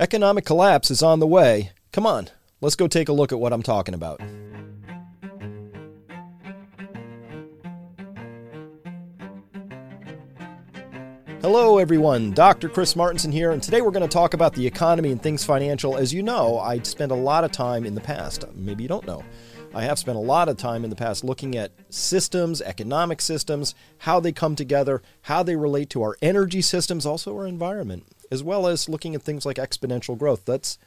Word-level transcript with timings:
Economic 0.00 0.46
collapse 0.46 0.90
is 0.90 1.02
on 1.02 1.20
the 1.20 1.26
way. 1.26 1.72
Come 1.92 2.06
on, 2.06 2.30
let's 2.62 2.74
go 2.74 2.88
take 2.88 3.10
a 3.10 3.12
look 3.12 3.32
at 3.32 3.38
what 3.38 3.52
I'm 3.52 3.62
talking 3.62 3.92
about. 3.92 4.18
Hello, 11.42 11.76
everyone. 11.76 12.32
Dr. 12.32 12.70
Chris 12.70 12.94
Martenson 12.94 13.30
here, 13.30 13.50
and 13.50 13.62
today 13.62 13.82
we're 13.82 13.90
going 13.90 14.00
to 14.00 14.08
talk 14.08 14.32
about 14.32 14.54
the 14.54 14.66
economy 14.66 15.12
and 15.12 15.22
things 15.22 15.44
financial. 15.44 15.98
As 15.98 16.14
you 16.14 16.22
know, 16.22 16.58
I 16.58 16.78
spent 16.78 17.12
a 17.12 17.14
lot 17.14 17.44
of 17.44 17.52
time 17.52 17.84
in 17.84 17.94
the 17.94 18.00
past. 18.00 18.46
Maybe 18.54 18.84
you 18.84 18.88
don't 18.88 19.06
know. 19.06 19.22
I 19.74 19.82
have 19.82 19.98
spent 19.98 20.16
a 20.16 20.22
lot 20.22 20.48
of 20.48 20.56
time 20.56 20.82
in 20.82 20.88
the 20.88 20.96
past 20.96 21.24
looking 21.24 21.56
at 21.58 21.72
systems, 21.90 22.62
economic 22.62 23.20
systems, 23.20 23.74
how 23.98 24.18
they 24.18 24.32
come 24.32 24.56
together, 24.56 25.02
how 25.22 25.42
they 25.42 25.56
relate 25.56 25.90
to 25.90 26.02
our 26.02 26.16
energy 26.22 26.62
systems, 26.62 27.04
also 27.04 27.36
our 27.36 27.46
environment, 27.46 28.06
as 28.30 28.42
well 28.42 28.66
as 28.66 28.88
looking 28.88 29.14
at 29.14 29.22
things 29.22 29.44
like 29.44 29.56
exponential 29.56 30.16
growth. 30.16 30.44
That's 30.44 30.78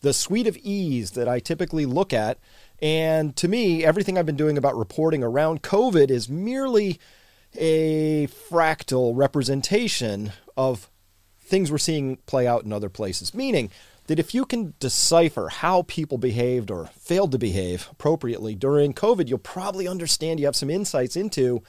the 0.00 0.12
suite 0.12 0.46
of 0.46 0.56
ease 0.58 1.12
that 1.12 1.28
I 1.28 1.40
typically 1.40 1.86
look 1.86 2.12
at. 2.12 2.38
And 2.80 3.34
to 3.36 3.48
me, 3.48 3.84
everything 3.84 4.16
I've 4.16 4.26
been 4.26 4.36
doing 4.36 4.58
about 4.58 4.76
reporting 4.76 5.22
around 5.22 5.62
COVID 5.62 6.10
is 6.10 6.28
merely 6.28 7.00
a 7.54 8.28
fractal 8.28 9.12
representation 9.16 10.32
of 10.56 10.90
things 11.40 11.70
we're 11.70 11.78
seeing 11.78 12.16
play 12.26 12.46
out 12.46 12.64
in 12.64 12.72
other 12.72 12.88
places. 12.88 13.34
Meaning, 13.34 13.70
that 14.08 14.18
if 14.18 14.34
you 14.34 14.44
can 14.44 14.74
decipher 14.80 15.48
how 15.50 15.82
people 15.82 16.18
behaved 16.18 16.70
or 16.70 16.86
failed 16.98 17.30
to 17.32 17.38
behave 17.38 17.88
appropriately 17.92 18.54
during 18.54 18.94
COVID, 18.94 19.28
you'll 19.28 19.38
probably 19.38 19.86
understand 19.86 20.40
you 20.40 20.46
have 20.46 20.56
some 20.56 20.70
insights 20.70 21.14
into 21.14 21.62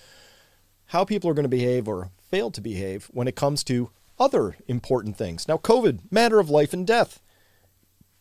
how 0.88 1.04
people 1.04 1.30
are 1.30 1.34
going 1.34 1.44
to 1.44 1.50
behave 1.50 1.88
or 1.88 2.10
fail 2.18 2.50
to 2.50 2.62
behave 2.62 3.08
when 3.12 3.28
it 3.28 3.36
comes 3.36 3.64
to 3.66 3.90
other 4.20 4.56
important 4.68 5.18
things. 5.18 5.48
Now, 5.48 5.58
COVID, 5.58 6.12
matter 6.12 6.40
of 6.40 6.50
life 6.50 6.74
and 6.74 6.86
death. 6.86 7.22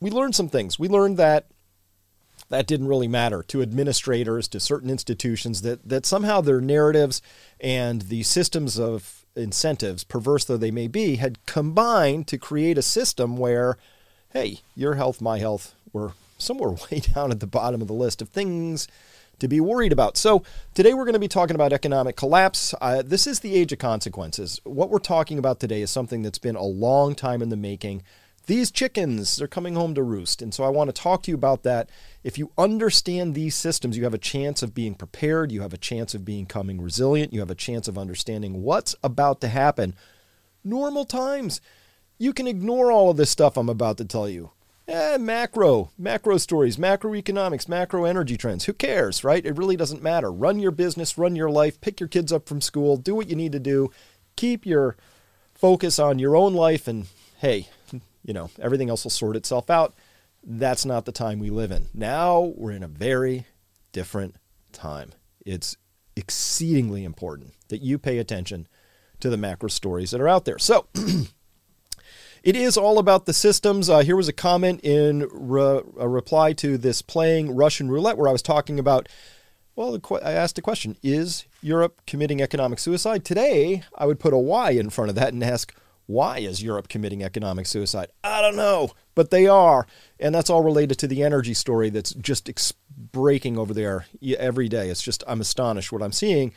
We 0.01 0.11
learned 0.11 0.35
some 0.35 0.49
things. 0.49 0.79
We 0.79 0.89
learned 0.89 1.17
that 1.17 1.47
that 2.51 2.67
didn't 2.67 2.89
really 2.89 3.09
matter 3.09 3.43
to 3.43 3.61
administrators, 3.61 4.49
to 4.49 4.61
certain 4.61 4.89
institutions, 4.89 5.63
that, 5.63 5.87
that 5.87 6.07
somehow 6.07 6.41
their 6.41 6.61
narratives 6.61 7.21
and 7.61 8.03
the 8.03 8.23
systems 8.23 8.79
of 8.79 9.27
incentives, 9.37 10.05
perverse 10.05 10.45
though 10.45 10.57
they 10.57 10.71
may 10.71 10.89
be, 10.89 11.17
had 11.17 11.45
combined 11.47 12.27
to 12.29 12.39
create 12.39 12.79
a 12.79 12.83
system 12.83 13.37
where 13.37 13.77
hey, 14.33 14.61
your 14.75 14.95
health, 14.95 15.23
my 15.23 15.39
health, 15.39 15.75
we're 15.93 16.13
somewhere 16.37 16.71
way 16.91 17.01
down 17.01 17.31
at 17.31 17.41
the 17.41 17.47
bottom 17.47 17.81
of 17.81 17.89
the 17.89 17.95
list 17.95 18.23
of 18.23 18.29
things 18.29 18.89
to 19.39 19.49
be 19.49 19.61
worried 19.61 19.93
about. 19.93 20.17
So, 20.17 20.43
today 20.75 20.95
we're 20.95 21.05
going 21.05 21.13
to 21.15 21.19
be 21.19 21.29
talking 21.29 21.55
about 21.55 21.73
economic 21.73 22.17
collapse. 22.17 22.75
Uh, 22.81 23.03
this 23.05 23.27
is 23.27 23.41
the 23.41 23.55
age 23.55 23.73
of 23.73 23.79
consequences. 23.79 24.61
What 24.65 24.91
we're 24.91 24.99
talking 24.99 25.39
about 25.39 25.61
today 25.61 25.83
is 25.83 25.91
something 25.91 26.23
that's 26.23 26.39
been 26.39 26.57
a 26.57 26.63
long 26.63 27.15
time 27.15 27.43
in 27.43 27.49
the 27.49 27.57
making. 27.57 28.03
These 28.47 28.71
chickens, 28.71 29.37
they're 29.37 29.47
coming 29.47 29.75
home 29.75 29.95
to 29.95 30.03
roost. 30.03 30.41
And 30.43 30.53
so, 30.53 30.65
I 30.65 30.69
want 30.69 30.89
to 30.89 31.03
talk 31.03 31.23
to 31.25 31.31
you 31.31 31.35
about 31.35 31.63
that. 31.63 31.91
If 32.25 32.39
you 32.39 32.51
understand 32.59 33.35
these 33.35 33.55
systems, 33.55 33.97
you 33.97 34.05
have 34.05 34.15
a 34.15 34.19
chance 34.19 34.63
of 34.63 34.75
being 34.75 34.95
prepared, 34.95 35.53
you 35.53 35.63
have 35.63 35.73
a 35.73 35.79
chance 35.79 36.15
of 36.15 36.25
becoming 36.25 36.81
resilient, 36.81 37.33
you 37.33 37.41
have 37.41 37.51
a 37.51 37.55
chance 37.55 37.89
of 37.89 37.99
understanding 37.99 38.63
what's 38.63 38.97
about 39.03 39.41
to 39.43 39.49
happen. 39.49 39.95
Normal 40.65 41.05
times 41.05 41.61
you 42.19 42.33
can 42.33 42.49
ignore 42.49 42.91
all 42.91 43.11
of 43.11 43.17
this 43.17 43.31
stuff 43.31 43.57
I'm 43.57 43.69
about 43.69 43.97
to 43.99 44.05
tell 44.05 44.29
you. 44.29 44.51
Eh, 44.89 45.19
macro, 45.19 45.91
macro 45.99 46.39
stories, 46.39 46.79
macroeconomics, 46.79 47.69
macro 47.69 48.07
energy 48.07 48.39
trends. 48.39 48.65
Who 48.65 48.73
cares, 48.73 49.23
right? 49.23 49.45
It 49.45 49.59
really 49.59 49.77
doesn't 49.77 50.03
matter. 50.03 50.33
Run 50.33 50.59
your 50.59 50.71
business, 50.71 51.19
run 51.19 51.37
your 51.37 51.51
life, 51.51 51.79
pick 51.83 52.01
your 52.01 52.09
kids 52.09 52.33
up 52.33 52.49
from 52.49 52.63
school, 52.63 52.97
do 52.97 53.15
what 53.15 53.29
you 53.29 53.37
need 53.37 53.53
to 53.53 53.59
do, 53.59 53.91
keep 54.35 54.65
your 54.65 54.97
focus 55.55 55.99
on 55.99 56.19
your 56.19 56.35
own 56.35 56.55
life, 56.55 56.89
and 56.89 57.07
hey, 57.37 57.69
you 58.25 58.33
know, 58.33 58.49
everything 58.59 58.89
else 58.89 59.05
will 59.05 59.11
sort 59.11 59.37
itself 59.37 59.69
out. 59.69 59.95
That's 60.43 60.87
not 60.87 61.05
the 61.05 61.13
time 61.13 61.39
we 61.39 61.51
live 61.51 61.71
in. 61.71 61.89
Now 61.93 62.55
we're 62.57 62.73
in 62.73 62.83
a 62.83 62.89
very 62.89 63.45
different 63.93 64.37
time. 64.73 65.13
It's 65.45 65.77
exceedingly 66.17 67.05
important 67.05 67.53
that 67.69 67.83
you 67.83 67.99
pay 67.99 68.17
attention 68.17 68.67
to 69.21 69.29
the 69.29 69.37
macro 69.37 69.69
stories 69.69 70.13
that 70.13 70.21
are 70.23 70.29
out 70.29 70.47
there. 70.47 70.59
So, 70.59 70.87
It 72.49 72.57
is 72.57 72.79
all 72.79 72.99
about 72.99 73.27
the 73.27 73.35
systems. 73.35 73.91
Uh, 73.91 73.99
here 73.99 74.17
was 74.17 74.27
a 74.27 74.33
comment 74.33 74.81
in 74.83 75.29
re- 75.31 75.83
a 75.99 76.09
reply 76.09 76.55
to 76.55 76.79
this 76.79 77.03
playing 77.03 77.55
Russian 77.55 77.91
roulette 77.91 78.17
where 78.17 78.27
I 78.27 78.33
was 78.33 78.41
talking 78.41 78.79
about. 78.79 79.07
Well, 79.77 80.01
I 80.25 80.33
asked 80.33 80.57
a 80.57 80.63
question 80.63 80.97
Is 81.03 81.45
Europe 81.61 82.01
committing 82.07 82.41
economic 82.41 82.79
suicide? 82.79 83.23
Today, 83.23 83.83
I 83.95 84.07
would 84.07 84.19
put 84.19 84.33
a 84.33 84.39
Y 84.39 84.71
in 84.71 84.89
front 84.89 85.11
of 85.11 85.15
that 85.17 85.35
and 85.35 85.45
ask, 85.45 85.75
why 86.07 86.39
is 86.39 86.63
Europe 86.63 86.89
committing 86.89 87.23
economic 87.23 87.67
suicide? 87.67 88.09
I 88.25 88.41
don't 88.41 88.57
know, 88.57 88.93
but 89.15 89.31
they 89.31 89.47
are. 89.47 89.87
And 90.19 90.35
that's 90.35 90.49
all 90.49 90.63
related 90.63 90.99
to 91.01 91.07
the 91.07 91.23
energy 91.23 91.53
story 91.53 91.91
that's 91.91 92.15
just 92.15 92.49
ex- 92.49 92.73
breaking 93.13 93.59
over 93.59 93.75
there 93.75 94.07
every 94.39 94.71
day. 94.71 94.89
It's 94.89 95.03
just, 95.03 95.23
I'm 95.29 95.43
astonished 95.43 95.93
what 95.93 96.03
I'm 96.03 96.13
seeing. 96.13 96.55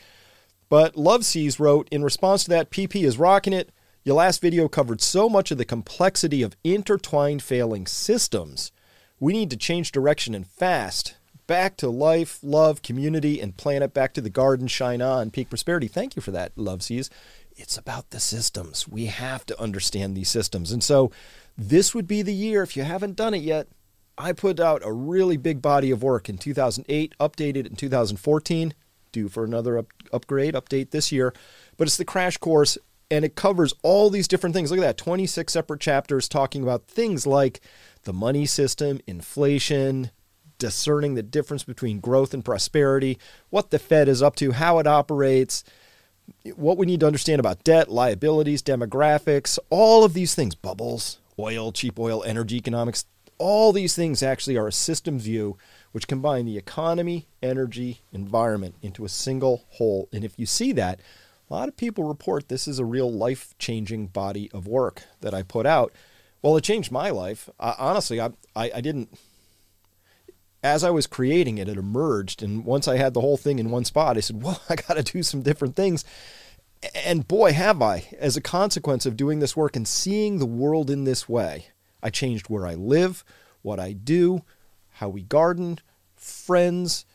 But 0.69 0.95
Love 0.95 1.25
Seas 1.25 1.59
wrote, 1.59 1.89
in 1.91 2.01
response 2.01 2.45
to 2.45 2.49
that, 2.51 2.71
PP 2.71 3.03
is 3.03 3.17
rocking 3.17 3.51
it. 3.51 3.73
Your 4.03 4.15
last 4.15 4.41
video 4.41 4.67
covered 4.67 4.99
so 4.99 5.29
much 5.29 5.51
of 5.51 5.59
the 5.59 5.65
complexity 5.65 6.41
of 6.41 6.57
intertwined 6.63 7.43
failing 7.43 7.85
systems. 7.85 8.71
We 9.19 9.31
need 9.31 9.51
to 9.51 9.57
change 9.57 9.91
direction 9.91 10.33
and 10.33 10.47
fast. 10.47 11.17
Back 11.45 11.77
to 11.77 11.89
life, 11.89 12.39
love, 12.41 12.81
community, 12.81 13.39
and 13.39 13.55
planet. 13.55 13.93
Back 13.93 14.15
to 14.15 14.21
the 14.21 14.31
garden, 14.31 14.65
shine 14.65 15.03
on, 15.03 15.29
peak 15.29 15.49
prosperity. 15.49 15.87
Thank 15.87 16.15
you 16.15 16.21
for 16.23 16.31
that, 16.31 16.51
Love 16.55 16.81
Seas. 16.81 17.11
It's 17.55 17.77
about 17.77 18.09
the 18.09 18.19
systems. 18.19 18.87
We 18.87 19.05
have 19.05 19.45
to 19.45 19.61
understand 19.61 20.17
these 20.17 20.29
systems. 20.29 20.71
And 20.71 20.83
so 20.83 21.11
this 21.55 21.93
would 21.93 22.07
be 22.07 22.23
the 22.23 22.33
year, 22.33 22.63
if 22.63 22.75
you 22.75 22.81
haven't 22.81 23.17
done 23.17 23.35
it 23.35 23.43
yet, 23.43 23.67
I 24.17 24.33
put 24.33 24.59
out 24.59 24.81
a 24.83 24.91
really 24.91 25.37
big 25.37 25.61
body 25.61 25.91
of 25.91 26.01
work 26.01 26.27
in 26.27 26.39
2008, 26.39 27.13
updated 27.19 27.67
in 27.67 27.75
2014, 27.75 28.73
due 29.11 29.29
for 29.29 29.43
another 29.43 29.77
up- 29.77 29.93
upgrade, 30.11 30.55
update 30.55 30.89
this 30.89 31.11
year. 31.11 31.35
But 31.77 31.87
it's 31.87 31.97
the 31.97 32.05
crash 32.05 32.37
course 32.37 32.79
and 33.11 33.25
it 33.25 33.35
covers 33.35 33.73
all 33.83 34.09
these 34.09 34.27
different 34.27 34.55
things. 34.55 34.71
Look 34.71 34.79
at 34.79 34.83
that 34.83 34.97
26 34.97 35.51
separate 35.51 35.81
chapters 35.81 36.29
talking 36.29 36.63
about 36.63 36.87
things 36.87 37.27
like 37.27 37.59
the 38.03 38.13
money 38.13 38.45
system, 38.45 39.01
inflation, 39.05 40.11
discerning 40.57 41.15
the 41.15 41.23
difference 41.23 41.63
between 41.63 41.99
growth 41.99 42.33
and 42.33 42.45
prosperity, 42.45 43.19
what 43.49 43.69
the 43.69 43.79
Fed 43.79 44.07
is 44.07 44.23
up 44.23 44.35
to, 44.37 44.53
how 44.53 44.79
it 44.79 44.87
operates, 44.87 45.63
what 46.55 46.77
we 46.77 46.85
need 46.85 47.01
to 47.01 47.07
understand 47.07 47.39
about 47.39 47.63
debt, 47.63 47.91
liabilities, 47.91 48.63
demographics, 48.63 49.59
all 49.69 50.05
of 50.05 50.13
these 50.13 50.33
things, 50.33 50.55
bubbles, 50.55 51.19
oil, 51.37 51.71
cheap 51.71 51.99
oil, 51.99 52.23
energy 52.23 52.55
economics, 52.55 53.05
all 53.37 53.73
these 53.73 53.95
things 53.95 54.23
actually 54.23 54.55
are 54.55 54.67
a 54.67 54.71
system 54.71 55.19
view 55.19 55.57
which 55.91 56.07
combine 56.07 56.45
the 56.45 56.57
economy, 56.57 57.27
energy, 57.41 58.01
environment 58.13 58.75
into 58.81 59.03
a 59.03 59.09
single 59.09 59.65
whole. 59.71 60.07
And 60.13 60.23
if 60.23 60.39
you 60.39 60.45
see 60.45 60.71
that, 60.73 61.01
a 61.51 61.53
lot 61.53 61.67
of 61.67 61.75
people 61.75 62.05
report 62.05 62.47
this 62.47 62.65
is 62.65 62.79
a 62.79 62.85
real 62.85 63.11
life 63.11 63.53
changing 63.59 64.07
body 64.07 64.49
of 64.53 64.67
work 64.67 65.03
that 65.19 65.33
I 65.33 65.43
put 65.43 65.65
out. 65.65 65.91
Well, 66.41 66.55
it 66.55 66.63
changed 66.63 66.93
my 66.93 67.09
life. 67.09 67.49
Uh, 67.59 67.75
honestly, 67.77 68.21
I, 68.21 68.31
I, 68.55 68.71
I 68.75 68.81
didn't. 68.81 69.09
As 70.63 70.85
I 70.85 70.91
was 70.91 71.07
creating 71.07 71.57
it, 71.57 71.67
it 71.67 71.77
emerged. 71.77 72.41
And 72.41 72.63
once 72.63 72.87
I 72.87 72.95
had 72.95 73.13
the 73.13 73.19
whole 73.19 73.35
thing 73.35 73.59
in 73.59 73.69
one 73.69 73.83
spot, 73.83 74.15
I 74.15 74.21
said, 74.21 74.41
well, 74.41 74.61
I 74.69 74.75
got 74.75 74.95
to 74.95 75.03
do 75.03 75.23
some 75.23 75.41
different 75.41 75.75
things. 75.75 76.05
And 76.95 77.27
boy, 77.27 77.51
have 77.51 77.81
I, 77.81 78.07
as 78.17 78.37
a 78.37 78.41
consequence 78.41 79.05
of 79.05 79.17
doing 79.17 79.39
this 79.39 79.55
work 79.55 79.75
and 79.75 79.85
seeing 79.85 80.39
the 80.39 80.45
world 80.45 80.89
in 80.89 81.03
this 81.03 81.27
way, 81.27 81.67
I 82.01 82.11
changed 82.11 82.47
where 82.47 82.65
I 82.65 82.75
live, 82.75 83.25
what 83.61 83.79
I 83.79 83.91
do, 83.91 84.43
how 84.91 85.09
we 85.09 85.21
garden, 85.21 85.79
friends, 86.15 87.05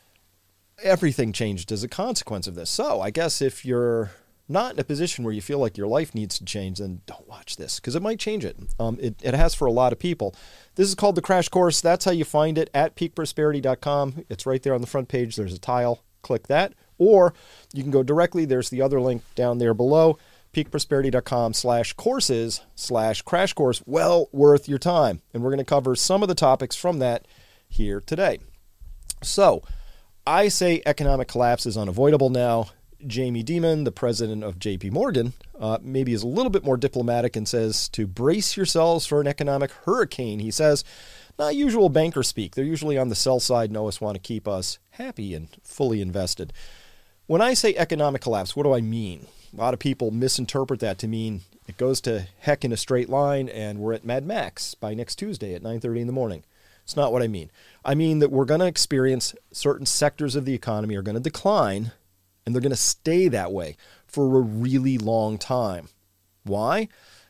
everything 0.83 1.33
changed 1.33 1.71
as 1.71 1.83
a 1.83 1.87
consequence 1.87 2.45
of 2.45 2.53
this. 2.53 2.69
So 2.69 3.01
I 3.01 3.09
guess 3.09 3.41
if 3.41 3.65
you're 3.65 4.11
not 4.49 4.73
in 4.73 4.79
a 4.79 4.83
position 4.83 5.23
where 5.23 5.33
you 5.33 5.41
feel 5.41 5.59
like 5.59 5.77
your 5.77 5.87
life 5.87 6.15
needs 6.15 6.37
to 6.37 6.45
change, 6.45 6.79
then 6.79 7.01
don't 7.05 7.27
watch 7.27 7.57
this 7.57 7.79
because 7.79 7.95
it 7.95 8.01
might 8.01 8.19
change 8.19 8.45
it. 8.45 8.57
Um, 8.79 8.97
it. 9.01 9.15
It 9.21 9.33
has 9.33 9.53
for 9.53 9.65
a 9.65 9.71
lot 9.71 9.91
of 9.91 9.99
people. 9.99 10.33
This 10.75 10.87
is 10.87 10.95
called 10.95 11.15
the 11.15 11.21
Crash 11.21 11.49
Course. 11.49 11.81
That's 11.81 12.05
how 12.05 12.11
you 12.11 12.25
find 12.25 12.57
it 12.57 12.69
at 12.73 12.95
peakprosperity.com. 12.95 14.25
It's 14.29 14.45
right 14.45 14.61
there 14.61 14.73
on 14.73 14.81
the 14.81 14.87
front 14.87 15.09
page. 15.09 15.35
There's 15.35 15.53
a 15.53 15.59
tile. 15.59 16.03
Click 16.21 16.47
that. 16.47 16.73
Or 16.97 17.33
you 17.73 17.83
can 17.83 17.91
go 17.91 18.03
directly. 18.03 18.45
There's 18.45 18.69
the 18.69 18.81
other 18.81 19.01
link 19.01 19.23
down 19.35 19.57
there 19.57 19.73
below 19.73 20.17
peakprosperity.com 20.53 21.53
slash 21.53 21.93
courses 21.93 22.61
slash 22.75 23.21
crash 23.21 23.53
course. 23.53 23.83
Well 23.85 24.29
worth 24.31 24.67
your 24.67 24.79
time. 24.79 25.21
And 25.33 25.43
we're 25.43 25.51
going 25.51 25.59
to 25.59 25.65
cover 25.65 25.95
some 25.95 26.23
of 26.23 26.29
the 26.29 26.35
topics 26.35 26.75
from 26.75 26.99
that 26.99 27.27
here 27.67 28.01
today. 28.01 28.39
So, 29.21 29.61
I 30.25 30.49
say 30.49 30.81
economic 30.85 31.27
collapse 31.27 31.65
is 31.65 31.77
unavoidable 31.77 32.29
now. 32.29 32.69
Jamie 33.05 33.43
Dimon, 33.43 33.85
the 33.85 33.91
president 33.91 34.43
of 34.43 34.59
JP 34.59 34.91
Morgan, 34.91 35.33
uh, 35.59 35.77
maybe 35.81 36.13
is 36.13 36.23
a 36.23 36.27
little 36.27 36.49
bit 36.49 36.63
more 36.63 36.77
diplomatic 36.77 37.35
and 37.35 37.47
says 37.47 37.89
to 37.89 38.07
brace 38.07 38.57
yourselves 38.57 39.05
for 39.05 39.21
an 39.21 39.27
economic 39.27 39.71
hurricane. 39.71 40.39
He 40.39 40.51
says, 40.51 40.83
not 41.37 41.55
usual 41.55 41.89
banker 41.89 42.23
speak. 42.23 42.55
They're 42.55 42.65
usually 42.65 42.97
on 42.97 43.09
the 43.09 43.15
sell 43.15 43.39
side 43.39 43.69
and 43.69 43.77
always 43.77 44.01
want 44.01 44.15
to 44.15 44.21
keep 44.21 44.47
us 44.47 44.79
happy 44.91 45.35
and 45.35 45.49
fully 45.63 46.01
invested. 46.01 46.51
When 47.27 47.41
I 47.41 47.53
say 47.53 47.75
economic 47.75 48.21
collapse, 48.21 48.55
what 48.55 48.63
do 48.63 48.73
I 48.73 48.81
mean? 48.81 49.27
A 49.53 49.57
lot 49.57 49.73
of 49.73 49.79
people 49.79 50.11
misinterpret 50.11 50.79
that 50.79 50.97
to 50.99 51.07
mean 51.07 51.41
It 51.67 51.77
goes 51.77 51.99
to 52.01 52.27
heck 52.39 52.63
in 52.63 52.71
a 52.71 52.77
straight 52.77 53.09
line, 53.09 53.49
and 53.49 53.79
we're 53.79 53.93
at 53.93 54.05
Mad 54.05 54.25
Max 54.25 54.73
by 54.73 54.93
next 54.93 55.17
Tuesday 55.17 55.53
at 55.53 55.61
9:30 55.61 56.01
in 56.01 56.07
the 56.07 56.13
morning. 56.13 56.43
It's 56.85 56.95
not 56.95 57.11
what 57.11 57.21
I 57.21 57.27
mean. 57.27 57.51
I 57.83 57.93
mean 57.93 58.19
that 58.19 58.31
we're 58.31 58.45
going 58.45 58.61
to 58.61 58.65
experience 58.65 59.35
certain 59.51 59.85
sectors 59.85 60.37
of 60.37 60.45
the 60.45 60.53
economy 60.53 60.95
are 60.95 61.01
going 61.01 61.17
to 61.17 61.21
decline, 61.21 61.91
and 62.47 62.55
they're 62.55 62.61
going 62.61 62.69
to 62.69 62.77
stay 62.77 63.27
that 63.27 63.51
way 63.51 63.75
for 64.05 64.37
a 64.37 64.41
really 64.41 64.97
long 64.97 65.37
time. 65.37 65.89
Why? 66.43 66.87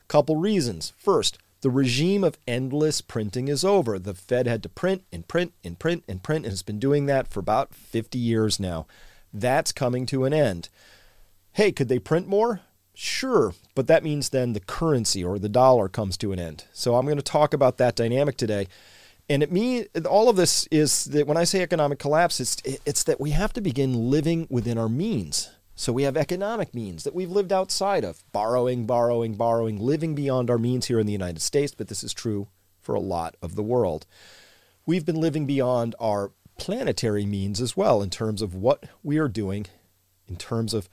Couple 0.07 0.35
reasons. 0.35 0.93
First, 0.95 1.39
the 1.61 1.71
regime 1.71 2.23
of 2.23 2.37
endless 2.47 3.01
printing 3.01 3.47
is 3.47 3.65
over. 3.65 3.97
The 3.97 4.13
Fed 4.13 4.45
had 4.45 4.61
to 4.61 4.69
print 4.69 5.05
and 5.11 5.27
print 5.27 5.53
and 5.63 5.79
print 5.79 6.03
and 6.07 6.21
print 6.21 6.45
and 6.45 6.51
has 6.51 6.61
been 6.61 6.77
doing 6.77 7.07
that 7.07 7.27
for 7.27 7.39
about 7.39 7.73
50 7.73 8.19
years 8.19 8.59
now. 8.59 8.85
That's 9.33 9.71
coming 9.71 10.05
to 10.05 10.25
an 10.25 10.35
end. 10.35 10.69
Hey, 11.53 11.71
could 11.71 11.89
they 11.89 11.97
print 11.97 12.27
more? 12.27 12.61
Sure, 12.93 13.55
but 13.73 13.87
that 13.87 14.03
means 14.03 14.29
then 14.29 14.53
the 14.53 14.59
currency 14.59 15.23
or 15.23 15.39
the 15.39 15.49
dollar 15.49 15.89
comes 15.89 16.15
to 16.17 16.31
an 16.31 16.37
end. 16.37 16.65
So 16.73 16.93
I'm 16.93 17.05
going 17.05 17.17
to 17.17 17.23
talk 17.23 17.55
about 17.55 17.77
that 17.77 17.95
dynamic 17.95 18.37
today. 18.37 18.67
And 19.29 19.43
it 19.43 19.51
means 19.51 19.87
all 20.09 20.29
of 20.29 20.37
this 20.37 20.67
is 20.71 21.05
that 21.05 21.27
when 21.27 21.37
I 21.37 21.43
say 21.43 21.61
economic 21.61 21.99
collapse, 21.99 22.39
it's 22.39 22.57
it's 22.85 23.03
that 23.03 23.19
we 23.19 23.31
have 23.31 23.53
to 23.53 23.61
begin 23.61 24.09
living 24.09 24.47
within 24.49 24.77
our 24.77 24.89
means. 24.89 25.49
So 25.75 25.93
we 25.93 26.03
have 26.03 26.17
economic 26.17 26.73
means 26.73 27.03
that 27.03 27.13
we've 27.13 27.29
lived 27.29 27.53
outside 27.53 28.03
of, 28.03 28.23
borrowing, 28.31 28.87
borrowing, 28.87 29.35
borrowing, 29.35 29.79
living 29.79 30.15
beyond 30.15 30.49
our 30.49 30.57
means 30.57 30.87
here 30.87 30.99
in 30.99 31.05
the 31.05 31.13
United 31.13 31.39
States, 31.41 31.75
but 31.77 31.87
this 31.87 32.03
is 32.03 32.13
true 32.13 32.47
for 32.81 32.95
a 32.95 32.99
lot 32.99 33.35
of 33.43 33.53
the 33.55 33.61
world. 33.61 34.07
We've 34.87 35.05
been 35.05 35.21
living 35.21 35.45
beyond 35.45 35.93
our 35.99 36.31
planetary 36.57 37.27
means 37.27 37.61
as 37.61 37.77
well 37.77 38.01
in 38.01 38.09
terms 38.09 38.41
of 38.41 38.55
what 38.55 38.85
we 39.03 39.19
are 39.19 39.27
doing 39.27 39.67
in 40.27 40.37
terms 40.37 40.73
of 40.73 40.89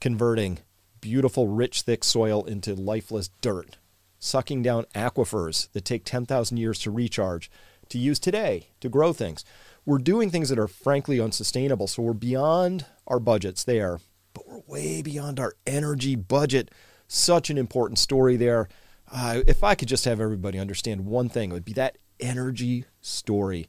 converting 0.00 0.60
beautiful, 1.00 1.48
rich, 1.48 1.82
thick 1.82 2.04
soil 2.04 2.44
into 2.44 2.74
lifeless 2.74 3.30
dirt, 3.40 3.78
sucking 4.20 4.62
down 4.62 4.84
aquifers 4.94 5.72
that 5.72 5.84
take 5.84 6.04
10,000 6.04 6.56
years 6.56 6.78
to 6.80 6.90
recharge, 6.90 7.50
to 7.88 7.98
use 7.98 8.20
today 8.20 8.68
to 8.80 8.88
grow 8.88 9.12
things. 9.12 9.44
We're 9.84 9.98
doing 9.98 10.30
things 10.30 10.50
that 10.50 10.58
are 10.58 10.68
frankly 10.68 11.20
unsustainable. 11.20 11.88
So 11.88 12.02
we're 12.02 12.12
beyond 12.12 12.86
our 13.08 13.18
budgets 13.18 13.64
there, 13.64 13.98
but 14.34 14.46
we're 14.46 14.62
way 14.68 15.02
beyond 15.02 15.40
our 15.40 15.54
energy 15.66 16.14
budget. 16.14 16.70
Such 17.08 17.50
an 17.50 17.58
important 17.58 17.98
story 17.98 18.36
there. 18.36 18.68
Uh, 19.10 19.40
if 19.48 19.64
I 19.64 19.74
could 19.74 19.88
just 19.88 20.04
have 20.04 20.20
everybody 20.20 20.58
understand 20.58 21.06
one 21.06 21.28
thing, 21.28 21.50
it 21.50 21.54
would 21.54 21.64
be 21.64 21.72
that 21.72 21.98
energy 22.20 22.84
story. 23.00 23.68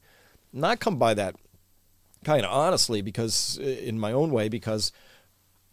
Not 0.54 0.80
come 0.80 0.98
by 0.98 1.14
that 1.16 1.36
kind 2.24 2.46
of 2.46 2.52
honestly, 2.52 3.02
because 3.02 3.58
in 3.58 3.98
my 3.98 4.12
own 4.12 4.32
way, 4.32 4.50
because 4.50 4.92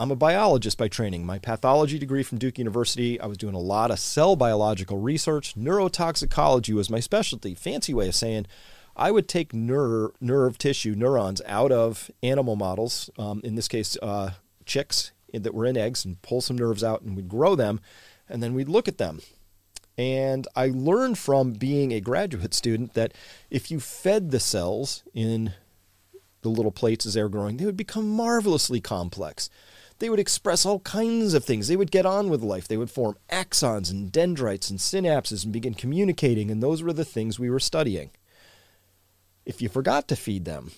I'm 0.00 0.12
a 0.12 0.16
biologist 0.16 0.78
by 0.78 0.86
training. 0.86 1.26
My 1.26 1.40
pathology 1.40 1.98
degree 1.98 2.22
from 2.22 2.38
Duke 2.38 2.56
University, 2.56 3.20
I 3.20 3.26
was 3.26 3.36
doing 3.36 3.56
a 3.56 3.58
lot 3.58 3.90
of 3.90 3.98
cell 3.98 4.36
biological 4.36 4.98
research. 4.98 5.56
Neurotoxicology 5.56 6.72
was 6.72 6.88
my 6.88 7.00
specialty. 7.00 7.52
Fancy 7.52 7.92
way 7.92 8.06
of 8.06 8.14
saying 8.14 8.46
I 8.96 9.10
would 9.10 9.26
take 9.26 9.52
nerve, 9.52 10.12
nerve 10.20 10.56
tissue, 10.56 10.94
neurons 10.94 11.42
out 11.46 11.72
of 11.72 12.12
animal 12.22 12.54
models, 12.54 13.10
um, 13.18 13.40
in 13.42 13.56
this 13.56 13.66
case, 13.66 13.96
uh, 14.00 14.34
chicks 14.64 15.10
that 15.32 15.52
were 15.52 15.66
in 15.66 15.76
eggs, 15.76 16.04
and 16.04 16.22
pull 16.22 16.40
some 16.42 16.56
nerves 16.56 16.84
out 16.84 17.02
and 17.02 17.16
we'd 17.16 17.28
grow 17.28 17.56
them, 17.56 17.80
and 18.28 18.40
then 18.40 18.54
we'd 18.54 18.68
look 18.68 18.86
at 18.86 18.98
them. 18.98 19.20
And 19.96 20.46
I 20.54 20.68
learned 20.68 21.18
from 21.18 21.54
being 21.54 21.90
a 21.90 22.00
graduate 22.00 22.54
student 22.54 22.94
that 22.94 23.14
if 23.50 23.68
you 23.68 23.80
fed 23.80 24.30
the 24.30 24.38
cells 24.38 25.02
in 25.12 25.54
the 26.42 26.50
little 26.50 26.70
plates 26.70 27.04
as 27.04 27.14
they 27.14 27.22
were 27.24 27.28
growing, 27.28 27.56
they 27.56 27.66
would 27.66 27.76
become 27.76 28.08
marvelously 28.08 28.80
complex. 28.80 29.50
They 29.98 30.10
would 30.10 30.20
express 30.20 30.64
all 30.64 30.80
kinds 30.80 31.34
of 31.34 31.44
things. 31.44 31.66
They 31.66 31.76
would 31.76 31.90
get 31.90 32.06
on 32.06 32.28
with 32.28 32.42
life. 32.42 32.68
They 32.68 32.76
would 32.76 32.90
form 32.90 33.16
axons 33.30 33.90
and 33.90 34.12
dendrites 34.12 34.70
and 34.70 34.78
synapses 34.78 35.44
and 35.44 35.52
begin 35.52 35.74
communicating, 35.74 36.50
and 36.50 36.62
those 36.62 36.82
were 36.82 36.92
the 36.92 37.04
things 37.04 37.38
we 37.38 37.50
were 37.50 37.58
studying. 37.58 38.10
If 39.44 39.60
you 39.60 39.68
forgot 39.68 40.06
to 40.08 40.16
feed 40.16 40.44
them, 40.44 40.72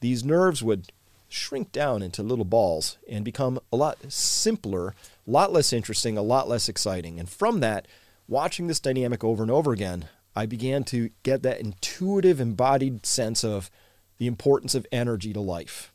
these 0.00 0.24
nerves 0.24 0.62
would 0.62 0.92
shrink 1.28 1.70
down 1.70 2.02
into 2.02 2.22
little 2.22 2.44
balls 2.44 2.96
and 3.08 3.24
become 3.24 3.60
a 3.72 3.76
lot 3.76 3.98
simpler, 4.08 4.94
a 5.26 5.30
lot 5.30 5.52
less 5.52 5.72
interesting, 5.72 6.16
a 6.16 6.22
lot 6.22 6.48
less 6.48 6.68
exciting. 6.68 7.20
And 7.20 7.28
from 7.28 7.60
that, 7.60 7.86
watching 8.26 8.66
this 8.66 8.80
dynamic 8.80 9.22
over 9.22 9.42
and 9.42 9.50
over 9.50 9.72
again, 9.72 10.08
I 10.34 10.46
began 10.46 10.84
to 10.84 11.10
get 11.22 11.42
that 11.42 11.60
intuitive, 11.60 12.40
embodied 12.40 13.04
sense 13.04 13.44
of 13.44 13.70
the 14.18 14.26
importance 14.26 14.74
of 14.74 14.86
energy 14.92 15.32
to 15.32 15.40
life 15.40 15.92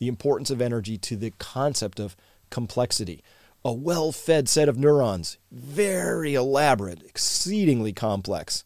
the 0.00 0.08
importance 0.08 0.50
of 0.50 0.60
energy 0.60 0.98
to 0.98 1.14
the 1.14 1.30
concept 1.38 2.00
of 2.00 2.16
complexity. 2.48 3.22
A 3.64 3.72
well 3.72 4.10
fed 4.10 4.48
set 4.48 4.68
of 4.68 4.78
neurons, 4.78 5.38
very 5.52 6.34
elaborate, 6.34 7.02
exceedingly 7.02 7.92
complex. 7.92 8.64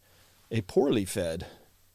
A 0.51 0.63
poorly 0.63 1.05
fed 1.05 1.47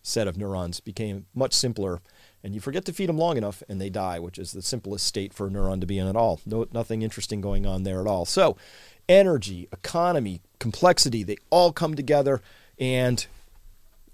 set 0.04 0.28
of 0.28 0.38
neurons 0.38 0.82
became 0.82 1.26
much 1.34 1.54
simpler, 1.54 2.02
and 2.44 2.54
you 2.54 2.60
forget 2.60 2.84
to 2.86 2.94
feed 2.94 3.08
them 3.08 3.18
long 3.18 3.38
enough 3.38 3.64
and 3.70 3.80
they 3.80 3.90
die, 3.90 4.20
which 4.20 4.38
is 4.38 4.52
the 4.52 4.62
simplest 4.62 5.06
state 5.06 5.34
for 5.34 5.48
a 5.48 5.50
neuron 5.50 5.80
to 5.80 5.88
be 5.88 5.98
in 5.98 6.08
at 6.08 6.16
all. 6.18 6.42
No, 6.46 6.68
nothing 6.74 7.02
interesting 7.02 7.40
going 7.40 7.66
on 7.66 7.84
there 7.84 8.02
at 8.02 8.08
all. 8.08 8.26
So, 8.26 8.58
energy, 9.08 9.70
economy, 9.72 10.42
complexity, 10.60 11.24
they 11.24 11.38
all 11.50 11.72
come 11.72 11.96
together, 11.96 12.42
and 12.78 13.26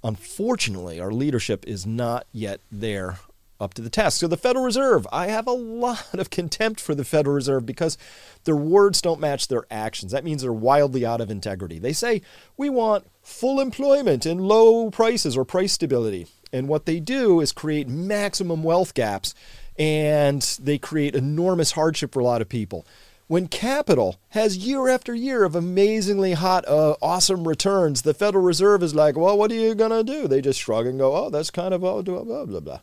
unfortunately, 0.04 1.00
our 1.00 1.12
leadership 1.12 1.66
is 1.68 1.88
not 1.88 2.28
yet 2.31 2.62
there 2.71 3.18
up 3.66 3.74
to 3.74 3.82
the 3.82 3.90
task. 3.90 4.20
So 4.20 4.28
the 4.28 4.38
Federal 4.38 4.64
Reserve, 4.64 5.06
I 5.12 5.28
have 5.28 5.48
a 5.48 5.52
lot 5.52 6.14
of 6.14 6.30
contempt 6.30 6.80
for 6.80 6.96
the 6.96 7.04
Federal 7.04 7.36
Reserve 7.36 7.66
because 7.66 7.98
their 8.46 8.56
words 8.56 9.02
don't 9.02 9.20
match 9.20 9.50
their 9.50 9.66
actions. 9.70 10.14
That 10.14 10.24
means 10.24 10.42
they're 10.42 10.54
wildly 10.54 11.06
out 11.06 11.20
of 11.20 11.30
integrity. 11.30 11.80
They 11.80 11.92
say 11.94 12.22
we 12.56 12.70
want 12.70 13.06
full 13.22 13.60
employment 13.60 14.26
and 14.26 14.40
low 14.40 14.90
prices 14.90 15.36
or 15.36 15.44
price 15.44 15.74
stability. 15.74 16.28
And 16.54 16.70
what 16.70 16.86
they 16.86 17.02
do 17.02 17.42
is 17.42 17.52
create 17.52 17.90
maximum 17.90 18.64
wealth 18.64 18.94
gaps 18.94 19.34
and 19.78 20.42
they 20.62 20.78
create 20.78 21.16
enormous 21.16 21.74
hardship 21.74 22.14
for 22.14 22.22
a 22.22 22.24
lot 22.24 22.42
of 22.42 22.48
people. 22.48 22.86
When 23.28 23.48
capital 23.48 24.20
has 24.30 24.56
year 24.56 24.88
after 24.88 25.16
year 25.16 25.44
of 25.44 25.56
amazingly 25.56 26.34
hot, 26.34 26.68
uh, 26.68 26.96
awesome 27.02 27.48
returns, 27.48 28.04
the 28.04 28.14
Federal 28.14 28.44
Reserve 28.44 28.84
is 28.84 28.94
like, 28.94 29.18
well, 29.18 29.36
what 29.36 29.52
are 29.52 29.56
you 29.56 29.74
going 29.74 29.90
to 29.92 30.04
do? 30.04 30.28
They 30.28 30.42
just 30.42 30.60
shrug 30.60 30.86
and 30.86 31.00
go, 31.00 31.16
oh, 31.16 31.30
that's 31.32 31.50
kind 31.50 31.74
of, 31.74 31.84
oh, 31.84 32.04
blah, 32.04 32.24
blah, 32.24 32.60
blah. 32.60 32.80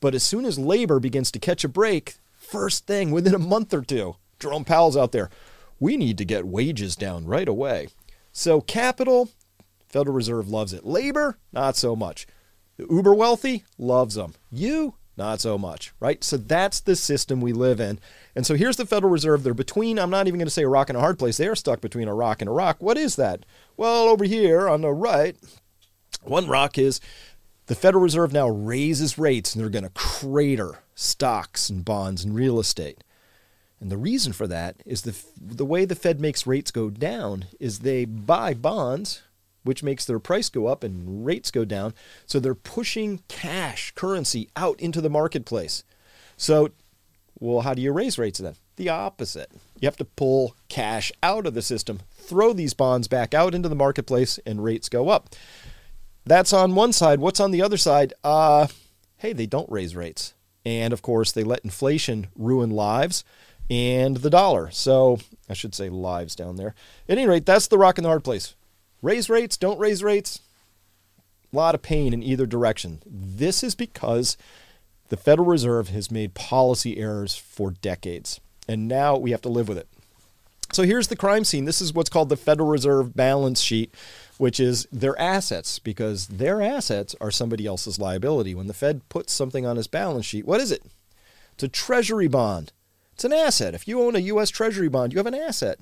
But 0.00 0.14
as 0.14 0.22
soon 0.22 0.44
as 0.44 0.58
labor 0.58 1.00
begins 1.00 1.30
to 1.32 1.38
catch 1.38 1.64
a 1.64 1.68
break, 1.68 2.16
first 2.32 2.86
thing 2.86 3.10
within 3.10 3.34
a 3.34 3.38
month 3.38 3.74
or 3.74 3.82
two, 3.82 4.16
Jerome 4.38 4.64
Powell's 4.64 4.96
out 4.96 5.12
there. 5.12 5.30
We 5.80 5.96
need 5.96 6.18
to 6.18 6.24
get 6.24 6.46
wages 6.46 6.96
down 6.96 7.26
right 7.26 7.48
away. 7.48 7.88
So 8.32 8.60
capital, 8.60 9.30
Federal 9.88 10.14
Reserve 10.14 10.48
loves 10.48 10.72
it. 10.72 10.84
Labor, 10.84 11.38
not 11.52 11.76
so 11.76 11.96
much. 11.96 12.26
The 12.76 12.86
uber 12.90 13.14
wealthy 13.14 13.64
loves 13.78 14.14
them. 14.14 14.34
You, 14.50 14.94
not 15.16 15.40
so 15.40 15.58
much, 15.58 15.92
right? 15.98 16.22
So 16.22 16.36
that's 16.36 16.80
the 16.80 16.94
system 16.94 17.40
we 17.40 17.52
live 17.52 17.80
in. 17.80 17.98
And 18.36 18.46
so 18.46 18.54
here's 18.54 18.76
the 18.76 18.86
Federal 18.86 19.10
Reserve. 19.10 19.42
They're 19.42 19.54
between, 19.54 19.98
I'm 19.98 20.10
not 20.10 20.28
even 20.28 20.38
going 20.38 20.46
to 20.46 20.52
say 20.52 20.62
a 20.62 20.68
rock 20.68 20.88
and 20.88 20.96
a 20.96 21.00
hard 21.00 21.18
place. 21.18 21.36
They 21.36 21.48
are 21.48 21.56
stuck 21.56 21.80
between 21.80 22.06
a 22.06 22.14
rock 22.14 22.40
and 22.40 22.48
a 22.48 22.52
rock. 22.52 22.76
What 22.78 22.96
is 22.96 23.16
that? 23.16 23.44
Well, 23.76 24.08
over 24.08 24.24
here 24.24 24.68
on 24.68 24.82
the 24.82 24.92
right, 24.92 25.36
one 26.22 26.46
rock 26.46 26.78
is 26.78 27.00
the 27.68 27.74
Federal 27.74 28.02
Reserve 28.02 28.32
now 28.32 28.48
raises 28.48 29.18
rates 29.18 29.54
and 29.54 29.62
they're 29.62 29.70
going 29.70 29.84
to 29.84 29.90
crater 29.90 30.80
stocks 30.94 31.68
and 31.68 31.84
bonds 31.84 32.24
and 32.24 32.34
real 32.34 32.58
estate. 32.58 33.04
And 33.78 33.92
the 33.92 33.98
reason 33.98 34.32
for 34.32 34.46
that 34.46 34.76
is 34.86 35.02
the, 35.02 35.14
the 35.38 35.66
way 35.66 35.84
the 35.84 35.94
Fed 35.94 36.18
makes 36.18 36.46
rates 36.46 36.70
go 36.70 36.90
down 36.90 37.44
is 37.60 37.80
they 37.80 38.06
buy 38.06 38.54
bonds, 38.54 39.22
which 39.64 39.82
makes 39.82 40.06
their 40.06 40.18
price 40.18 40.48
go 40.48 40.66
up 40.66 40.82
and 40.82 41.26
rates 41.26 41.50
go 41.50 41.66
down. 41.66 41.92
So 42.24 42.40
they're 42.40 42.54
pushing 42.54 43.22
cash, 43.28 43.92
currency 43.94 44.48
out 44.56 44.80
into 44.80 45.02
the 45.02 45.10
marketplace. 45.10 45.84
So, 46.38 46.70
well, 47.38 47.60
how 47.60 47.74
do 47.74 47.82
you 47.82 47.92
raise 47.92 48.18
rates 48.18 48.38
then? 48.38 48.54
The 48.76 48.88
opposite. 48.88 49.52
You 49.78 49.86
have 49.86 49.96
to 49.98 50.04
pull 50.06 50.56
cash 50.68 51.12
out 51.22 51.46
of 51.46 51.52
the 51.52 51.62
system, 51.62 52.00
throw 52.14 52.54
these 52.54 52.74
bonds 52.74 53.08
back 53.08 53.34
out 53.34 53.54
into 53.54 53.68
the 53.68 53.74
marketplace, 53.74 54.38
and 54.46 54.64
rates 54.64 54.88
go 54.88 55.10
up. 55.10 55.28
That's 56.28 56.52
on 56.52 56.74
one 56.74 56.92
side. 56.92 57.20
What's 57.20 57.40
on 57.40 57.52
the 57.52 57.62
other 57.62 57.78
side? 57.78 58.12
Uh, 58.22 58.66
hey, 59.16 59.32
they 59.32 59.46
don't 59.46 59.70
raise 59.70 59.96
rates. 59.96 60.34
And 60.64 60.92
of 60.92 61.00
course, 61.00 61.32
they 61.32 61.42
let 61.42 61.64
inflation 61.64 62.28
ruin 62.36 62.70
lives 62.70 63.24
and 63.70 64.18
the 64.18 64.28
dollar. 64.28 64.70
So 64.70 65.18
I 65.48 65.54
should 65.54 65.74
say 65.74 65.88
lives 65.88 66.36
down 66.36 66.56
there. 66.56 66.74
At 67.08 67.16
any 67.16 67.26
rate, 67.26 67.46
that's 67.46 67.66
the 67.66 67.78
rock 67.78 67.96
and 67.96 68.04
the 68.04 68.10
hard 68.10 68.24
place. 68.24 68.54
Raise 69.00 69.30
rates, 69.30 69.56
don't 69.56 69.80
raise 69.80 70.02
rates. 70.02 70.40
A 71.50 71.56
lot 71.56 71.74
of 71.74 71.80
pain 71.80 72.12
in 72.12 72.22
either 72.22 72.44
direction. 72.44 73.00
This 73.06 73.64
is 73.64 73.74
because 73.74 74.36
the 75.08 75.16
Federal 75.16 75.48
Reserve 75.48 75.88
has 75.88 76.10
made 76.10 76.34
policy 76.34 76.98
errors 76.98 77.36
for 77.36 77.70
decades. 77.70 78.38
And 78.68 78.86
now 78.86 79.16
we 79.16 79.30
have 79.30 79.40
to 79.42 79.48
live 79.48 79.66
with 79.68 79.78
it. 79.78 79.88
So 80.72 80.82
here's 80.82 81.08
the 81.08 81.16
crime 81.16 81.44
scene. 81.44 81.64
This 81.64 81.80
is 81.80 81.94
what's 81.94 82.10
called 82.10 82.28
the 82.28 82.36
Federal 82.36 82.68
Reserve 82.68 83.16
balance 83.16 83.62
sheet 83.62 83.94
which 84.38 84.58
is 84.58 84.88
their 84.90 85.18
assets, 85.20 85.78
because 85.78 86.26
their 86.28 86.62
assets 86.62 87.14
are 87.20 87.30
somebody 87.30 87.66
else's 87.66 87.98
liability. 87.98 88.54
When 88.54 88.66
the 88.66 88.74
Fed 88.74 89.06
puts 89.08 89.32
something 89.32 89.66
on 89.66 89.76
his 89.76 89.86
balance 89.86 90.24
sheet, 90.24 90.46
what 90.46 90.60
is 90.60 90.72
it? 90.72 90.82
It's 91.52 91.64
a 91.64 91.68
treasury 91.68 92.28
bond. 92.28 92.72
It's 93.12 93.24
an 93.24 93.32
asset. 93.32 93.74
If 93.74 93.86
you 93.86 94.00
own 94.00 94.14
a 94.16 94.20
U.S. 94.20 94.48
treasury 94.48 94.88
bond, 94.88 95.12
you 95.12 95.18
have 95.18 95.26
an 95.26 95.34
asset. 95.34 95.78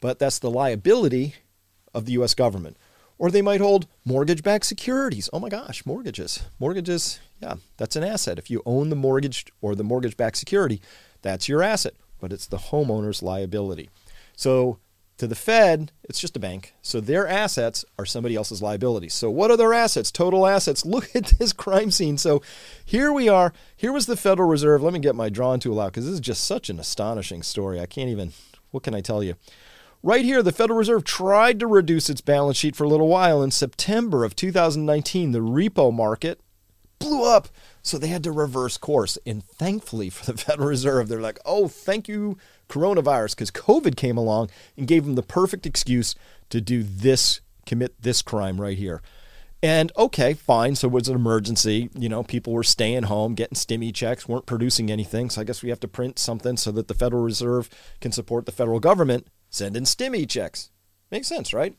but 0.00 0.18
that's 0.18 0.38
the 0.38 0.50
liability 0.50 1.34
of 1.94 2.04
the 2.04 2.12
US 2.12 2.34
government. 2.34 2.76
Or 3.18 3.30
they 3.30 3.42
might 3.42 3.60
hold 3.60 3.86
mortgage 4.04 4.42
backed 4.42 4.66
securities. 4.66 5.28
Oh 5.32 5.40
my 5.40 5.48
gosh, 5.48 5.84
mortgages. 5.84 6.44
Mortgages, 6.60 7.18
yeah, 7.42 7.54
that's 7.76 7.96
an 7.96 8.04
asset. 8.04 8.38
If 8.38 8.50
you 8.50 8.62
own 8.64 8.90
the 8.90 8.96
mortgage 8.96 9.46
or 9.60 9.74
the 9.74 9.82
mortgage 9.82 10.16
backed 10.16 10.36
security, 10.36 10.80
that's 11.22 11.48
your 11.48 11.62
asset, 11.62 11.94
but 12.20 12.32
it's 12.32 12.46
the 12.46 12.58
homeowner's 12.58 13.22
liability. 13.22 13.90
So 14.36 14.78
to 15.18 15.26
the 15.26 15.34
Fed, 15.34 15.92
it's 16.04 16.20
just 16.20 16.36
a 16.36 16.40
bank. 16.40 16.74
So 16.80 17.00
their 17.00 17.26
assets 17.26 17.84
are 17.98 18.06
somebody 18.06 18.36
else's 18.36 18.62
liabilities. 18.62 19.14
So 19.14 19.30
what 19.30 19.50
are 19.50 19.56
their 19.56 19.74
assets? 19.74 20.10
Total 20.10 20.46
assets. 20.46 20.86
Look 20.86 21.14
at 21.14 21.26
this 21.38 21.52
crime 21.52 21.90
scene. 21.90 22.16
So 22.18 22.40
here 22.84 23.12
we 23.12 23.28
are. 23.28 23.52
Here 23.76 23.92
was 23.92 24.06
the 24.06 24.16
Federal 24.16 24.48
Reserve. 24.48 24.82
Let 24.82 24.92
me 24.92 25.00
get 25.00 25.16
my 25.16 25.28
drawing 25.28 25.60
tool 25.60 25.80
out 25.80 25.92
because 25.92 26.06
this 26.06 26.14
is 26.14 26.20
just 26.20 26.44
such 26.44 26.70
an 26.70 26.78
astonishing 26.78 27.42
story. 27.42 27.80
I 27.80 27.86
can't 27.86 28.10
even, 28.10 28.32
what 28.70 28.84
can 28.84 28.94
I 28.94 29.00
tell 29.00 29.22
you? 29.22 29.34
Right 30.04 30.24
here, 30.24 30.44
the 30.44 30.52
Federal 30.52 30.78
Reserve 30.78 31.02
tried 31.02 31.58
to 31.58 31.66
reduce 31.66 32.08
its 32.08 32.20
balance 32.20 32.56
sheet 32.56 32.76
for 32.76 32.84
a 32.84 32.88
little 32.88 33.08
while. 33.08 33.42
In 33.42 33.50
September 33.50 34.24
of 34.24 34.36
2019, 34.36 35.32
the 35.32 35.40
repo 35.40 35.92
market 35.92 36.40
blew 37.00 37.24
up. 37.24 37.48
So 37.82 37.98
they 37.98 38.08
had 38.08 38.22
to 38.24 38.32
reverse 38.32 38.76
course. 38.76 39.18
And 39.26 39.42
thankfully 39.44 40.10
for 40.10 40.30
the 40.30 40.38
Federal 40.38 40.68
Reserve, 40.68 41.08
they're 41.08 41.20
like, 41.20 41.40
oh, 41.44 41.66
thank 41.66 42.06
you, 42.06 42.38
coronavirus, 42.68 43.30
because 43.30 43.50
COVID 43.50 43.96
came 43.96 44.16
along 44.16 44.50
and 44.76 44.86
gave 44.86 45.04
them 45.04 45.14
the 45.14 45.22
perfect 45.22 45.66
excuse 45.66 46.14
to 46.50 46.60
do 46.60 46.82
this, 46.82 47.40
commit 47.66 48.00
this 48.00 48.22
crime 48.22 48.60
right 48.60 48.78
here. 48.78 49.02
And 49.62 49.90
okay, 49.96 50.34
fine. 50.34 50.76
So 50.76 50.86
it 50.86 50.92
was 50.92 51.08
an 51.08 51.16
emergency. 51.16 51.90
You 51.98 52.08
know, 52.08 52.22
people 52.22 52.52
were 52.52 52.62
staying 52.62 53.04
home, 53.04 53.34
getting 53.34 53.56
stimmy 53.56 53.92
checks, 53.92 54.28
weren't 54.28 54.46
producing 54.46 54.90
anything. 54.90 55.30
So 55.30 55.40
I 55.40 55.44
guess 55.44 55.62
we 55.62 55.70
have 55.70 55.80
to 55.80 55.88
print 55.88 56.18
something 56.18 56.56
so 56.56 56.70
that 56.72 56.86
the 56.86 56.94
Federal 56.94 57.22
Reserve 57.22 57.68
can 58.00 58.12
support 58.12 58.46
the 58.46 58.52
federal 58.52 58.78
government 58.78 59.26
sending 59.50 59.82
stimmy 59.82 60.28
checks. 60.28 60.70
Makes 61.10 61.26
sense, 61.26 61.52
right? 61.52 61.74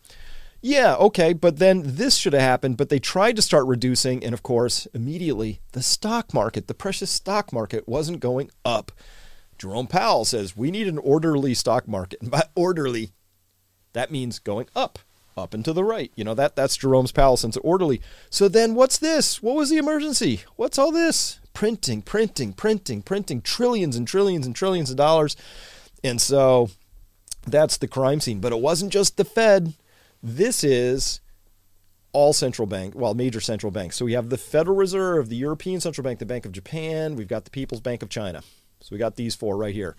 Yeah, 0.61 0.95
okay, 0.95 1.31
but 1.31 1.57
then 1.57 1.83
this 1.85 2.17
should 2.17 2.33
have 2.33 2.41
happened, 2.41 2.75
but 2.75 2.89
they 2.89 2.99
tried 2.99 3.37
to 3.37 3.41
start 3.41 3.65
reducing, 3.65 4.25
and 4.25 4.33
of 4.33 4.43
course, 4.43 4.87
immediately 4.93 5.61
the 5.71 5.81
stock 5.81 6.33
market, 6.33 6.67
the 6.67 6.73
precious 6.73 7.09
stock 7.09 7.53
market, 7.53 7.87
wasn't 7.87 8.19
going 8.19 8.51
up. 8.65 8.91
Jerome 9.59 9.87
Powell 9.87 10.25
says 10.25 10.57
we 10.57 10.71
need 10.71 10.87
an 10.87 10.97
orderly 10.97 11.53
stock 11.53 11.87
market. 11.87 12.19
And 12.21 12.31
by 12.31 12.43
orderly, 12.55 13.11
that 13.93 14.11
means 14.11 14.39
going 14.39 14.67
up, 14.75 14.99
up 15.37 15.53
and 15.53 15.63
to 15.65 15.73
the 15.73 15.83
right. 15.83 16.11
You 16.15 16.23
know, 16.23 16.33
that 16.33 16.55
that's 16.55 16.77
Jerome's 16.77 17.11
Powell 17.11 17.37
since 17.37 17.57
orderly. 17.57 18.01
So 18.29 18.47
then 18.47 18.75
what's 18.75 18.97
this? 18.97 19.43
What 19.43 19.55
was 19.55 19.69
the 19.69 19.77
emergency? 19.77 20.41
What's 20.55 20.79
all 20.79 20.91
this? 20.91 21.39
Printing, 21.53 22.01
printing, 22.01 22.53
printing, 22.53 23.01
printing, 23.01 23.41
trillions 23.41 23.95
and 23.95 24.07
trillions 24.07 24.45
and 24.45 24.55
trillions 24.55 24.89
of 24.89 24.97
dollars. 24.97 25.35
And 26.03 26.21
so 26.21 26.69
that's 27.45 27.77
the 27.77 27.87
crime 27.87 28.19
scene. 28.21 28.39
But 28.39 28.53
it 28.53 28.59
wasn't 28.59 28.93
just 28.93 29.17
the 29.17 29.25
Fed. 29.25 29.73
This 30.23 30.63
is 30.63 31.19
all 32.11 32.33
central 32.33 32.65
bank, 32.65 32.95
well, 32.95 33.13
major 33.13 33.39
central 33.39 33.71
banks. 33.71 33.95
So 33.95 34.05
we 34.05 34.13
have 34.13 34.29
the 34.29 34.37
Federal 34.37 34.75
Reserve, 34.75 35.29
the 35.29 35.35
European 35.35 35.79
Central 35.79 36.03
Bank, 36.03 36.19
the 36.19 36.25
Bank 36.25 36.45
of 36.45 36.51
Japan, 36.51 37.15
we've 37.15 37.27
got 37.27 37.45
the 37.45 37.51
People's 37.51 37.81
Bank 37.81 38.01
of 38.01 38.09
China. 38.09 38.41
So 38.81 38.89
we 38.91 38.97
got 38.97 39.15
these 39.15 39.35
four 39.35 39.57
right 39.57 39.73
here. 39.73 39.95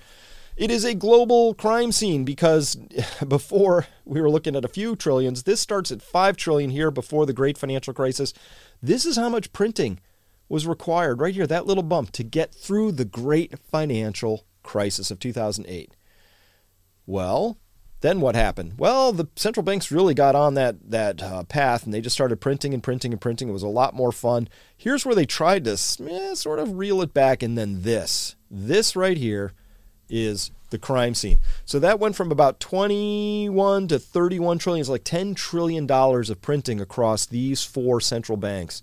It 0.57 0.71
is 0.71 0.85
a 0.85 0.95
global 0.95 1.55
crime 1.55 1.93
scene 1.93 2.25
because 2.25 2.77
before 3.29 3.87
we 4.05 4.21
were 4.21 4.31
looking 4.31 4.57
at 4.57 4.65
a 4.65 4.69
few 4.69 4.97
trillions, 4.97 5.45
this 5.45 5.61
starts 5.61 5.91
at 5.91 6.03
5 6.03 6.37
trillion 6.37 6.71
here 6.71 6.91
before 6.91 7.27
the 7.27 7.33
great 7.33 7.57
financial 7.57 7.95
crisis. 7.95 8.35
This 8.83 9.07
is 9.07 9.17
how 9.17 9.29
much 9.29 9.53
printing 9.53 10.01
was 10.49 10.67
required 10.67 11.21
right 11.21 11.35
here, 11.35 11.47
that 11.47 11.67
little 11.67 11.83
bump 11.83 12.11
to 12.13 12.25
get 12.25 12.53
through 12.53 12.93
the 12.93 13.05
great 13.05 13.59
financial 13.59 14.45
crisis 14.63 15.11
of 15.11 15.21
2008. 15.21 15.97
Well, 17.07 17.59
then 18.01 18.21
what 18.21 18.35
happened? 18.35 18.75
Well, 18.79 19.13
the 19.13 19.29
central 19.37 19.63
banks 19.63 19.93
really 19.93 20.15
got 20.15 20.35
on 20.35 20.55
that 20.55 20.91
that 20.91 21.23
uh, 21.23 21.45
path, 21.45 21.85
and 21.85 21.93
they 21.93 22.01
just 22.01 22.15
started 22.15 22.41
printing 22.41 22.73
and 22.73 22.83
printing 22.83 23.13
and 23.13 23.21
printing. 23.21 23.49
It 23.49 23.53
was 23.53 23.63
a 23.63 23.69
lot 23.69 23.95
more 23.95 24.13
fun. 24.13 24.49
Here's 24.77 25.05
where 25.05 25.15
they 25.15 25.27
tried 25.27 25.65
to 25.65 25.73
eh, 25.73 26.35
sort 26.35 26.59
of 26.59 26.79
reel 26.79 27.03
it 27.03 27.13
back, 27.13 27.43
and 27.43 27.59
then 27.59 27.83
this, 27.83 28.37
this 28.51 28.97
right 28.97 29.19
here, 29.19 29.53
is 30.09 30.51
the 30.71 30.79
crime 30.79 31.15
scene. 31.15 31.39
So 31.65 31.79
that 31.79 32.01
went 32.01 32.17
from 32.17 32.33
about 32.33 32.61
21 32.61 33.89
to 33.89 33.99
31 33.99 34.59
trillion, 34.59 34.81
it's 34.81 34.89
like 34.89 35.05
10 35.05 35.35
trillion 35.35 35.87
dollars 35.87 36.31
of 36.31 36.41
printing 36.41 36.81
across 36.81 37.27
these 37.27 37.63
four 37.63 38.01
central 38.01 38.39
banks, 38.39 38.81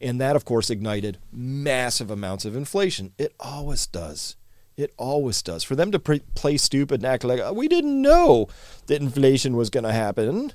and 0.00 0.20
that 0.20 0.34
of 0.34 0.44
course 0.44 0.70
ignited 0.70 1.18
massive 1.32 2.10
amounts 2.10 2.44
of 2.44 2.56
inflation. 2.56 3.12
It 3.16 3.34
always 3.38 3.86
does. 3.86 4.36
It 4.76 4.92
always 4.98 5.40
does. 5.42 5.64
For 5.64 5.74
them 5.74 5.90
to 5.92 5.98
pre- 5.98 6.22
play 6.34 6.58
stupid 6.58 7.00
and 7.00 7.06
act 7.06 7.24
like 7.24 7.40
oh, 7.40 7.52
we 7.52 7.68
didn't 7.68 8.00
know 8.00 8.48
that 8.86 9.00
inflation 9.00 9.56
was 9.56 9.70
going 9.70 9.84
to 9.84 9.92
happen, 9.92 10.52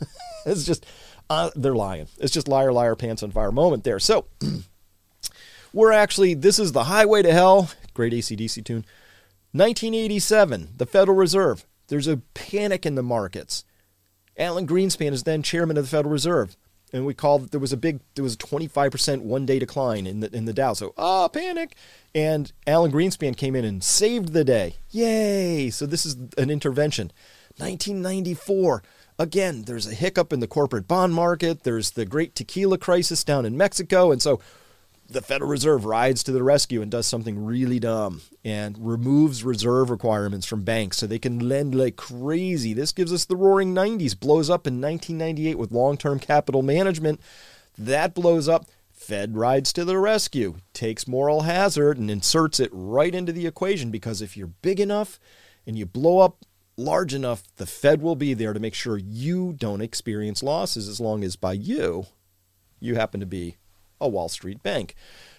it's 0.46 0.64
just 0.64 0.86
uh, 1.28 1.50
they're 1.54 1.74
lying. 1.74 2.08
It's 2.18 2.32
just 2.32 2.48
liar, 2.48 2.72
liar, 2.72 2.96
pants 2.96 3.22
on 3.22 3.30
fire 3.30 3.52
moment 3.52 3.84
there. 3.84 3.98
So 3.98 4.26
we're 5.72 5.92
actually 5.92 6.34
this 6.34 6.58
is 6.58 6.72
the 6.72 6.84
highway 6.84 7.22
to 7.22 7.32
hell. 7.32 7.70
Great 7.94 8.14
AC/DC 8.14 8.64
tune. 8.64 8.84
1987, 9.54 10.70
the 10.78 10.86
Federal 10.86 11.16
Reserve. 11.16 11.66
There's 11.88 12.08
a 12.08 12.22
panic 12.32 12.86
in 12.86 12.94
the 12.94 13.02
markets. 13.02 13.64
Alan 14.38 14.66
Greenspan 14.66 15.12
is 15.12 15.24
then 15.24 15.42
chairman 15.42 15.76
of 15.76 15.84
the 15.84 15.90
Federal 15.90 16.12
Reserve 16.12 16.56
and 16.92 17.06
we 17.06 17.14
called 17.14 17.50
there 17.50 17.60
was 17.60 17.72
a 17.72 17.76
big 17.76 18.00
there 18.14 18.22
was 18.22 18.34
a 18.34 18.38
25% 18.38 19.22
one 19.22 19.46
day 19.46 19.58
decline 19.58 20.06
in 20.06 20.20
the 20.20 20.34
in 20.34 20.44
the 20.44 20.52
Dow. 20.52 20.72
So 20.74 20.94
ah 20.96 21.28
panic. 21.28 21.76
And 22.14 22.52
Alan 22.66 22.92
Greenspan 22.92 23.36
came 23.36 23.56
in 23.56 23.64
and 23.64 23.82
saved 23.82 24.32
the 24.32 24.44
day. 24.44 24.76
Yay! 24.90 25.70
So 25.70 25.86
this 25.86 26.04
is 26.04 26.16
an 26.36 26.50
intervention. 26.50 27.10
1994. 27.56 28.82
Again, 29.18 29.62
there's 29.62 29.86
a 29.86 29.94
hiccup 29.94 30.32
in 30.32 30.40
the 30.40 30.46
corporate 30.46 30.88
bond 30.88 31.14
market. 31.14 31.62
There's 31.62 31.92
the 31.92 32.04
great 32.04 32.34
tequila 32.34 32.78
crisis 32.78 33.24
down 33.24 33.46
in 33.46 33.56
Mexico. 33.56 34.10
And 34.10 34.20
so 34.20 34.40
the 35.12 35.22
Federal 35.22 35.50
Reserve 35.50 35.84
rides 35.84 36.22
to 36.24 36.32
the 36.32 36.42
rescue 36.42 36.82
and 36.82 36.90
does 36.90 37.06
something 37.06 37.44
really 37.44 37.78
dumb 37.78 38.22
and 38.44 38.76
removes 38.78 39.44
reserve 39.44 39.90
requirements 39.90 40.46
from 40.46 40.62
banks 40.62 40.98
so 40.98 41.06
they 41.06 41.18
can 41.18 41.38
lend 41.38 41.74
like 41.74 41.96
crazy. 41.96 42.72
This 42.72 42.92
gives 42.92 43.12
us 43.12 43.24
the 43.24 43.36
roaring 43.36 43.74
90s, 43.74 44.18
blows 44.18 44.50
up 44.50 44.66
in 44.66 44.80
1998 44.80 45.58
with 45.58 45.72
long 45.72 45.96
term 45.96 46.18
capital 46.18 46.62
management. 46.62 47.20
That 47.78 48.14
blows 48.14 48.48
up. 48.48 48.66
Fed 48.92 49.36
rides 49.36 49.72
to 49.72 49.84
the 49.84 49.98
rescue, 49.98 50.58
takes 50.72 51.08
moral 51.08 51.42
hazard 51.42 51.98
and 51.98 52.08
inserts 52.08 52.60
it 52.60 52.70
right 52.72 53.12
into 53.12 53.32
the 53.32 53.48
equation 53.48 53.90
because 53.90 54.22
if 54.22 54.36
you're 54.36 54.46
big 54.46 54.78
enough 54.78 55.18
and 55.66 55.76
you 55.76 55.84
blow 55.84 56.20
up 56.20 56.44
large 56.76 57.12
enough, 57.12 57.42
the 57.56 57.66
Fed 57.66 58.00
will 58.00 58.14
be 58.14 58.32
there 58.32 58.52
to 58.52 58.60
make 58.60 58.74
sure 58.74 58.96
you 58.96 59.54
don't 59.54 59.80
experience 59.80 60.40
losses 60.40 60.88
as 60.88 61.00
long 61.00 61.24
as 61.24 61.34
by 61.34 61.52
you, 61.52 62.06
you 62.78 62.94
happen 62.94 63.18
to 63.18 63.26
be 63.26 63.56
a 64.02 64.08
Wall 64.08 64.28
Street 64.28 64.62
bank. 64.62 64.94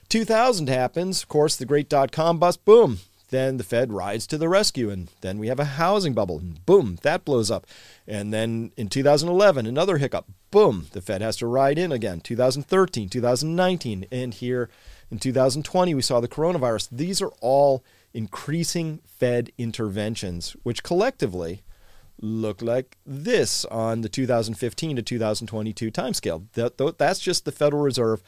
2000 0.10 0.70
happens, 0.70 1.24
of 1.24 1.30
course, 1.30 1.56
the 1.56 1.66
great 1.66 1.90
dot 1.90 2.12
com 2.12 2.40
bust, 2.40 2.64
boom. 2.66 3.00
Then 3.30 3.58
the 3.58 3.64
Fed 3.64 3.92
rides 3.92 4.28
to 4.28 4.38
the 4.38 4.48
rescue, 4.48 4.92
and 4.92 5.10
then 5.22 5.40
we 5.40 5.48
have 5.48 5.60
a 5.60 5.66
housing 5.66 6.14
bubble, 6.14 6.38
and 6.38 6.64
boom, 6.68 7.00
that 7.02 7.26
blows 7.26 7.50
up. 7.50 7.66
And 8.08 8.32
then 8.32 8.72
in 8.78 8.90
2011, 8.90 9.66
another 9.66 9.98
hiccup, 9.98 10.28
boom, 10.52 10.86
the 10.92 11.02
Fed 11.02 11.24
has 11.24 11.38
to 11.38 11.48
ride 11.48 11.80
in 11.80 11.92
again. 11.92 12.22
2013, 12.22 13.10
2019, 13.10 14.06
and 14.12 14.36
here 14.36 14.70
in 15.10 15.18
2020, 15.18 15.96
we 15.96 16.02
saw 16.04 16.20
the 16.20 16.28
coronavirus. 16.28 16.90
These 16.92 17.24
are 17.24 17.32
all 17.42 17.84
increasing 18.14 19.00
Fed 19.08 19.52
interventions, 19.58 20.56
which 20.62 20.84
collectively 20.84 21.64
look 22.22 22.62
like 22.62 22.98
this 23.04 23.66
on 23.66 24.02
the 24.02 24.10
2015 24.10 24.96
to 24.96 25.02
2022 25.02 25.92
timescale. 25.92 26.44
That, 26.54 26.98
that's 27.00 27.20
just 27.20 27.46
the 27.46 27.52
Federal 27.52 27.82
Reserve 27.82 28.22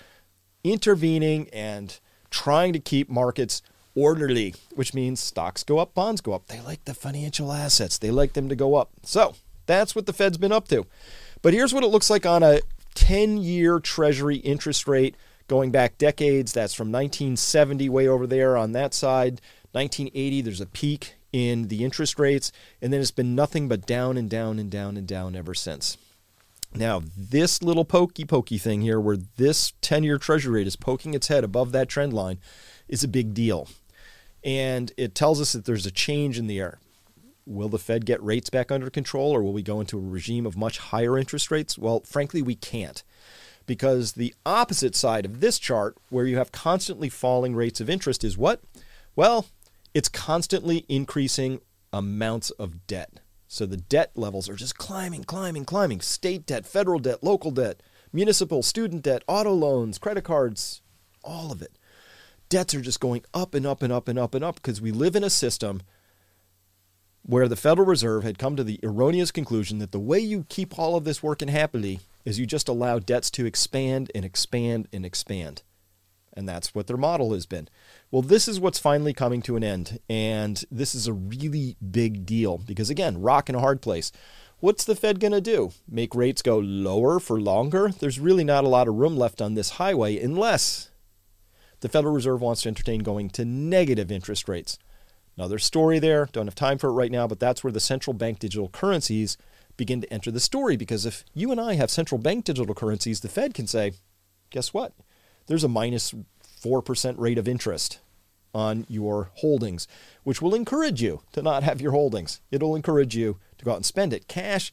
intervening 0.72 1.50
and 1.54 2.00
trying 2.30 2.74
to 2.74 2.80
keep 2.80 3.10
markets 3.10 3.62
orderly, 3.96 4.54
which 4.74 4.94
means 4.94 5.20
stocks 5.20 5.64
go 5.64 5.80
up, 5.80 5.94
bonds 5.94 6.22
go 6.22 6.34
up. 6.34 6.48
They 6.48 6.60
like 6.60 6.84
the 6.86 6.94
financial 6.94 7.52
assets, 7.52 7.98
they 7.98 8.12
like 8.12 8.34
them 8.34 8.50
to 8.50 8.56
go 8.56 8.76
up. 8.76 8.90
So 9.04 9.36
that's 9.66 9.96
what 9.96 10.06
the 10.06 10.14
Fed's 10.14 10.38
been 10.38 10.52
up 10.52 10.68
to. 10.70 10.86
But 11.42 11.54
here's 11.54 11.74
what 11.74 11.84
it 11.84 11.88
looks 11.88 12.10
like 12.10 12.26
on 12.26 12.44
a 12.44 12.60
10 12.96 13.38
year 13.38 13.80
Treasury 13.80 14.38
interest 14.38 14.88
rate 14.88 15.16
going 15.48 15.72
back 15.72 15.98
decades. 15.98 16.54
That's 16.54 16.74
from 16.74 16.92
1970, 16.92 17.88
way 17.90 18.08
over 18.08 18.28
there 18.28 18.58
on 18.58 18.72
that 18.74 18.94
side. 18.94 19.42
1980, 19.74 20.42
there's 20.42 20.62
a 20.62 20.66
peak 20.66 21.16
in 21.32 21.68
the 21.68 21.84
interest 21.84 22.18
rates, 22.18 22.52
and 22.82 22.94
then 22.94 23.02
it's 23.02 23.12
been 23.12 23.36
nothing 23.36 23.68
but 23.68 23.86
down 23.86 24.18
and 24.18 24.30
down 24.30 24.58
and 24.58 24.72
down 24.72 24.96
and 24.96 25.06
down 25.06 25.36
ever 25.36 25.54
since. 25.54 25.98
Now, 26.74 27.04
this 27.16 27.62
little 27.62 27.86
pokey 27.86 28.26
pokey 28.26 28.58
thing 28.58 28.82
here, 28.82 29.00
where 29.00 29.18
this 29.18 29.74
10 29.82 30.04
year 30.04 30.18
treasury 30.18 30.60
rate 30.60 30.68
is 30.68 30.76
poking 30.76 31.14
its 31.14 31.28
head 31.28 31.44
above 31.44 31.72
that 31.72 31.90
trend 31.90 32.14
line, 32.14 32.40
is 32.88 33.04
a 33.04 33.08
big 33.08 33.34
deal. 33.34 33.68
And 34.44 34.92
it 34.98 35.16
tells 35.16 35.42
us 35.42 35.54
that 35.54 35.66
there's 35.66 35.86
a 35.86 35.92
change 35.92 36.38
in 36.38 36.48
the 36.48 36.60
air. 36.60 36.80
Will 37.46 37.70
the 37.70 37.80
Fed 37.80 38.06
get 38.06 38.24
rates 38.24 38.50
back 38.50 38.72
under 38.72 38.90
control, 38.90 39.32
or 39.32 39.42
will 39.42 39.54
we 39.54 39.62
go 39.62 39.80
into 39.80 39.98
a 39.98 40.02
regime 40.02 40.46
of 40.46 40.58
much 40.58 40.80
higher 40.80 41.18
interest 41.18 41.52
rates? 41.52 41.78
Well, 41.78 42.02
frankly, 42.02 42.42
we 42.42 42.56
can't. 42.56 43.04
Because 43.66 44.14
the 44.14 44.34
opposite 44.46 44.96
side 44.96 45.26
of 45.26 45.40
this 45.40 45.58
chart, 45.58 45.98
where 46.10 46.26
you 46.26 46.38
have 46.38 46.52
constantly 46.52 47.10
falling 47.10 47.56
rates 47.56 47.80
of 47.80 47.90
interest, 47.90 48.24
is 48.24 48.38
what? 48.38 48.62
Well, 49.16 49.48
it's 49.94 50.10
constantly 50.10 50.86
increasing 50.90 51.62
amounts 51.94 52.50
of 52.52 52.86
debt. 52.86 53.22
So 53.56 53.66
the 53.66 53.78
debt 53.78 54.12
levels 54.16 54.50
are 54.50 54.56
just 54.58 54.78
climbing, 54.78 55.24
climbing, 55.24 55.64
climbing. 55.64 56.02
State 56.02 56.46
debt, 56.46 56.66
federal 56.66 57.00
debt, 57.00 57.24
local 57.24 57.52
debt, 57.52 57.82
municipal, 58.12 58.62
student 58.62 59.04
debt, 59.04 59.24
auto 59.28 59.54
loans, 59.54 59.98
credit 59.98 60.26
cards, 60.26 60.82
all 61.24 61.54
of 61.54 61.62
it. 61.62 61.78
Debts 62.50 62.76
are 62.76 62.82
just 62.82 63.00
going 63.00 63.24
up 63.34 63.56
and 63.56 63.66
up 63.66 63.82
and 63.82 63.94
up 63.94 64.10
and 64.10 64.20
up 64.20 64.36
and 64.36 64.44
up 64.44 64.56
because 64.56 64.82
we 64.82 64.92
live 64.92 65.16
in 65.16 65.24
a 65.24 65.30
system 65.30 65.82
where 67.22 67.48
the 67.48 67.56
Federal 67.56 67.88
Reserve 67.88 68.26
had 68.26 68.38
come 68.38 68.58
to 68.58 68.64
the 68.66 68.78
erroneous 68.84 69.32
conclusion 69.32 69.80
that 69.80 69.94
the 69.94 70.02
way 70.02 70.20
you 70.20 70.46
keep 70.50 70.78
all 70.78 70.98
of 70.98 71.06
this 71.06 71.24
working 71.24 71.48
happily 71.48 72.02
is 72.26 72.38
you 72.38 72.46
just 72.46 72.68
allow 72.68 73.00
debts 73.00 73.32
to 73.32 73.46
expand 73.46 74.12
and 74.14 74.26
expand 74.26 74.90
and 74.92 75.06
expand. 75.06 75.64
And 76.36 76.50
that's 76.50 76.76
what 76.76 76.88
their 76.88 76.98
model 76.98 77.34
has 77.34 77.46
been. 77.46 77.70
Well, 78.12 78.22
this 78.22 78.48
is 78.48 78.60
what's 78.60 78.80
finally 78.80 79.14
coming 79.14 79.42
to 79.44 79.56
an 79.56 79.64
end. 79.64 80.00
And 80.10 80.64
this 80.70 80.94
is 80.94 81.08
a 81.08 81.14
really 81.14 81.78
big 81.92 82.26
deal 82.26 82.58
because, 82.58 82.90
again, 82.90 83.22
rock 83.22 83.48
in 83.48 83.56
a 83.56 83.62
hard 83.62 83.82
place. 83.82 84.12
What's 84.60 84.84
the 84.84 84.96
Fed 84.96 85.20
going 85.20 85.32
to 85.32 85.42
do? 85.42 85.72
Make 85.90 86.16
rates 86.16 86.42
go 86.42 86.58
lower 86.58 87.20
for 87.20 87.40
longer? 87.40 87.90
There's 87.90 88.20
really 88.20 88.44
not 88.44 88.64
a 88.64 88.70
lot 88.70 88.88
of 88.88 88.96
room 88.96 89.16
left 89.16 89.42
on 89.42 89.54
this 89.54 89.72
highway 89.72 90.20
unless 90.20 90.90
the 91.82 91.90
Federal 91.90 92.14
Reserve 92.14 92.42
wants 92.42 92.64
to 92.64 92.70
entertain 92.70 93.02
going 93.02 93.30
to 93.32 93.46
negative 93.46 94.12
interest 94.12 94.50
rates. 94.50 94.80
Another 95.38 95.60
story 95.60 96.00
there, 96.00 96.30
don't 96.32 96.48
have 96.48 96.56
time 96.56 96.78
for 96.78 96.90
it 96.90 96.94
right 96.94 97.12
now, 97.12 97.28
but 97.28 97.40
that's 97.40 97.64
where 97.64 97.74
the 97.74 97.80
central 97.80 98.14
bank 98.14 98.40
digital 98.40 98.70
currencies 98.70 99.38
begin 99.78 100.02
to 100.02 100.12
enter 100.12 100.32
the 100.32 100.40
story 100.40 100.78
because 100.78 101.06
if 101.06 101.26
you 101.34 101.52
and 101.52 101.60
I 101.60 101.74
have 101.76 101.92
central 101.92 102.20
bank 102.20 102.46
digital 102.46 102.74
currencies, 102.74 103.20
the 103.20 103.28
Fed 103.28 103.54
can 103.54 103.68
say, 103.68 103.94
guess 104.50 104.74
what? 104.74 104.94
There's 105.48 105.64
a 105.64 105.70
minus 105.70 106.14
4% 106.62 107.16
rate 107.18 107.38
of 107.38 107.48
interest 107.48 108.00
on 108.54 108.86
your 108.88 109.32
holdings, 109.36 109.88
which 110.24 110.42
will 110.42 110.56
encourage 110.56 111.02
you 111.02 111.22
to 111.34 111.42
not 111.42 111.64
have 111.64 111.82
your 111.82 111.92
holdings. 111.92 112.40
It'll 112.52 112.76
encourage 112.76 113.16
you 113.16 113.38
to 113.58 113.66
go 113.66 113.72
out 113.72 113.78
and 113.78 113.86
spend 113.86 114.14
it. 114.14 114.28
Cash 114.28 114.72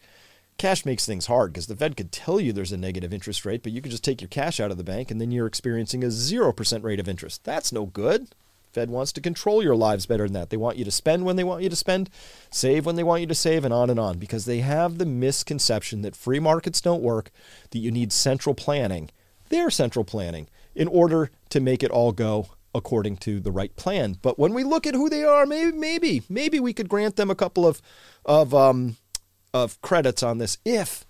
cash 0.59 0.85
makes 0.85 1.05
things 1.05 1.27
hard 1.27 1.53
because 1.53 1.67
the 1.67 1.75
Fed 1.75 1.97
could 1.97 2.13
tell 2.13 2.39
you 2.39 2.53
there's 2.53 2.73
a 2.73 2.77
negative 2.77 3.13
interest 3.13 3.45
rate, 3.45 3.63
but 3.63 3.73
you 3.73 3.81
could 3.83 3.91
just 3.91 4.05
take 4.05 4.21
your 4.21 4.29
cash 4.29 4.61
out 4.61 4.71
of 4.71 4.77
the 4.77 4.85
bank 4.85 5.11
and 5.11 5.21
then 5.21 5.33
you're 5.33 5.47
experiencing 5.47 6.05
a 6.05 6.09
0% 6.09 6.83
rate 6.85 7.01
of 7.01 7.09
interest. 7.09 7.43
That's 7.43 7.73
no 7.73 7.87
good. 7.87 8.29
Fed 8.73 8.89
wants 8.89 9.13
to 9.13 9.21
control 9.21 9.63
your 9.63 9.77
lives 9.77 10.07
better 10.07 10.25
than 10.25 10.33
that. 10.35 10.51
They 10.51 10.57
want 10.57 10.79
you 10.79 10.85
to 10.85 10.91
spend 10.91 11.25
when 11.25 11.37
they 11.37 11.45
want 11.45 11.63
you 11.63 11.69
to 11.69 11.77
spend, 11.77 12.09
save 12.51 12.87
when 12.87 12.97
they 12.97 13.03
want 13.03 13.21
you 13.21 13.27
to 13.27 13.35
save, 13.35 13.65
and 13.65 13.75
on 13.75 13.91
and 13.91 14.01
on 14.01 14.19
because 14.19 14.45
they 14.45 14.61
have 14.61 14.99
the 14.99 15.05
misconception 15.05 16.03
that 16.03 16.17
free 16.17 16.39
markets 16.39 16.81
don't 16.81 17.03
work, 17.03 17.31
that 17.71 17.79
you 17.79 17.91
need 17.91 18.13
central 18.13 18.55
planning, 18.55 19.11
They're 19.51 19.69
central 19.69 20.05
planning, 20.05 20.49
in 20.75 20.89
order 20.89 21.31
to 21.51 21.61
make 21.61 21.83
it 21.83 21.91
all 21.91 22.13
go 22.13 22.49
according 22.75 23.17
to 23.19 23.41
the 23.41 23.53
right 23.53 23.75
plan. 23.77 24.17
But 24.23 24.39
when 24.39 24.55
we 24.55 24.65
look 24.65 24.87
at 24.87 24.95
who 24.95 25.09
they 25.09 25.25
are, 25.25 25.47
maybe 25.47 25.77
maybe 25.77 26.23
maybe 26.29 26.61
we 26.61 26.73
could 26.73 26.89
grant 26.89 27.17
them 27.17 27.31
a 27.31 27.35
couple 27.35 27.67
of 27.67 27.81
of 28.25 28.55
um, 28.55 28.97
of 29.53 29.81
credits 29.83 30.23
on 30.23 30.39
this 30.39 30.59
if 30.65 31.05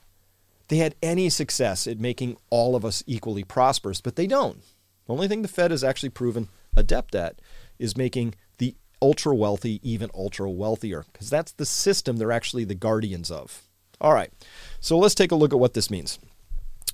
they 0.68 0.76
had 0.78 0.94
any 1.02 1.28
success 1.28 1.86
at 1.86 2.00
making 2.00 2.36
all 2.50 2.74
of 2.74 2.84
us 2.84 3.02
equally 3.06 3.44
prosperous, 3.44 4.00
but 4.00 4.16
they 4.16 4.26
don't. 4.26 4.62
The 5.06 5.12
only 5.12 5.28
thing 5.28 5.42
the 5.42 5.48
Fed 5.48 5.70
has 5.70 5.84
actually 5.84 6.08
proven 6.08 6.48
adept 6.76 7.14
at 7.14 7.40
is 7.78 7.96
making 7.96 8.34
the 8.58 8.74
ultra 9.00 9.34
wealthy 9.34 9.80
even 9.82 10.10
ultra 10.14 10.48
wealthier 10.50 11.04
because 11.12 11.28
that's 11.28 11.52
the 11.52 11.66
system 11.66 12.16
they're 12.16 12.32
actually 12.32 12.64
the 12.64 12.74
guardians 12.74 13.30
of. 13.30 13.62
All 14.00 14.14
right, 14.14 14.32
so 14.80 14.98
let's 14.98 15.14
take 15.14 15.30
a 15.30 15.36
look 15.36 15.52
at 15.52 15.58
what 15.58 15.74
this 15.74 15.90
means. 15.90 16.18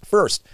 First, 0.04 0.44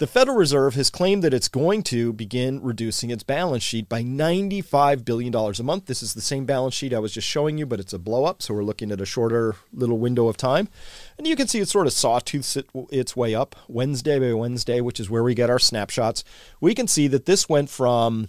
the 0.00 0.06
Federal 0.06 0.38
Reserve 0.38 0.76
has 0.76 0.88
claimed 0.88 1.22
that 1.22 1.34
it's 1.34 1.46
going 1.46 1.82
to 1.82 2.14
begin 2.14 2.62
reducing 2.62 3.10
its 3.10 3.22
balance 3.22 3.62
sheet 3.62 3.86
by 3.86 4.02
$95 4.02 5.04
billion 5.04 5.34
a 5.34 5.62
month. 5.62 5.84
This 5.84 6.02
is 6.02 6.14
the 6.14 6.22
same 6.22 6.46
balance 6.46 6.72
sheet 6.72 6.94
I 6.94 6.98
was 6.98 7.12
just 7.12 7.28
showing 7.28 7.58
you, 7.58 7.66
but 7.66 7.80
it's 7.80 7.92
a 7.92 7.98
blow 7.98 8.24
up, 8.24 8.40
so 8.40 8.54
we're 8.54 8.64
looking 8.64 8.90
at 8.90 9.02
a 9.02 9.04
shorter 9.04 9.56
little 9.74 9.98
window 9.98 10.26
of 10.28 10.38
time. 10.38 10.70
And 11.18 11.26
you 11.26 11.36
can 11.36 11.48
see 11.48 11.58
it 11.58 11.68
sort 11.68 11.86
of 11.86 11.92
sawtooths 11.92 12.56
its 12.90 13.14
way 13.14 13.34
up 13.34 13.54
Wednesday 13.68 14.18
by 14.18 14.32
Wednesday, 14.32 14.80
which 14.80 15.00
is 15.00 15.10
where 15.10 15.22
we 15.22 15.34
get 15.34 15.50
our 15.50 15.58
snapshots. 15.58 16.24
We 16.62 16.74
can 16.74 16.88
see 16.88 17.06
that 17.08 17.26
this 17.26 17.46
went 17.46 17.68
from 17.68 18.28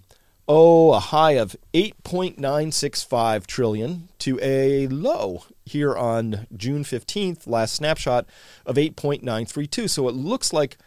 oh, 0.49 0.91
a 0.91 0.99
high 0.99 1.37
of 1.37 1.55
8.965 1.73 3.47
trillion 3.47 4.09
to 4.19 4.37
a 4.41 4.87
low 4.87 5.45
here 5.63 5.95
on 5.95 6.47
June 6.53 6.83
15th, 6.83 7.47
last 7.47 7.75
snapshot 7.75 8.25
of 8.65 8.75
8.932. 8.75 9.89
So 9.89 10.09
it 10.09 10.15
looks 10.15 10.51
like 10.51 10.77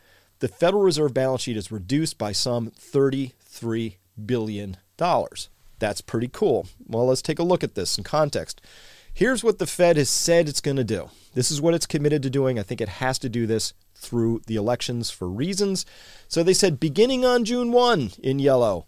the 0.40 0.48
Federal 0.48 0.82
Reserve 0.82 1.14
balance 1.14 1.42
sheet 1.42 1.56
is 1.56 1.72
reduced 1.72 2.18
by 2.18 2.32
some 2.32 2.70
$33 2.70 3.96
billion. 4.26 4.76
That's 5.78 6.00
pretty 6.00 6.28
cool. 6.28 6.66
Well, 6.86 7.06
let's 7.06 7.22
take 7.22 7.38
a 7.38 7.44
look 7.44 7.64
at 7.64 7.74
this 7.74 7.98
in 7.98 8.04
context. 8.04 8.60
Here's 9.12 9.44
what 9.44 9.58
the 9.58 9.66
Fed 9.66 9.96
has 9.96 10.08
said 10.08 10.48
it's 10.48 10.60
going 10.60 10.76
to 10.76 10.84
do. 10.84 11.10
This 11.34 11.50
is 11.50 11.60
what 11.60 11.74
it's 11.74 11.86
committed 11.86 12.22
to 12.24 12.30
doing. 12.30 12.58
I 12.58 12.62
think 12.62 12.80
it 12.80 12.88
has 12.88 13.18
to 13.20 13.28
do 13.28 13.46
this 13.46 13.72
through 13.94 14.42
the 14.46 14.56
elections 14.56 15.10
for 15.10 15.28
reasons. 15.28 15.86
So 16.28 16.42
they 16.42 16.54
said 16.54 16.80
beginning 16.80 17.24
on 17.24 17.44
June 17.44 17.72
1 17.72 18.12
in 18.22 18.38
yellow, 18.38 18.86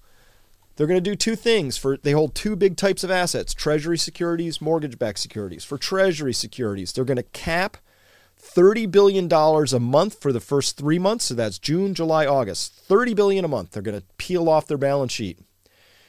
they're 0.76 0.87
going 0.87 1.02
to 1.02 1.11
do 1.11 1.16
two 1.16 1.37
things 1.37 1.76
for 1.76 1.96
they 1.96 2.12
hold 2.12 2.35
two 2.35 2.54
big 2.54 2.76
types 2.76 3.02
of 3.02 3.11
assets, 3.11 3.54
treasury 3.54 3.96
securities, 3.96 4.61
mortgage-backed 4.61 5.18
securities. 5.18 5.64
For 5.64 5.78
treasury 5.78 6.35
securities, 6.35 6.92
they're 6.92 7.04
going 7.04 7.16
to 7.16 7.22
cap 7.22 7.78
$30 8.54 8.90
billion 8.90 9.32
a 9.32 9.80
month 9.80 10.20
for 10.20 10.32
the 10.32 10.40
first 10.40 10.76
three 10.76 10.98
months. 10.98 11.26
So 11.26 11.35
that's 11.35 11.59
June, 11.59 11.94
July, 11.94 12.26
August. 12.26 12.88
$30 12.88 13.14
billion 13.14 13.44
a 13.44 13.48
month. 13.48 13.72
They're 13.72 13.82
going 13.82 14.00
to 14.00 14.06
peel 14.18 14.48
off 14.48 14.66
their 14.66 14.78
balance 14.78 15.12
sheet. 15.12 15.38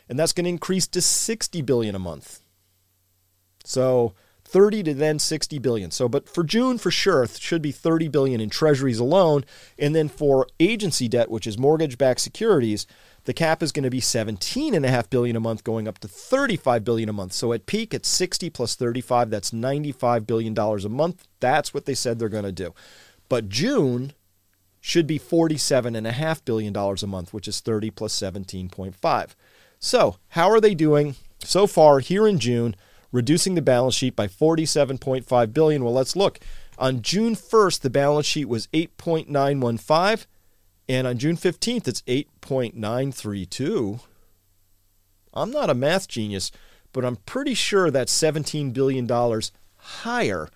And 0.09 0.17
that's 0.17 0.33
going 0.33 0.45
to 0.45 0.49
increase 0.49 0.87
to 0.87 0.99
$60 0.99 1.65
billion 1.65 1.95
a 1.95 1.99
month. 1.99 2.39
So 3.65 4.13
30 4.45 4.83
to 4.83 4.93
then 4.93 5.19
60 5.19 5.59
billion. 5.59 5.91
So 5.91 6.07
but 6.07 6.29
for 6.29 6.43
June 6.43 6.77
for 6.77 6.89
sure 6.89 7.27
should 7.27 7.61
be 7.61 7.73
30 7.73 8.07
billion 8.07 8.39
in 8.39 8.49
treasuries 8.49 8.99
alone 8.99 9.43
and 9.77 9.93
then 9.93 10.07
for 10.07 10.47
agency 10.59 11.09
debt 11.09 11.29
which 11.29 11.45
is 11.45 11.57
mortgage-backed 11.57 12.21
securities 12.21 12.87
the 13.27 13.33
cap 13.33 13.61
is 13.61 13.73
going 13.73 13.83
to 13.83 13.89
be 13.89 13.99
17.5 13.99 15.09
billion 15.09 15.35
a 15.35 15.41
month 15.41 15.65
going 15.65 15.85
up 15.85 15.99
to 15.99 16.07
35 16.07 16.85
billion 16.85 17.09
a 17.09 17.13
month. 17.13 17.33
So 17.33 17.51
at 17.51 17.65
peak 17.65 17.93
at 17.93 18.05
60 18.05 18.49
plus 18.49 18.75
35 18.75 19.29
that's 19.29 19.51
95 19.51 20.25
billion 20.25 20.53
dollars 20.53 20.85
a 20.85 20.89
month. 20.89 21.27
That's 21.41 21.73
what 21.73 21.83
they 21.83 21.93
said 21.93 22.19
they're 22.19 22.29
going 22.29 22.45
to 22.45 22.53
do. 22.53 22.73
But 23.27 23.49
June 23.49 24.13
should 24.79 25.07
be 25.07 25.19
47.5 25.19 26.45
billion 26.45 26.71
dollars 26.71 27.03
a 27.03 27.07
month, 27.07 27.33
which 27.33 27.49
is 27.49 27.59
30 27.59 27.91
plus 27.91 28.17
17.5. 28.17 29.35
So, 29.77 30.15
how 30.29 30.49
are 30.49 30.61
they 30.61 30.73
doing 30.73 31.15
so 31.39 31.67
far 31.67 31.99
here 31.99 32.25
in 32.25 32.39
June, 32.39 32.77
reducing 33.11 33.55
the 33.55 33.61
balance 33.61 33.95
sheet 33.95 34.15
by 34.15 34.27
47.5 34.27 35.53
billion? 35.53 35.83
Well, 35.83 35.93
let's 35.93 36.15
look. 36.15 36.39
On 36.77 37.01
June 37.01 37.35
1st, 37.35 37.81
the 37.81 37.89
balance 37.89 38.25
sheet 38.25 38.47
was 38.47 38.67
8.915. 38.67 40.27
And 40.89 41.05
on 41.05 41.17
June 41.17 41.35
15th, 41.35 41.87
it's 41.87 42.01
8.932. 42.03 43.99
I'm 45.33 45.51
not 45.51 45.69
a 45.69 45.75
math 45.75 46.07
genius, 46.07 46.51
but 46.93 47.03
I'm 47.05 47.17
pretty 47.17 47.53
sure 47.53 47.91
that's 47.91 48.17
$17 48.17 48.73
billion 48.73 49.07
higher, 49.75 50.49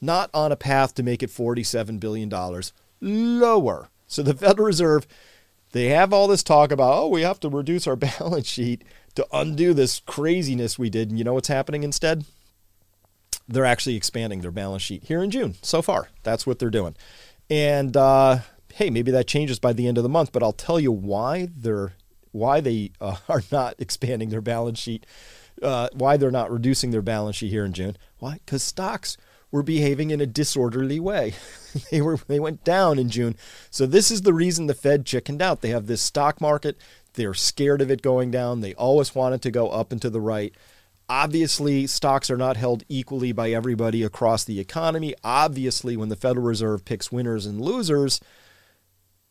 not 0.00 0.30
on 0.32 0.52
a 0.52 0.56
path 0.56 0.94
to 0.94 1.02
make 1.02 1.22
it 1.22 1.30
$47 1.30 2.00
billion 2.00 2.30
lower. 3.00 3.88
So 4.06 4.22
the 4.22 4.34
Federal 4.38 4.66
Reserve, 4.66 5.06
they 5.72 5.86
have 5.88 6.12
all 6.12 6.28
this 6.28 6.42
talk 6.42 6.70
about, 6.70 6.94
oh, 6.94 7.08
we 7.08 7.22
have 7.22 7.40
to 7.40 7.48
reduce 7.48 7.86
our 7.86 7.96
balance 8.18 8.46
sheet 8.46 8.84
to 9.16 9.26
undo 9.32 9.74
this 9.74 10.00
craziness 10.00 10.78
we 10.78 10.90
did. 10.90 11.10
And 11.10 11.18
you 11.18 11.24
know 11.24 11.34
what's 11.34 11.48
happening 11.48 11.82
instead? 11.82 12.24
They're 13.46 13.64
actually 13.64 13.96
expanding 13.96 14.40
their 14.40 14.50
balance 14.50 14.82
sheet 14.82 15.04
here 15.04 15.22
in 15.22 15.30
June 15.30 15.56
so 15.60 15.82
far. 15.82 16.08
That's 16.22 16.46
what 16.46 16.58
they're 16.58 16.70
doing. 16.70 16.96
And 17.50 17.94
uh, 17.94 18.38
hey, 18.74 18.90
maybe 18.90 19.12
that 19.12 19.28
changes 19.28 19.60
by 19.60 19.72
the 19.72 19.86
end 19.86 19.96
of 19.96 20.02
the 20.02 20.08
month, 20.08 20.32
but 20.32 20.42
I'll 20.42 20.52
tell 20.52 20.80
you 20.80 20.90
why 20.90 21.48
they're 21.56 21.92
why 22.32 22.60
they 22.60 22.90
uh, 23.00 23.16
are 23.28 23.42
not 23.52 23.76
expanding 23.78 24.30
their 24.30 24.40
balance 24.40 24.78
sheet, 24.78 25.06
uh, 25.62 25.88
why 25.92 26.16
they're 26.16 26.32
not 26.32 26.50
reducing 26.50 26.90
their 26.90 27.02
balance 27.02 27.36
sheet 27.36 27.50
here 27.50 27.64
in 27.64 27.72
June. 27.72 27.96
Why? 28.18 28.40
Because 28.44 28.62
stocks 28.62 29.16
were 29.52 29.62
behaving 29.62 30.10
in 30.10 30.20
a 30.20 30.26
disorderly 30.26 30.98
way. 30.98 31.34
they 31.90 32.02
were 32.02 32.18
they 32.26 32.40
went 32.40 32.64
down 32.64 32.98
in 32.98 33.08
June. 33.08 33.36
So 33.70 33.86
this 33.86 34.10
is 34.10 34.22
the 34.22 34.34
reason 34.34 34.66
the 34.66 34.74
Fed 34.74 35.06
chickened 35.06 35.40
out. 35.40 35.60
They 35.60 35.70
have 35.70 35.86
this 35.86 36.02
stock 36.02 36.40
market. 36.40 36.76
They're 37.12 37.34
scared 37.34 37.80
of 37.80 37.92
it 37.92 38.02
going 38.02 38.32
down. 38.32 38.60
They 38.60 38.74
always 38.74 39.14
wanted 39.14 39.40
to 39.42 39.52
go 39.52 39.68
up 39.68 39.92
and 39.92 40.02
to 40.02 40.10
the 40.10 40.20
right. 40.20 40.52
Obviously, 41.08 41.86
stocks 41.86 42.30
are 42.30 42.36
not 42.36 42.56
held 42.56 42.82
equally 42.88 43.30
by 43.30 43.52
everybody 43.52 44.02
across 44.02 44.42
the 44.42 44.58
economy. 44.58 45.14
Obviously, 45.22 45.96
when 45.96 46.08
the 46.08 46.16
Federal 46.16 46.46
Reserve 46.46 46.84
picks 46.84 47.12
winners 47.12 47.46
and 47.46 47.60
losers, 47.60 48.20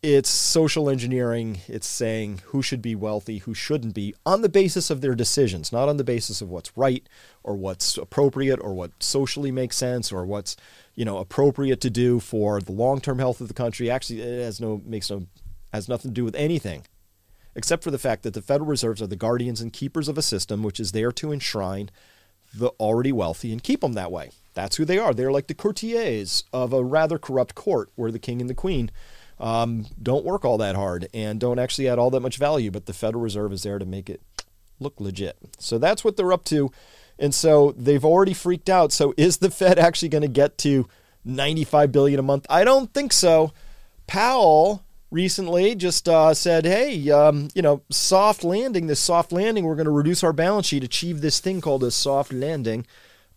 it's 0.03 0.29
social 0.29 0.89
engineering. 0.89 1.61
It's 1.69 1.87
saying 1.87 2.41
who 2.47 2.61
should 2.61 2.81
be 2.81 2.93
wealthy, 2.93 3.37
who 3.39 3.53
shouldn't 3.53 3.95
be, 3.95 4.13
on 4.25 4.41
the 4.41 4.49
basis 4.49 4.89
of 4.89 4.99
their 4.99 5.15
decisions, 5.15 5.71
not 5.71 5.87
on 5.87 5.95
the 5.95 6.03
basis 6.03 6.41
of 6.41 6.49
what's 6.49 6.77
right 6.77 7.07
or 7.41 7.55
what's 7.55 7.97
appropriate 7.97 8.59
or 8.59 8.73
what 8.73 8.91
socially 9.01 9.49
makes 9.49 9.77
sense 9.77 10.11
or 10.11 10.25
what's 10.25 10.57
you 10.93 11.05
know 11.05 11.17
appropriate 11.19 11.79
to 11.81 11.89
do 11.89 12.19
for 12.19 12.59
the 12.59 12.73
long-term 12.73 13.17
health 13.17 13.39
of 13.39 13.47
the 13.47 13.53
country. 13.53 13.89
Actually, 13.89 14.21
it 14.21 14.43
has 14.43 14.59
no 14.59 14.81
makes 14.85 15.09
no 15.09 15.25
has 15.71 15.87
nothing 15.87 16.11
to 16.11 16.15
do 16.15 16.25
with 16.25 16.35
anything, 16.35 16.83
except 17.55 17.81
for 17.81 17.89
the 17.89 17.97
fact 17.97 18.23
that 18.23 18.33
the 18.33 18.41
Federal 18.41 18.69
Reserves 18.69 19.01
are 19.01 19.07
the 19.07 19.15
guardians 19.15 19.61
and 19.61 19.71
keepers 19.71 20.09
of 20.09 20.17
a 20.17 20.21
system 20.21 20.63
which 20.63 20.81
is 20.81 20.91
there 20.91 21.13
to 21.13 21.31
enshrine 21.31 21.89
the 22.53 22.67
already 22.79 23.13
wealthy 23.13 23.53
and 23.53 23.63
keep 23.63 23.79
them 23.79 23.93
that 23.93 24.11
way. 24.11 24.31
That's 24.53 24.75
who 24.75 24.85
they 24.85 24.99
are. 24.99 25.13
They're 25.13 25.31
like 25.31 25.47
the 25.47 25.55
courtiers 25.55 26.43
of 26.51 26.73
a 26.73 26.83
rather 26.83 27.17
corrupt 27.17 27.55
court 27.55 27.89
where 27.95 28.11
the 28.11 28.19
king 28.19 28.41
and 28.41 28.49
the 28.49 28.53
queen 28.53 28.91
um, 29.43 29.87
don't 30.01 30.23
work 30.23 30.45
all 30.45 30.57
that 30.59 30.75
hard 30.75 31.09
and 31.13 31.37
don't 31.37 31.59
actually 31.59 31.89
add 31.89 31.99
all 31.99 32.09
that 32.11 32.21
much 32.21 32.37
value, 32.37 32.71
but 32.71 32.85
the 32.85 32.93
Federal 32.93 33.21
Reserve 33.21 33.51
is 33.51 33.63
there 33.63 33.77
to 33.77 33.85
make 33.85 34.09
it 34.09 34.21
look 34.79 35.01
legit. 35.01 35.37
So 35.59 35.77
that's 35.77 36.01
what 36.01 36.15
they're 36.15 36.31
up 36.31 36.45
to. 36.45 36.71
And 37.19 37.35
so 37.35 37.73
they've 37.77 38.05
already 38.05 38.33
freaked 38.33 38.69
out. 38.69 38.93
So 38.93 39.13
is 39.17 39.37
the 39.37 39.51
Fed 39.51 39.77
actually 39.77 40.07
going 40.07 40.21
to 40.21 40.29
get 40.29 40.57
to 40.59 40.87
95 41.25 41.91
billion 41.91 42.19
a 42.21 42.23
month? 42.23 42.45
I 42.49 42.63
don't 42.63 42.93
think 42.93 43.11
so. 43.11 43.51
Powell 44.07 44.85
recently 45.11 45.75
just 45.75 46.07
uh, 46.07 46.33
said, 46.33 46.65
"Hey, 46.65 47.11
um, 47.11 47.49
you 47.53 47.61
know, 47.61 47.81
soft 47.91 48.45
landing. 48.45 48.87
This 48.87 49.01
soft 49.01 49.33
landing, 49.33 49.65
we're 49.65 49.75
going 49.75 49.85
to 49.85 49.91
reduce 49.91 50.23
our 50.23 50.33
balance 50.33 50.67
sheet, 50.67 50.85
achieve 50.85 51.19
this 51.19 51.41
thing 51.41 51.59
called 51.59 51.83
a 51.83 51.91
soft 51.91 52.31
landing." 52.31 52.85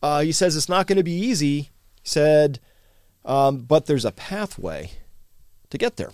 Uh, 0.03 0.21
he 0.21 0.31
says 0.31 0.57
it's 0.57 0.69
not 0.69 0.87
going 0.87 0.99
to 0.99 1.05
be 1.05 1.13
easy. 1.13 1.61
He 1.61 1.71
said, 2.05 2.61
um, 3.25 3.59
but 3.59 3.87
there's 3.87 4.05
a 4.05 4.13
pathway 4.13 4.93
to 5.79 5.85
get 5.85 5.97
there. 5.97 6.11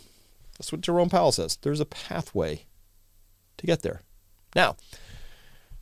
That's 0.59 0.72
what 0.72 0.81
Jerome 0.81 1.09
Powell 1.09 1.33
says. 1.33 1.59
There's 1.61 1.81
a 1.81 1.87
pathway 1.87 2.64
to 3.57 3.66
get 3.66 3.83
there. 3.83 4.03
Now, 4.55 4.77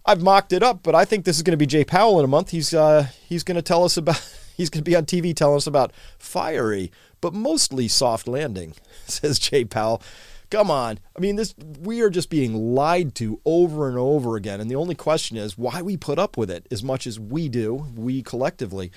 I've 0.07 0.23
mocked 0.23 0.53
it 0.53 0.63
up, 0.63 0.83
but 0.83 0.95
I 0.95 1.05
think 1.05 1.25
this 1.25 1.37
is 1.37 1.43
going 1.43 1.53
to 1.53 1.59
be 1.59 1.67
Jay 1.67 1.85
Powell 1.85 2.19
in 2.19 2.25
a 2.25 2.29
month. 2.29 2.51
He's 2.51 2.73
uh, 2.73 3.09
he's 3.27 3.43
going 3.43 3.57
to 3.57 3.63
tell 3.63 3.85
us 3.85 3.97
about. 3.97 4.23
He's 4.57 4.69
going 4.69 4.85
to 4.85 4.91
be 4.91 4.95
on 4.95 5.07
TV 5.07 5.35
telling 5.35 5.57
us 5.57 5.67
about 5.67 5.91
fiery, 6.19 6.93
but 7.23 7.33
mostly 7.33 7.89
soft 7.89 8.29
landing, 8.29 8.75
says 9.07 9.39
Jay 9.39 9.65
Powell. 9.65 10.03
Come 10.51 10.71
on. 10.71 10.99
I 11.17 11.21
mean, 11.21 11.37
this 11.37 11.55
we 11.81 12.03
are 12.03 12.11
just 12.11 12.29
being 12.29 12.75
lied 12.75 13.15
to 13.15 13.41
over 13.47 13.89
and 13.89 13.97
over 13.97 14.37
again. 14.37 14.61
And 14.61 14.71
the 14.71 14.77
only 14.77 14.95
question 14.95 15.39
is 15.39 15.57
why 15.57 15.81
we 15.81 15.97
put 15.97 16.19
up 16.19 16.37
with 16.37 16.51
it 16.51 16.67
as 16.71 16.83
much 16.83 17.07
as 17.07 17.19
we 17.19 17.49
do, 17.49 17.87
we 17.97 18.23
collectively. 18.23 18.93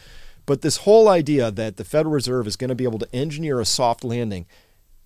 But 0.46 0.64
this 0.64 0.78
whole 0.78 1.08
idea 1.08 1.50
that 1.50 1.78
the 1.78 1.86
Federal 1.86 2.14
Reserve 2.14 2.46
is 2.46 2.58
going 2.58 2.70
to 2.70 2.76
be 2.76 2.84
able 2.84 3.00
to 3.00 3.16
engineer 3.16 3.62
a 3.62 3.66
soft 3.66 4.04
landing 4.04 4.46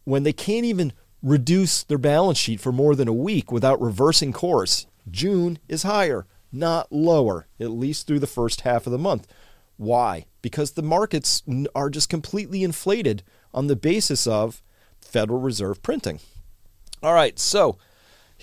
when 0.07 0.23
they 0.23 0.31
can't 0.31 0.63
even 0.63 0.93
reduce 1.21 1.83
their 1.83 1.97
balance 1.97 2.37
sheet 2.37 2.61
for 2.61 2.71
more 2.71 2.95
than 2.95 3.09
a 3.09 3.13
week 3.13 3.51
without 3.51 3.81
reversing 3.81 4.31
course, 4.31 4.87
June 5.11 5.59
is 5.67 5.83
higher, 5.83 6.25
not 6.49 6.89
lower, 6.93 7.47
at 7.59 7.71
least 7.71 8.07
through 8.07 8.19
the 8.19 8.25
first 8.25 8.61
half 8.61 8.85
of 8.85 8.93
the 8.93 8.97
month. 8.97 9.27
Why? 9.75 10.27
Because 10.41 10.71
the 10.71 10.81
markets 10.81 11.43
are 11.75 11.89
just 11.89 12.07
completely 12.07 12.63
inflated 12.63 13.21
on 13.53 13.67
the 13.67 13.75
basis 13.75 14.25
of 14.25 14.63
Federal 15.01 15.41
Reserve 15.41 15.83
printing. 15.83 16.21
All 17.03 17.13
right, 17.13 17.37
so 17.37 17.77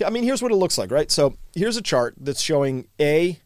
I 0.05 0.11
mean, 0.11 0.25
here's 0.25 0.43
what 0.43 0.53
it 0.53 0.57
looks 0.57 0.77
like, 0.77 0.91
right? 0.91 1.11
So 1.11 1.39
here's 1.55 1.79
a 1.79 1.83
chart 1.83 2.15
that's 2.21 2.43
showing 2.43 2.89
A, 3.01 3.39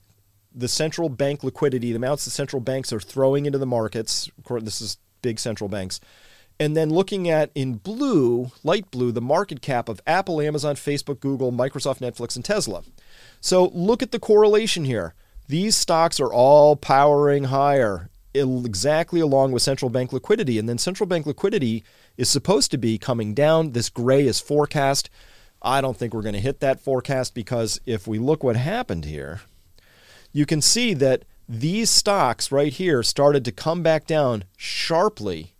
the 0.52 0.66
central 0.66 1.08
bank 1.08 1.44
liquidity, 1.44 1.92
the 1.92 1.96
amounts 1.96 2.24
the 2.24 2.32
central 2.32 2.58
banks 2.58 2.92
are 2.92 2.98
throwing 2.98 3.46
into 3.46 3.58
the 3.58 3.66
markets. 3.66 4.28
This 4.60 4.80
is 4.80 4.98
big 5.22 5.38
central 5.38 5.68
banks. 5.68 6.00
And 6.60 6.76
then 6.76 6.90
looking 6.90 7.28
at 7.28 7.50
in 7.54 7.74
blue, 7.74 8.50
light 8.64 8.90
blue, 8.90 9.12
the 9.12 9.20
market 9.20 9.62
cap 9.62 9.88
of 9.88 10.00
Apple, 10.06 10.40
Amazon, 10.40 10.74
Facebook, 10.74 11.20
Google, 11.20 11.52
Microsoft, 11.52 12.00
Netflix, 12.00 12.34
and 12.34 12.44
Tesla. 12.44 12.82
So 13.40 13.66
look 13.72 14.02
at 14.02 14.10
the 14.10 14.18
correlation 14.18 14.84
here. 14.84 15.14
These 15.46 15.76
stocks 15.76 16.18
are 16.20 16.32
all 16.32 16.74
powering 16.74 17.44
higher 17.44 18.10
exactly 18.34 19.20
along 19.20 19.52
with 19.52 19.62
central 19.62 19.88
bank 19.88 20.12
liquidity. 20.12 20.58
And 20.58 20.68
then 20.68 20.78
central 20.78 21.06
bank 21.06 21.26
liquidity 21.26 21.84
is 22.16 22.28
supposed 22.28 22.70
to 22.72 22.78
be 22.78 22.98
coming 22.98 23.34
down. 23.34 23.72
This 23.72 23.88
gray 23.88 24.26
is 24.26 24.40
forecast. 24.40 25.08
I 25.62 25.80
don't 25.80 25.96
think 25.96 26.14
we're 26.14 26.22
going 26.22 26.34
to 26.34 26.40
hit 26.40 26.60
that 26.60 26.80
forecast 26.80 27.34
because 27.34 27.80
if 27.86 28.06
we 28.06 28.18
look 28.18 28.44
what 28.44 28.56
happened 28.56 29.04
here, 29.04 29.40
you 30.32 30.46
can 30.46 30.60
see 30.60 30.94
that 30.94 31.24
these 31.48 31.90
stocks 31.90 32.52
right 32.52 32.72
here 32.72 33.02
started 33.02 33.44
to 33.46 33.52
come 33.52 33.82
back 33.82 34.06
down 34.06 34.44
sharply, 34.56 35.54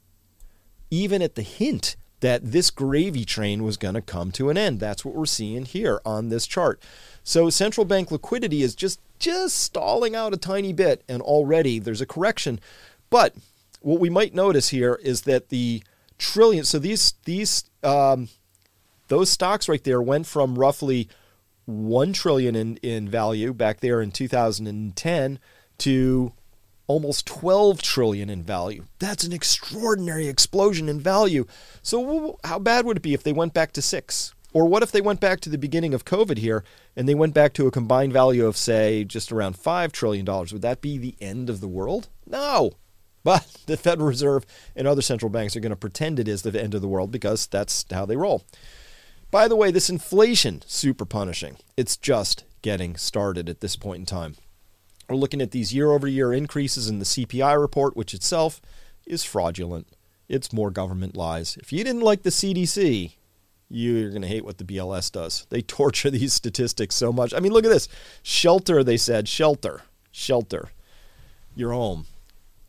even 0.91 1.23
at 1.23 1.35
the 1.35 1.43
hint 1.43 1.97
that 2.21 2.51
this 2.51 2.71
gravy 2.71 3.25
train 3.25 3.63
was 3.63 3.77
going 3.77 3.95
to 3.95 4.03
come 4.03 4.33
to 4.33 4.51
an 4.51 4.57
end. 4.57 4.81
That's 4.81 5.05
what 5.05 5.15
we're 5.15 5.27
seeing 5.27 5.65
here 5.65 6.01
on 6.05 6.29
this 6.29 6.47
chart. 6.47 6.83
So 7.23 7.51
central 7.51 7.85
bank 7.85 8.11
liquidity 8.11 8.63
is 8.63 8.75
just 8.75 9.01
just 9.19 9.57
stalling 9.59 10.15
out 10.15 10.33
a 10.33 10.37
tiny 10.37 10.73
bit 10.73 11.03
and 11.09 11.21
already 11.21 11.79
there's 11.79 12.01
a 12.01 12.07
correction. 12.07 12.61
But 13.11 13.35
what 13.81 14.01
we 14.01 14.11
might 14.11 14.35
notice 14.35 14.69
here 14.69 14.99
is 15.03 15.23
that 15.23 15.49
the 15.49 15.83
trillion 16.19 16.65
so 16.65 16.79
these 16.79 17.15
these 17.25 17.65
um, 17.83 18.29
those 19.09 19.31
stocks 19.31 19.69
right 19.69 19.83
there 19.83 20.03
went 20.03 20.27
from 20.27 20.59
roughly 20.59 21.09
1 21.67 22.13
trillion 22.15 22.57
in, 22.57 22.77
in 22.79 23.09
value 23.09 23.53
back 23.53 23.81
there 23.81 24.01
in 24.01 24.11
2010 24.11 25.39
to 25.79 26.33
almost 26.89 27.27
12 27.27 27.81
trillion 27.81 28.29
in 28.29 28.43
value. 28.43 28.85
That's 28.99 29.23
an 29.23 29.33
extraordinary 29.33 30.27
explosion 30.27 30.89
in 30.89 31.01
value. 31.01 31.47
So 31.83 32.39
how 32.43 32.59
bad 32.59 32.85
would 32.85 32.97
it 32.97 33.03
be 33.03 33.15
if 33.15 33.23
they 33.23 33.33
went 33.33 33.55
back 33.55 33.73
to 33.73 33.83
6? 33.83 34.35
Or 34.55 34.67
what 34.67 34.83
if 34.83 34.91
they 34.91 35.03
went 35.03 35.21
back 35.21 35.41
to 35.41 35.51
the 35.51 35.59
beginning 35.59 35.93
of 35.95 36.07
COVID 36.07 36.39
here 36.39 36.65
and 36.97 37.07
they 37.07 37.15
went 37.15 37.35
back 37.35 37.53
to 37.55 37.67
a 37.67 37.71
combined 37.71 38.13
value 38.13 38.47
of 38.47 38.57
say 38.57 39.05
just 39.05 39.31
around 39.31 39.57
5 39.57 39.93
trillion 39.93 40.25
dollars? 40.25 40.53
Would 40.53 40.63
that 40.63 40.81
be 40.81 40.99
the 40.99 41.15
end 41.21 41.51
of 41.51 41.61
the 41.61 41.69
world? 41.69 42.09
No. 42.27 42.73
But 43.23 43.47
the 43.67 43.77
Federal 43.77 44.09
Reserve 44.09 44.47
and 44.75 44.89
other 44.89 45.03
central 45.03 45.31
banks 45.31 45.55
are 45.55 45.61
going 45.61 45.71
to 45.71 45.77
pretend 45.77 46.19
it 46.19 46.29
is 46.29 46.43
the 46.43 46.61
end 46.61 46.75
of 46.75 46.81
the 46.81 46.89
world 46.89 47.13
because 47.13 47.47
that's 47.47 47.85
how 47.91 48.07
they 48.07 48.17
roll. 48.17 48.45
By 49.31 49.47
the 49.47 49.57
way, 49.57 49.71
this 49.71 49.91
inflation 49.91 50.63
super 50.67 51.05
punishing. 51.05 51.59
It's 51.77 51.99
just 51.99 52.45
getting 52.63 52.97
started 52.97 53.51
at 53.51 53.61
this 53.61 53.77
point 53.77 54.01
in 54.01 54.07
time. 54.07 54.37
We're 55.09 55.17
looking 55.17 55.41
at 55.41 55.53
these 55.53 55.73
year 55.73 55.93
over 55.93 56.07
year 56.07 56.33
increases 56.33 56.89
in 56.89 56.99
the 56.99 57.05
CPI 57.05 57.59
report, 57.59 57.97
which 57.97 58.13
itself 58.13 58.61
is 59.07 59.25
fraudulent. 59.25 59.89
It's 60.29 60.53
more 60.53 60.71
government 60.71 61.17
lies. 61.17 61.57
If 61.57 61.73
you 61.73 61.83
didn't 61.83 62.03
like 62.03 62.23
the 62.23 62.31
CDC, 62.31 63.15
you're 63.71 64.11
going 64.11 64.23
to 64.23 64.29
hate 64.29 64.45
what 64.45 64.59
the 64.59 64.65
BLS 64.65 65.11
does. 65.11 65.47
They 65.49 65.63
torture 65.63 66.11
these 66.11 66.35
statistics 66.35 66.95
so 66.95 67.13
much. 67.13 67.33
I 67.33 67.41
mean, 67.41 67.53
look 67.53 67.65
at 67.65 67.71
this. 67.71 67.89
Shelter, 68.23 68.85
they 68.85 68.99
said, 68.99 69.29
shelter, 69.29 69.83
shelter, 70.11 70.71
your 71.55 71.73
home, 71.73 72.07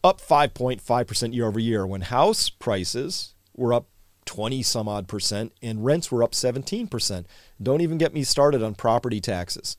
up 0.04 0.22
5.5% 0.22 1.34
year 1.34 1.48
over 1.48 1.60
year 1.60 1.86
when 1.86 2.02
house 2.02 2.50
prices 2.50 3.34
were 3.56 3.74
up 3.74 3.88
20 4.26 4.62
some 4.64 4.88
odd 4.88 5.08
percent 5.08 5.52
and 5.62 5.84
rents 5.84 6.12
were 6.12 6.24
up 6.24 6.32
17%. 6.32 7.26
Don't 7.62 7.82
even 7.82 7.98
get 7.98 8.14
me 8.14 8.24
started 8.24 8.64
on 8.64 8.76
property 8.76 9.20
taxes. 9.20 9.76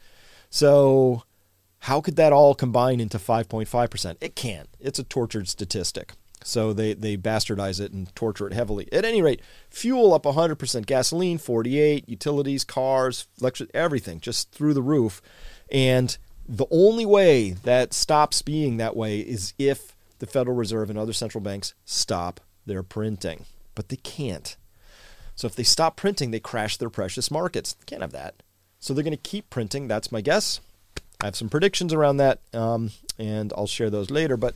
So 0.50 1.22
how 1.80 2.00
could 2.00 2.16
that 2.16 2.32
all 2.32 2.54
combine 2.54 3.00
into 3.00 3.18
5.5%? 3.18 4.16
It 4.20 4.36
can't. 4.36 4.68
It's 4.78 4.98
a 4.98 5.04
tortured 5.04 5.48
statistic. 5.48 6.12
So 6.42 6.72
they, 6.72 6.94
they 6.94 7.16
bastardize 7.16 7.80
it 7.80 7.92
and 7.92 8.14
torture 8.14 8.46
it 8.46 8.52
heavily. 8.52 8.90
At 8.92 9.04
any 9.04 9.20
rate, 9.20 9.42
fuel 9.68 10.14
up 10.14 10.24
100%, 10.24 10.86
gasoline 10.86 11.38
48, 11.38 12.08
utilities, 12.08 12.64
cars, 12.64 13.26
electric, 13.40 13.70
everything 13.74 14.20
just 14.20 14.50
through 14.52 14.74
the 14.74 14.82
roof. 14.82 15.20
And 15.70 16.16
the 16.48 16.66
only 16.70 17.06
way 17.06 17.50
that 17.50 17.92
stops 17.92 18.42
being 18.42 18.76
that 18.78 18.96
way 18.96 19.20
is 19.20 19.54
if 19.58 19.94
the 20.18 20.26
Federal 20.26 20.56
Reserve 20.56 20.90
and 20.90 20.98
other 20.98 21.12
central 21.12 21.42
banks 21.42 21.74
stop 21.84 22.40
their 22.66 22.82
printing. 22.82 23.44
But 23.74 23.88
they 23.88 23.96
can't. 23.96 24.56
So 25.34 25.46
if 25.46 25.54
they 25.54 25.62
stop 25.62 25.96
printing, 25.96 26.30
they 26.30 26.40
crash 26.40 26.76
their 26.76 26.90
precious 26.90 27.30
markets. 27.30 27.76
Can't 27.86 28.02
have 28.02 28.12
that. 28.12 28.42
So 28.78 28.92
they're 28.92 29.04
going 29.04 29.12
to 29.12 29.16
keep 29.16 29.48
printing. 29.50 29.88
That's 29.88 30.12
my 30.12 30.20
guess. 30.20 30.60
I 31.20 31.26
have 31.26 31.36
some 31.36 31.48
predictions 31.48 31.92
around 31.92 32.18
that, 32.18 32.40
um, 32.54 32.90
and 33.18 33.52
I'll 33.56 33.66
share 33.66 33.90
those 33.90 34.10
later. 34.10 34.36
But 34.36 34.54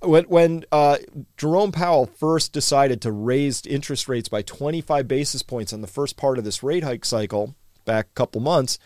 when 0.00 0.24
when 0.24 0.64
uh, 0.72 0.98
Jerome 1.36 1.72
Powell 1.72 2.06
first 2.06 2.52
decided 2.52 3.00
to 3.02 3.12
raise 3.12 3.64
interest 3.66 4.08
rates 4.08 4.28
by 4.28 4.42
25 4.42 5.06
basis 5.06 5.42
points 5.42 5.72
on 5.72 5.80
the 5.80 5.86
first 5.86 6.16
part 6.16 6.38
of 6.38 6.44
this 6.44 6.62
rate 6.62 6.84
hike 6.84 7.04
cycle 7.04 7.54
back 7.84 8.06
a 8.06 8.14
couple 8.14 8.40
months, 8.40 8.78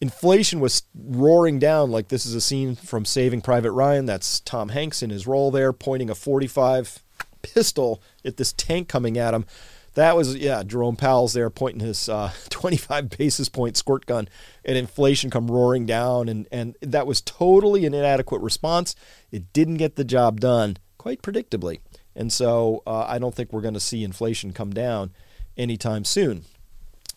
inflation 0.00 0.60
was 0.60 0.84
roaring 0.94 1.58
down. 1.58 1.90
Like 1.90 2.08
this 2.08 2.26
is 2.26 2.34
a 2.34 2.40
scene 2.40 2.76
from 2.76 3.04
Saving 3.04 3.40
Private 3.40 3.72
Ryan. 3.72 4.06
That's 4.06 4.40
Tom 4.40 4.70
Hanks 4.70 5.02
in 5.02 5.10
his 5.10 5.26
role 5.26 5.50
there, 5.50 5.72
pointing 5.72 6.10
a 6.10 6.14
45 6.14 7.02
pistol 7.42 8.02
at 8.24 8.36
this 8.36 8.52
tank 8.52 8.88
coming 8.88 9.18
at 9.18 9.34
him. 9.34 9.44
That 9.94 10.16
was 10.16 10.34
yeah, 10.36 10.62
Jerome 10.64 10.96
Powell's 10.96 11.32
there 11.32 11.50
pointing 11.50 11.86
his 11.86 12.08
uh, 12.08 12.32
25 12.50 13.10
basis 13.10 13.48
point 13.48 13.76
squirt 13.76 14.06
gun, 14.06 14.28
and 14.64 14.76
inflation 14.76 15.30
come 15.30 15.50
roaring 15.50 15.86
down, 15.86 16.28
and 16.28 16.46
and 16.50 16.76
that 16.80 17.06
was 17.06 17.20
totally 17.20 17.86
an 17.86 17.94
inadequate 17.94 18.42
response. 18.42 18.94
It 19.30 19.52
didn't 19.52 19.76
get 19.76 19.96
the 19.96 20.04
job 20.04 20.40
done, 20.40 20.76
quite 20.98 21.22
predictably, 21.22 21.80
and 22.14 22.32
so 22.32 22.82
uh, 22.86 23.06
I 23.08 23.18
don't 23.18 23.34
think 23.34 23.52
we're 23.52 23.60
going 23.60 23.74
to 23.74 23.80
see 23.80 24.04
inflation 24.04 24.52
come 24.52 24.72
down 24.72 25.12
anytime 25.56 26.04
soon. 26.04 26.44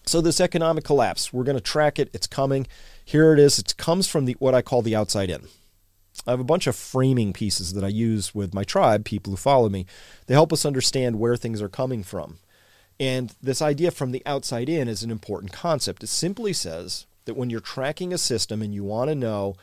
So 0.05 0.21
this 0.21 0.39
economic 0.39 0.85
collapse, 0.85 1.33
we're 1.33 1.43
going 1.43 1.57
to 1.57 1.61
track 1.61 1.99
it. 1.99 2.09
It's 2.13 2.27
coming. 2.27 2.65
Here 3.03 3.33
it 3.33 3.39
is. 3.39 3.59
It 3.59 3.75
comes 3.75 4.07
from 4.07 4.25
the 4.25 4.37
what 4.39 4.55
I 4.55 4.61
call 4.61 4.81
the 4.81 4.95
outside 4.95 5.29
in. 5.29 5.47
I 6.25 6.31
have 6.31 6.39
a 6.39 6.45
bunch 6.45 6.65
of 6.65 6.75
framing 6.75 7.33
pieces 7.33 7.73
that 7.73 7.83
I 7.83 7.89
use 7.89 8.33
with 8.33 8.53
my 8.53 8.63
tribe, 8.63 9.05
people 9.05 9.31
who 9.31 9.37
follow 9.37 9.69
me. 9.69 9.85
They 10.25 10.33
help 10.33 10.51
us 10.53 10.65
understand 10.65 11.19
where 11.19 11.35
things 11.35 11.61
are 11.61 11.69
coming 11.69 12.03
from. 12.03 12.39
And 12.99 13.35
this 13.41 13.61
idea 13.61 13.91
from 13.91 14.11
the 14.11 14.23
outside 14.25 14.69
in 14.69 14.87
is 14.87 15.03
an 15.03 15.11
important 15.11 15.51
concept. 15.51 16.03
It 16.03 16.07
simply 16.07 16.53
says 16.53 17.05
that 17.25 17.35
when 17.35 17.49
you're 17.49 17.59
tracking 17.59 18.13
a 18.13 18.17
system 18.17 18.61
and 18.61 18.73
you 18.73 18.83
want 18.83 19.09
to 19.09 19.15
know 19.15 19.55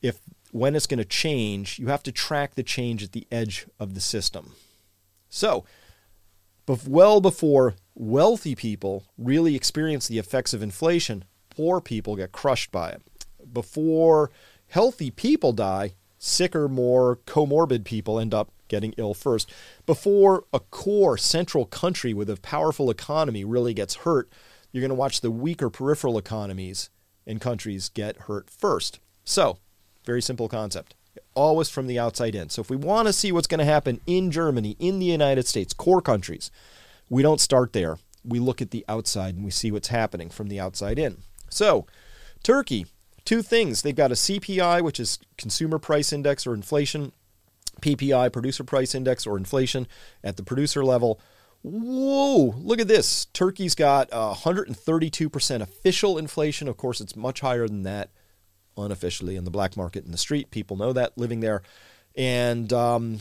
if 0.00 0.20
when 0.52 0.76
it's 0.76 0.86
going 0.86 0.98
to 0.98 1.04
change, 1.04 1.78
you 1.78 1.88
have 1.88 2.02
to 2.04 2.12
track 2.12 2.54
the 2.54 2.62
change 2.62 3.02
at 3.02 3.12
the 3.12 3.26
edge 3.30 3.66
of 3.78 3.94
the 3.94 4.00
system. 4.00 4.52
So, 5.28 5.64
well 6.86 7.20
before 7.20 7.74
wealthy 7.94 8.54
people 8.54 9.04
really 9.18 9.54
experience 9.54 10.08
the 10.08 10.18
effects 10.18 10.54
of 10.54 10.62
inflation, 10.62 11.24
poor 11.50 11.80
people 11.80 12.16
get 12.16 12.32
crushed 12.32 12.70
by 12.70 12.90
it. 12.90 13.02
Before 13.52 14.30
healthy 14.68 15.10
people 15.10 15.52
die, 15.52 15.94
sicker, 16.18 16.68
more 16.68 17.16
comorbid 17.26 17.84
people 17.84 18.18
end 18.18 18.32
up 18.32 18.50
getting 18.68 18.94
ill 18.96 19.14
first. 19.14 19.52
Before 19.86 20.44
a 20.52 20.60
core 20.60 21.16
central 21.16 21.66
country 21.66 22.14
with 22.14 22.30
a 22.30 22.36
powerful 22.36 22.90
economy 22.90 23.44
really 23.44 23.74
gets 23.74 23.96
hurt, 23.96 24.28
you're 24.72 24.80
going 24.80 24.88
to 24.88 24.94
watch 24.94 25.20
the 25.20 25.30
weaker 25.30 25.70
peripheral 25.70 26.18
economies 26.18 26.90
in 27.26 27.38
countries 27.38 27.88
get 27.88 28.22
hurt 28.22 28.50
first. 28.50 29.00
So, 29.24 29.58
very 30.04 30.20
simple 30.20 30.48
concept. 30.48 30.94
Always 31.34 31.68
from 31.68 31.86
the 31.86 31.98
outside 31.98 32.34
in. 32.34 32.48
So, 32.48 32.60
if 32.60 32.70
we 32.70 32.76
want 32.76 33.06
to 33.06 33.12
see 33.12 33.32
what's 33.32 33.46
going 33.46 33.60
to 33.60 33.64
happen 33.64 34.00
in 34.06 34.30
Germany, 34.30 34.76
in 34.78 34.98
the 34.98 35.06
United 35.06 35.46
States, 35.46 35.72
core 35.72 36.02
countries, 36.02 36.50
we 37.08 37.22
don't 37.22 37.40
start 37.40 37.72
there. 37.72 37.98
We 38.24 38.38
look 38.38 38.60
at 38.62 38.70
the 38.70 38.84
outside 38.88 39.34
and 39.34 39.44
we 39.44 39.50
see 39.50 39.70
what's 39.70 39.88
happening 39.88 40.30
from 40.30 40.48
the 40.48 40.58
outside 40.58 40.98
in. 40.98 41.18
So, 41.50 41.86
Turkey, 42.42 42.86
two 43.24 43.42
things. 43.42 43.82
They've 43.82 43.94
got 43.94 44.10
a 44.10 44.14
CPI, 44.14 44.82
which 44.82 44.98
is 44.98 45.18
consumer 45.38 45.78
price 45.78 46.12
index 46.12 46.46
or 46.46 46.54
inflation, 46.54 47.12
PPI, 47.84 48.32
producer 48.32 48.64
price 48.64 48.94
index 48.94 49.26
or 49.26 49.36
inflation 49.36 49.86
at 50.22 50.36
the 50.36 50.42
producer 50.42 50.84
level. 50.84 51.20
Whoa, 51.62 52.54
look 52.58 52.80
at 52.80 52.88
this. 52.88 53.26
Turkey's 53.26 53.74
got 53.74 54.10
132% 54.10 55.60
official 55.60 56.18
inflation. 56.18 56.68
Of 56.68 56.76
course, 56.76 57.00
it's 57.00 57.16
much 57.16 57.40
higher 57.40 57.66
than 57.66 57.82
that 57.82 58.10
unofficially 58.76 59.36
in 59.36 59.44
the 59.44 59.50
black 59.50 59.76
market 59.76 60.04
in 60.04 60.12
the 60.12 60.18
street. 60.18 60.50
People 60.50 60.76
know 60.76 60.92
that 60.92 61.16
living 61.16 61.40
there. 61.40 61.62
And 62.16 62.72
um, 62.72 63.20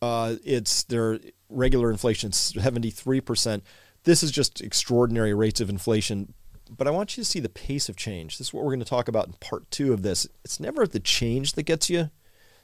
uh, 0.00 0.36
it's 0.44 0.84
their 0.84 1.18
regular 1.48 1.90
inflation, 1.90 2.30
73%. 2.30 3.62
This 4.04 4.22
is 4.22 4.30
just 4.30 4.60
extraordinary 4.60 5.34
rates 5.34 5.60
of 5.60 5.70
inflation. 5.70 6.34
But 6.70 6.86
I 6.86 6.90
want 6.90 7.16
you 7.16 7.22
to 7.22 7.28
see 7.28 7.40
the 7.40 7.48
pace 7.48 7.88
of 7.88 7.96
change. 7.96 8.38
This 8.38 8.48
is 8.48 8.54
what 8.54 8.64
we're 8.64 8.70
going 8.70 8.80
to 8.80 8.86
talk 8.86 9.08
about 9.08 9.26
in 9.26 9.34
part 9.34 9.70
two 9.70 9.92
of 9.92 10.02
this. 10.02 10.26
It's 10.44 10.60
never 10.60 10.86
the 10.86 11.00
change 11.00 11.52
that 11.54 11.64
gets 11.64 11.90
you, 11.90 12.10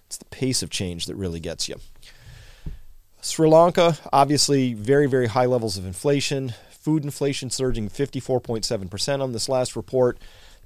it's 0.09 0.17
the 0.17 0.25
pace 0.25 0.63
of 0.63 0.71
change 0.71 1.05
that 1.05 1.17
really 1.17 1.39
gets 1.39 1.69
you. 1.69 1.77
Sri 3.21 3.47
Lanka, 3.47 3.99
obviously, 4.11 4.73
very, 4.73 5.07
very 5.07 5.27
high 5.27 5.45
levels 5.45 5.77
of 5.77 5.85
inflation. 5.85 6.55
Food 6.71 7.05
inflation 7.05 7.51
surging 7.51 7.91
54.7% 7.91 9.21
on 9.21 9.33
this 9.33 9.51
last 9.51 9.77
report. 9.77 10.17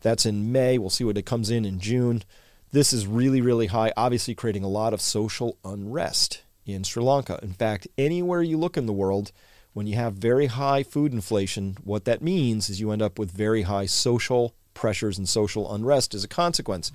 That's 0.01 0.25
in 0.25 0.53
May. 0.53 0.79
We'll 0.79 0.91
see 0.91 1.03
what 1.03 1.19
it 1.19 1.27
comes 1.27 1.51
in 1.51 1.65
in 1.65 1.81
June. 1.81 2.23
This 2.71 2.93
is 2.93 3.09
really, 3.09 3.41
really 3.41 3.67
high, 3.67 3.93
obviously, 3.97 4.37
creating 4.37 4.63
a 4.63 4.69
lot 4.69 4.95
of 4.95 5.01
social 5.01 5.59
unrest 5.65 6.43
in 6.65 6.85
Sri 6.85 7.03
Lanka. 7.03 7.41
In 7.43 7.53
fact, 7.53 7.89
anywhere 7.99 8.43
you 8.43 8.57
look 8.57 8.77
in 8.77 8.87
the 8.87 8.93
world, 8.93 9.33
when 9.73 9.89
you 9.89 9.97
have 9.97 10.15
very 10.15 10.47
high 10.47 10.85
food 10.85 11.13
inflation, 11.13 11.79
what 11.83 12.05
that 12.05 12.23
means 12.23 12.71
is 12.71 12.81
you 12.81 12.93
end 12.93 13.03
up 13.03 13.19
with 13.19 13.33
very 13.33 13.63
high 13.63 13.87
social 13.87 14.55
pressures 14.73 15.19
and 15.19 15.29
social 15.29 15.75
unrest 15.75 16.15
as 16.15 16.23
a 16.23 16.29
consequence. 16.29 16.93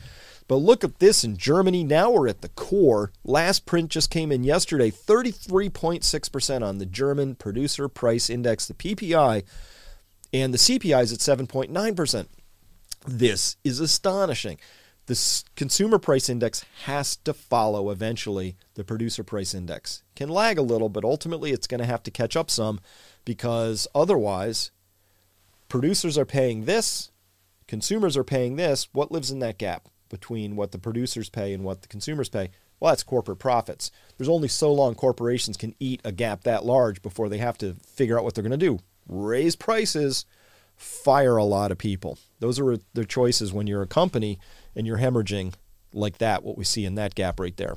But 0.48 0.58
look 0.58 0.84
at 0.84 1.00
this 1.00 1.24
in 1.24 1.38
Germany. 1.38 1.84
Now 1.84 2.12
we're 2.12 2.28
at 2.28 2.42
the 2.42 2.50
core. 2.50 3.12
Last 3.24 3.66
print 3.66 3.92
just 3.92 4.10
came 4.10 4.32
in 4.32 4.44
yesterday 4.44 4.90
33.6% 4.92 6.66
on 6.66 6.78
the 6.78 6.86
German 6.86 7.36
Producer 7.36 7.88
Price 7.90 8.30
Index, 8.30 8.66
the 8.66 8.74
PPI, 8.74 9.44
and 10.34 10.54
the 10.54 10.58
CPI 10.58 11.04
is 11.04 11.14
at 11.14 11.20
7.9%. 11.20 12.28
This 13.06 13.58
is 13.64 13.80
astonishing. 13.80 14.58
The 15.08 15.44
consumer 15.56 16.00
price 16.00 16.28
index 16.28 16.66
has 16.84 17.16
to 17.18 17.34
follow 17.34 17.90
eventually 17.90 18.58
the 18.74 18.84
producer 18.84 19.24
price 19.24 19.54
index. 19.54 20.04
Can 20.16 20.28
lag 20.28 20.58
a 20.58 20.62
little, 20.62 20.90
but 20.90 21.06
ultimately 21.06 21.52
it's 21.52 21.68
going 21.68 21.80
to 21.80 21.86
have 21.86 22.04
to 22.04 22.12
catch 22.12 22.36
up 22.36 22.52
some 22.52 22.82
because 23.24 23.88
otherwise 23.96 24.72
producers 25.70 26.18
are 26.18 26.26
paying 26.26 26.66
this, 26.66 27.12
consumers 27.68 28.18
are 28.18 28.26
paying 28.26 28.58
this. 28.58 28.90
What 28.92 29.12
lives 29.12 29.32
in 29.32 29.40
that 29.40 29.58
gap? 29.58 29.88
Between 30.10 30.56
what 30.56 30.72
the 30.72 30.80
producers 30.80 31.30
pay 31.30 31.54
and 31.54 31.64
what 31.64 31.82
the 31.82 31.88
consumers 31.88 32.30
pay, 32.30 32.50
well, 32.80 32.92
that's 32.92 33.04
corporate 33.04 33.40
profits. 33.40 33.92
There's 34.18 34.30
only 34.30 34.48
so 34.48 34.72
long 34.72 34.96
corporations 34.96 35.58
can 35.58 35.76
eat 35.80 36.02
a 36.04 36.12
gap 36.12 36.44
that 36.44 36.66
large 36.66 37.02
before 37.02 37.30
they 37.30 37.40
have 37.40 37.58
to 37.60 37.76
figure 37.86 38.18
out 38.18 38.24
what 38.24 38.36
they're 38.36 38.44
going 38.44 38.52
to 38.52 38.58
do 38.58 38.80
raise 39.10 39.56
prices, 39.56 40.26
fire 40.76 41.38
a 41.38 41.44
lot 41.44 41.72
of 41.72 41.78
people. 41.78 42.20
Those 42.40 42.60
are 42.60 42.78
the 42.94 43.06
choices 43.06 43.54
when 43.54 43.68
you're 43.68 43.82
a 43.82 43.88
company 43.88 44.38
and 44.76 44.86
you're 44.86 44.98
hemorrhaging 44.98 45.54
like 45.94 46.18
that, 46.18 46.44
what 46.44 46.58
we 46.58 46.66
see 46.66 46.84
in 46.84 46.96
that 46.96 47.16
gap 47.16 47.40
right 47.40 47.56
there. 47.56 47.76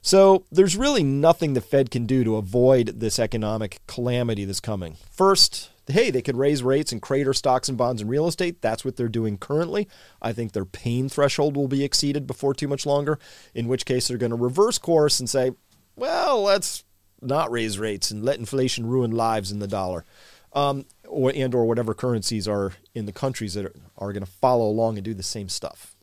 So 0.00 0.44
there's 0.52 0.76
really 0.76 1.02
nothing 1.02 1.54
the 1.54 1.60
Fed 1.60 1.90
can 1.90 2.06
do 2.06 2.24
to 2.24 2.36
avoid 2.36 3.00
this 3.00 3.18
economic 3.18 3.80
calamity 3.86 4.44
that's 4.44 4.60
coming. 4.60 4.96
First, 5.10 5.70
hey, 5.86 6.10
they 6.10 6.22
could 6.22 6.36
raise 6.36 6.62
rates 6.62 6.92
and 6.92 7.02
crater 7.02 7.32
stocks 7.32 7.68
and 7.68 7.76
bonds 7.76 8.00
and 8.00 8.10
real 8.10 8.26
estate. 8.26 8.60
That's 8.60 8.84
what 8.84 8.96
they're 8.96 9.08
doing 9.08 9.38
currently. 9.38 9.88
I 10.22 10.32
think 10.32 10.52
their 10.52 10.64
pain 10.64 11.08
threshold 11.08 11.56
will 11.56 11.68
be 11.68 11.84
exceeded 11.84 12.26
before 12.26 12.54
too 12.54 12.68
much 12.68 12.86
longer, 12.86 13.18
in 13.54 13.68
which 13.68 13.84
case 13.84 14.08
they're 14.08 14.18
going 14.18 14.30
to 14.30 14.36
reverse 14.36 14.78
course 14.78 15.20
and 15.20 15.28
say, 15.28 15.52
well, 15.96 16.42
let's 16.42 16.84
not 17.20 17.50
raise 17.50 17.78
rates 17.78 18.10
and 18.10 18.24
let 18.24 18.38
inflation 18.38 18.86
ruin 18.86 19.10
lives 19.10 19.52
in 19.52 19.58
the 19.58 19.68
dollar. 19.68 20.04
Um, 20.52 20.86
or, 21.08 21.32
and 21.34 21.54
or 21.54 21.64
whatever 21.64 21.94
currencies 21.94 22.46
are 22.46 22.72
in 22.94 23.06
the 23.06 23.12
countries 23.12 23.54
that 23.54 23.66
are, 23.66 23.74
are 23.98 24.12
going 24.12 24.24
to 24.24 24.30
follow 24.30 24.68
along 24.68 24.96
and 24.96 25.04
do 25.04 25.14
the 25.14 25.22
same 25.22 25.48
stuff. 25.48 25.96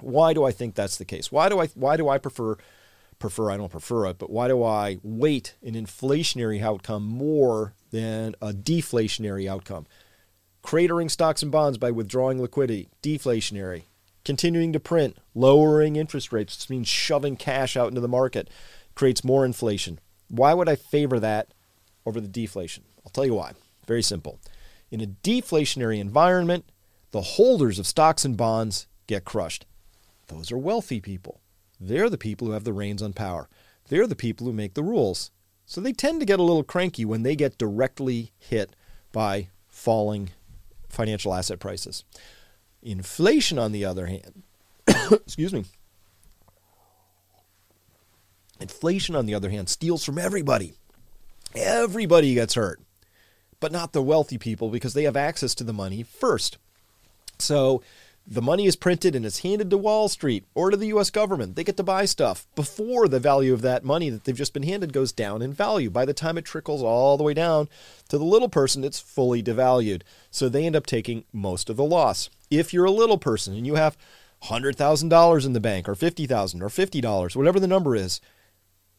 Why 0.00 0.32
do 0.32 0.44
I 0.44 0.52
think 0.52 0.74
that's 0.74 0.96
the 0.96 1.04
case? 1.04 1.32
Why 1.32 1.48
do 1.48 1.58
I 1.58 1.66
why 1.68 1.96
do 1.96 2.08
I 2.08 2.18
prefer 2.18 2.56
prefer 3.18 3.50
I 3.50 3.56
don't 3.56 3.70
prefer 3.70 4.06
it, 4.06 4.18
but 4.18 4.30
why 4.30 4.48
do 4.48 4.62
I 4.62 4.98
weight 5.02 5.56
an 5.62 5.74
inflationary 5.74 6.62
outcome 6.62 7.04
more 7.04 7.74
than 7.90 8.34
a 8.40 8.52
deflationary 8.52 9.48
outcome. 9.48 9.86
Cratering 10.62 11.10
stocks 11.10 11.42
and 11.42 11.52
bonds 11.52 11.78
by 11.78 11.90
withdrawing 11.90 12.40
liquidity, 12.40 12.88
deflationary. 13.02 13.84
Continuing 14.24 14.72
to 14.72 14.80
print, 14.80 15.16
lowering 15.34 15.96
interest 15.96 16.32
rates, 16.32 16.58
which 16.58 16.70
means 16.70 16.88
shoving 16.88 17.36
cash 17.36 17.76
out 17.76 17.88
into 17.88 18.00
the 18.00 18.08
market, 18.08 18.50
creates 18.94 19.24
more 19.24 19.44
inflation. 19.44 19.98
Why 20.28 20.52
would 20.52 20.68
I 20.68 20.76
favor 20.76 21.18
that 21.20 21.54
over 22.04 22.20
the 22.20 22.28
deflation? 22.28 22.84
I'll 23.04 23.10
tell 23.10 23.24
you 23.24 23.34
why. 23.34 23.52
Very 23.86 24.02
simple. 24.02 24.38
In 24.90 25.00
a 25.00 25.06
deflationary 25.06 25.98
environment, 25.98 26.64
the 27.12 27.22
holders 27.22 27.78
of 27.78 27.86
stocks 27.86 28.24
and 28.24 28.36
bonds 28.36 28.86
get 29.06 29.24
crushed. 29.24 29.64
Those 30.26 30.52
are 30.52 30.58
wealthy 30.58 31.00
people. 31.00 31.40
They're 31.80 32.10
the 32.10 32.18
people 32.18 32.46
who 32.46 32.52
have 32.52 32.64
the 32.64 32.72
reins 32.72 33.02
on 33.02 33.12
power. 33.12 33.48
They're 33.88 34.06
the 34.06 34.16
people 34.16 34.46
who 34.46 34.52
make 34.52 34.74
the 34.74 34.82
rules. 34.82 35.30
So 35.66 35.80
they 35.80 35.92
tend 35.92 36.20
to 36.20 36.26
get 36.26 36.40
a 36.40 36.42
little 36.42 36.64
cranky 36.64 37.04
when 37.04 37.22
they 37.22 37.36
get 37.36 37.58
directly 37.58 38.32
hit 38.38 38.74
by 39.12 39.48
falling 39.66 40.30
financial 40.88 41.34
asset 41.34 41.58
prices. 41.58 42.04
Inflation, 42.82 43.58
on 43.58 43.72
the 43.72 43.84
other 43.84 44.06
hand, 44.06 44.42
excuse 45.10 45.52
me, 45.52 45.64
inflation, 48.60 49.14
on 49.14 49.26
the 49.26 49.34
other 49.34 49.50
hand, 49.50 49.68
steals 49.68 50.04
from 50.04 50.18
everybody. 50.18 50.74
Everybody 51.54 52.34
gets 52.34 52.54
hurt, 52.54 52.80
but 53.60 53.72
not 53.72 53.92
the 53.92 54.02
wealthy 54.02 54.38
people 54.38 54.70
because 54.70 54.94
they 54.94 55.04
have 55.04 55.16
access 55.16 55.54
to 55.56 55.64
the 55.64 55.72
money 55.72 56.02
first. 56.02 56.58
So 57.38 57.82
the 58.30 58.42
money 58.42 58.66
is 58.66 58.76
printed 58.76 59.16
and 59.16 59.24
it's 59.24 59.38
handed 59.38 59.70
to 59.70 59.78
Wall 59.78 60.06
Street 60.06 60.44
or 60.54 60.70
to 60.70 60.76
the 60.76 60.88
US 60.88 61.08
government. 61.08 61.56
They 61.56 61.64
get 61.64 61.78
to 61.78 61.82
buy 61.82 62.04
stuff 62.04 62.46
before 62.54 63.08
the 63.08 63.18
value 63.18 63.54
of 63.54 63.62
that 63.62 63.84
money 63.84 64.10
that 64.10 64.24
they've 64.24 64.36
just 64.36 64.52
been 64.52 64.64
handed 64.64 64.92
goes 64.92 65.12
down 65.12 65.40
in 65.40 65.54
value. 65.54 65.88
By 65.88 66.04
the 66.04 66.12
time 66.12 66.36
it 66.36 66.44
trickles 66.44 66.82
all 66.82 67.16
the 67.16 67.24
way 67.24 67.32
down 67.32 67.70
to 68.10 68.18
the 68.18 68.24
little 68.24 68.50
person, 68.50 68.84
it's 68.84 69.00
fully 69.00 69.42
devalued. 69.42 70.02
So 70.30 70.48
they 70.48 70.66
end 70.66 70.76
up 70.76 70.84
taking 70.84 71.24
most 71.32 71.70
of 71.70 71.76
the 71.76 71.84
loss. 71.84 72.28
If 72.50 72.74
you're 72.74 72.84
a 72.84 72.90
little 72.90 73.18
person 73.18 73.54
and 73.54 73.66
you 73.66 73.76
have 73.76 73.96
$100,000 74.44 75.46
in 75.46 75.52
the 75.54 75.60
bank 75.60 75.88
or 75.88 75.94
50,000 75.94 76.62
or 76.62 76.68
$50, 76.68 77.34
whatever 77.34 77.58
the 77.58 77.66
number 77.66 77.96
is, 77.96 78.20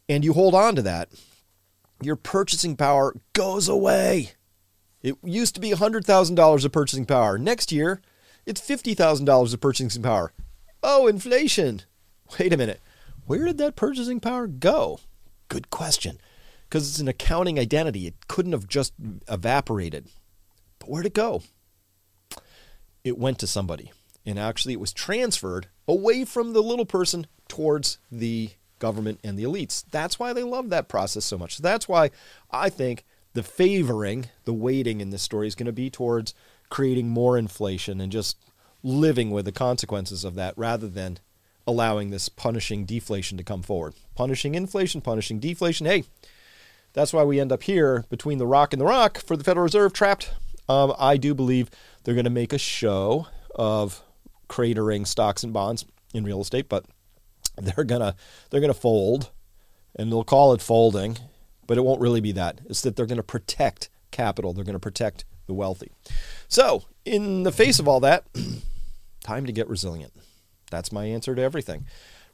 and 0.07 0.25
you 0.25 0.33
hold 0.33 0.55
on 0.55 0.75
to 0.75 0.81
that, 0.81 1.09
your 2.01 2.15
purchasing 2.15 2.75
power 2.75 3.15
goes 3.33 3.69
away. 3.69 4.31
It 5.03 5.17
used 5.23 5.53
to 5.53 5.61
be 5.61 5.69
$100,000 5.69 6.65
of 6.65 6.71
purchasing 6.71 7.05
power. 7.05 7.37
Next 7.37 7.71
year, 7.71 8.01
it's 8.49 8.59
$50,000 8.59 9.53
of 9.53 9.61
purchasing 9.61 10.01
power. 10.01 10.33
Oh, 10.81 11.05
inflation. 11.05 11.83
Wait 12.39 12.51
a 12.51 12.57
minute. 12.57 12.81
Where 13.27 13.45
did 13.45 13.59
that 13.59 13.75
purchasing 13.75 14.19
power 14.19 14.47
go? 14.47 14.99
Good 15.49 15.69
question. 15.69 16.19
Because 16.67 16.89
it's 16.89 16.99
an 16.99 17.07
accounting 17.07 17.59
identity. 17.59 18.07
It 18.07 18.27
couldn't 18.27 18.53
have 18.53 18.67
just 18.67 18.93
evaporated. 19.27 20.07
But 20.79 20.89
where'd 20.89 21.05
it 21.05 21.13
go? 21.13 21.43
It 23.03 23.19
went 23.19 23.37
to 23.39 23.47
somebody. 23.47 23.91
And 24.25 24.39
actually, 24.39 24.73
it 24.73 24.79
was 24.79 24.93
transferred 24.93 25.67
away 25.87 26.25
from 26.25 26.53
the 26.53 26.63
little 26.63 26.85
person 26.85 27.27
towards 27.47 27.99
the 28.11 28.49
government 28.79 29.19
and 29.23 29.37
the 29.37 29.43
elites. 29.43 29.85
That's 29.91 30.17
why 30.17 30.33
they 30.33 30.43
love 30.43 30.69
that 30.69 30.87
process 30.87 31.25
so 31.25 31.37
much. 31.37 31.59
That's 31.59 31.87
why 31.87 32.09
I 32.49 32.69
think 32.69 33.05
the 33.33 33.43
favoring, 33.43 34.25
the 34.45 34.53
weighting 34.53 35.01
in 35.01 35.11
this 35.11 35.21
story 35.21 35.47
is 35.47 35.55
going 35.55 35.67
to 35.67 35.71
be 35.71 35.91
towards 35.91 36.33
creating 36.69 37.09
more 37.09 37.37
inflation 37.37 37.99
and 37.99 38.11
just 38.11 38.37
living 38.83 39.31
with 39.31 39.45
the 39.45 39.51
consequences 39.51 40.23
of 40.23 40.35
that 40.35 40.53
rather 40.57 40.87
than 40.87 41.19
allowing 41.67 42.09
this 42.09 42.29
punishing 42.29 42.85
deflation 42.85 43.37
to 43.37 43.43
come 43.43 43.61
forward. 43.61 43.93
Punishing 44.15 44.55
inflation, 44.55 45.01
punishing 45.01 45.39
deflation. 45.39 45.85
Hey, 45.85 46.05
that's 46.93 47.13
why 47.13 47.23
we 47.23 47.39
end 47.39 47.51
up 47.51 47.63
here 47.63 48.05
between 48.09 48.37
the 48.37 48.47
rock 48.47 48.73
and 48.73 48.81
the 48.81 48.85
rock 48.85 49.19
for 49.19 49.37
the 49.37 49.43
Federal 49.43 49.63
Reserve 49.63 49.93
trapped. 49.93 50.31
Um, 50.67 50.93
I 50.97 51.17
do 51.17 51.33
believe 51.33 51.69
they're 52.03 52.15
going 52.15 52.23
to 52.23 52.29
make 52.29 52.53
a 52.53 52.57
show 52.57 53.27
of 53.55 54.01
cratering 54.47 55.05
stocks 55.05 55.43
and 55.43 55.53
bonds 55.53 55.85
in 56.13 56.23
real 56.23 56.41
estate, 56.41 56.69
but 56.69 56.85
they're 57.57 57.83
gonna 57.83 58.15
they're 58.49 58.61
gonna 58.61 58.73
fold, 58.73 59.29
and 59.95 60.11
they'll 60.11 60.23
call 60.23 60.53
it 60.53 60.61
folding, 60.61 61.17
but 61.67 61.77
it 61.77 61.81
won't 61.81 62.01
really 62.01 62.21
be 62.21 62.31
that. 62.31 62.61
It's 62.67 62.81
that 62.81 62.95
they're 62.95 63.05
going 63.05 63.17
to 63.17 63.23
protect 63.23 63.89
capital. 64.11 64.53
They're 64.53 64.65
going 64.65 64.73
to 64.73 64.79
protect 64.79 65.25
the 65.49 65.53
wealthy. 65.53 65.91
So, 66.47 66.83
in 67.03 67.43
the 67.43 67.51
face 67.51 67.79
of 67.79 67.87
all 67.87 67.99
that, 67.99 68.23
time 69.23 69.45
to 69.45 69.51
get 69.51 69.67
resilient. 69.67 70.13
That's 70.71 70.91
my 70.91 71.05
answer 71.05 71.35
to 71.35 71.41
everything. 71.41 71.85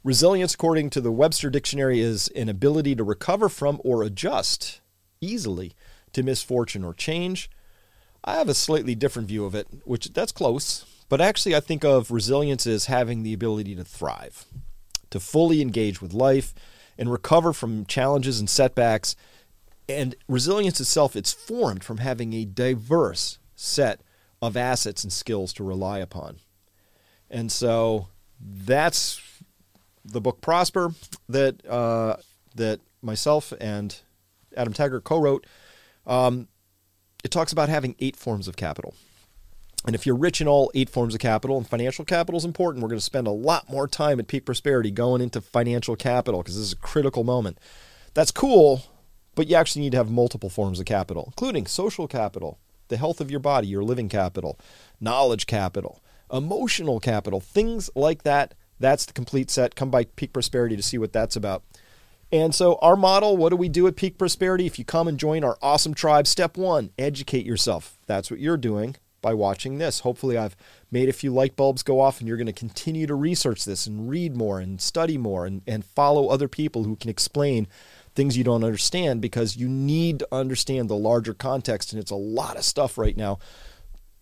Resilience, 0.04 0.54
according 0.54 0.90
to 0.90 1.00
the 1.00 1.10
Webster 1.10 1.50
Dictionary, 1.50 1.98
is 1.98 2.28
an 2.28 2.48
ability 2.48 2.94
to 2.94 3.02
recover 3.02 3.48
from 3.48 3.80
or 3.82 4.04
adjust 4.04 4.80
easily 5.20 5.72
to 6.12 6.22
misfortune 6.22 6.84
or 6.84 6.94
change. 6.94 7.50
I 8.24 8.36
have 8.36 8.48
a 8.48 8.54
slightly 8.54 8.94
different 8.94 9.28
view 9.28 9.44
of 9.44 9.54
it, 9.54 9.66
which 9.84 10.12
that's 10.12 10.32
close, 10.32 10.84
but 11.08 11.20
actually 11.20 11.56
I 11.56 11.60
think 11.60 11.84
of 11.84 12.10
resilience 12.10 12.66
as 12.66 12.86
having 12.86 13.22
the 13.22 13.32
ability 13.32 13.74
to 13.74 13.84
thrive, 13.84 14.44
to 15.10 15.18
fully 15.18 15.60
engage 15.60 16.00
with 16.00 16.12
life 16.12 16.54
and 16.98 17.10
recover 17.10 17.52
from 17.52 17.86
challenges 17.86 18.40
and 18.40 18.48
setbacks. 18.48 19.16
And 19.88 20.14
resilience 20.28 20.80
itself, 20.80 21.14
it's 21.14 21.32
formed 21.32 21.84
from 21.84 21.98
having 21.98 22.32
a 22.32 22.44
diverse 22.44 23.38
set 23.54 24.00
of 24.42 24.56
assets 24.56 25.04
and 25.04 25.12
skills 25.12 25.52
to 25.54 25.64
rely 25.64 25.98
upon. 25.98 26.38
And 27.30 27.50
so 27.50 28.08
that's 28.40 29.20
the 30.04 30.20
book 30.20 30.40
Prosper 30.40 30.92
that 31.28 31.66
uh, 31.66 32.16
that 32.54 32.80
myself 33.02 33.52
and 33.60 33.98
Adam 34.56 34.72
Taggart 34.72 35.04
co-wrote. 35.04 35.46
Um, 36.06 36.48
it 37.24 37.30
talks 37.30 37.52
about 37.52 37.68
having 37.68 37.96
eight 37.98 38.16
forms 38.16 38.46
of 38.46 38.56
capital. 38.56 38.94
And 39.86 39.94
if 39.94 40.04
you're 40.04 40.16
rich 40.16 40.40
in 40.40 40.48
all 40.48 40.70
eight 40.74 40.90
forms 40.90 41.14
of 41.14 41.20
capital, 41.20 41.56
and 41.56 41.66
financial 41.66 42.04
capital 42.04 42.38
is 42.38 42.44
important, 42.44 42.82
we're 42.82 42.88
going 42.88 42.98
to 42.98 43.04
spend 43.04 43.26
a 43.26 43.32
lot 43.32 43.70
more 43.70 43.86
time 43.86 44.18
at 44.18 44.26
Peak 44.26 44.44
Prosperity 44.44 44.90
going 44.90 45.20
into 45.20 45.40
financial 45.40 45.94
capital 45.96 46.42
because 46.42 46.56
this 46.56 46.66
is 46.66 46.72
a 46.72 46.76
critical 46.76 47.22
moment. 47.22 47.58
That's 48.14 48.32
cool, 48.32 48.82
but 49.36 49.46
you 49.46 49.54
actually 49.54 49.82
need 49.82 49.92
to 49.92 49.98
have 49.98 50.10
multiple 50.10 50.50
forms 50.50 50.80
of 50.80 50.86
capital, 50.86 51.26
including 51.26 51.66
social 51.66 52.08
capital, 52.08 52.58
the 52.88 52.96
health 52.96 53.20
of 53.20 53.30
your 53.30 53.38
body, 53.38 53.68
your 53.68 53.84
living 53.84 54.08
capital, 54.08 54.58
knowledge 55.00 55.46
capital, 55.46 56.02
emotional 56.32 56.98
capital, 56.98 57.38
things 57.38 57.88
like 57.94 58.24
that. 58.24 58.54
That's 58.80 59.06
the 59.06 59.12
complete 59.12 59.50
set. 59.50 59.76
Come 59.76 59.90
by 59.90 60.04
Peak 60.04 60.32
Prosperity 60.32 60.74
to 60.74 60.82
see 60.82 60.98
what 60.98 61.12
that's 61.12 61.36
about. 61.36 61.62
And 62.32 62.54
so, 62.54 62.76
our 62.82 62.96
model 62.96 63.36
what 63.36 63.50
do 63.50 63.56
we 63.56 63.68
do 63.68 63.86
at 63.86 63.94
Peak 63.94 64.18
Prosperity? 64.18 64.66
If 64.66 64.78
you 64.78 64.84
come 64.84 65.06
and 65.06 65.18
join 65.18 65.44
our 65.44 65.56
awesome 65.62 65.94
tribe, 65.94 66.26
step 66.26 66.56
one, 66.56 66.90
educate 66.98 67.46
yourself. 67.46 67.98
That's 68.06 68.30
what 68.30 68.40
you're 68.40 68.56
doing 68.56 68.96
by 69.22 69.32
watching 69.32 69.78
this. 69.78 70.00
Hopefully, 70.00 70.36
I've 70.36 70.56
made 70.90 71.08
a 71.08 71.12
few 71.12 71.32
light 71.32 71.56
bulbs 71.56 71.82
go 71.82 72.00
off, 72.00 72.18
and 72.18 72.26
you're 72.26 72.36
going 72.36 72.46
to 72.46 72.52
continue 72.52 73.06
to 73.06 73.14
research 73.14 73.64
this 73.64 73.86
and 73.86 74.08
read 74.08 74.36
more 74.36 74.58
and 74.58 74.80
study 74.80 75.16
more 75.16 75.46
and, 75.46 75.62
and 75.66 75.84
follow 75.84 76.28
other 76.28 76.48
people 76.48 76.84
who 76.84 76.96
can 76.96 77.10
explain 77.10 77.68
things 78.16 78.36
you 78.36 78.44
don't 78.44 78.64
understand 78.64 79.20
because 79.20 79.56
you 79.56 79.68
need 79.68 80.18
to 80.18 80.28
understand 80.32 80.88
the 80.88 80.96
larger 80.96 81.34
context. 81.34 81.92
And 81.92 82.00
it's 82.00 82.10
a 82.10 82.16
lot 82.16 82.56
of 82.56 82.64
stuff 82.64 82.98
right 82.98 83.16
now, 83.16 83.38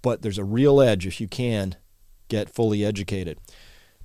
but 0.02 0.22
there's 0.22 0.38
a 0.38 0.44
real 0.44 0.80
edge 0.80 1.06
if 1.06 1.20
you 1.20 1.28
can 1.28 1.76
get 2.28 2.50
fully 2.50 2.84
educated. 2.84 3.38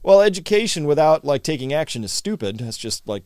Well, 0.02 0.22
education 0.22 0.86
without 0.86 1.26
like 1.26 1.44
taking 1.44 1.74
action 1.74 2.04
is 2.04 2.14
stupid. 2.14 2.60
That's 2.60 2.78
just 2.78 3.08
like 3.08 3.24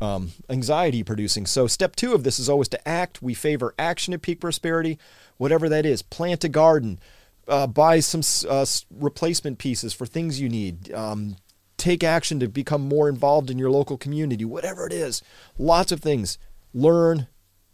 um, 0.00 0.32
anxiety 0.48 1.02
producing. 1.02 1.46
So, 1.46 1.66
step 1.66 1.96
two 1.96 2.14
of 2.14 2.22
this 2.22 2.38
is 2.38 2.48
always 2.48 2.68
to 2.68 2.88
act. 2.88 3.22
We 3.22 3.34
favor 3.34 3.74
action 3.78 4.14
at 4.14 4.22
peak 4.22 4.40
prosperity, 4.40 4.98
whatever 5.36 5.68
that 5.68 5.84
is. 5.84 6.02
Plant 6.02 6.44
a 6.44 6.48
garden, 6.48 7.00
uh, 7.48 7.66
buy 7.66 8.00
some 8.00 8.22
uh, 8.48 8.66
replacement 8.90 9.58
pieces 9.58 9.92
for 9.92 10.06
things 10.06 10.40
you 10.40 10.48
need. 10.48 10.92
Um, 10.92 11.36
take 11.80 12.04
action 12.04 12.38
to 12.40 12.48
become 12.48 12.82
more 12.82 13.08
involved 13.08 13.50
in 13.50 13.58
your 13.58 13.70
local 13.70 13.96
community, 13.96 14.44
whatever 14.44 14.86
it 14.86 14.92
is. 14.92 15.22
Lots 15.58 15.90
of 15.90 16.00
things. 16.00 16.38
Learn 16.72 17.26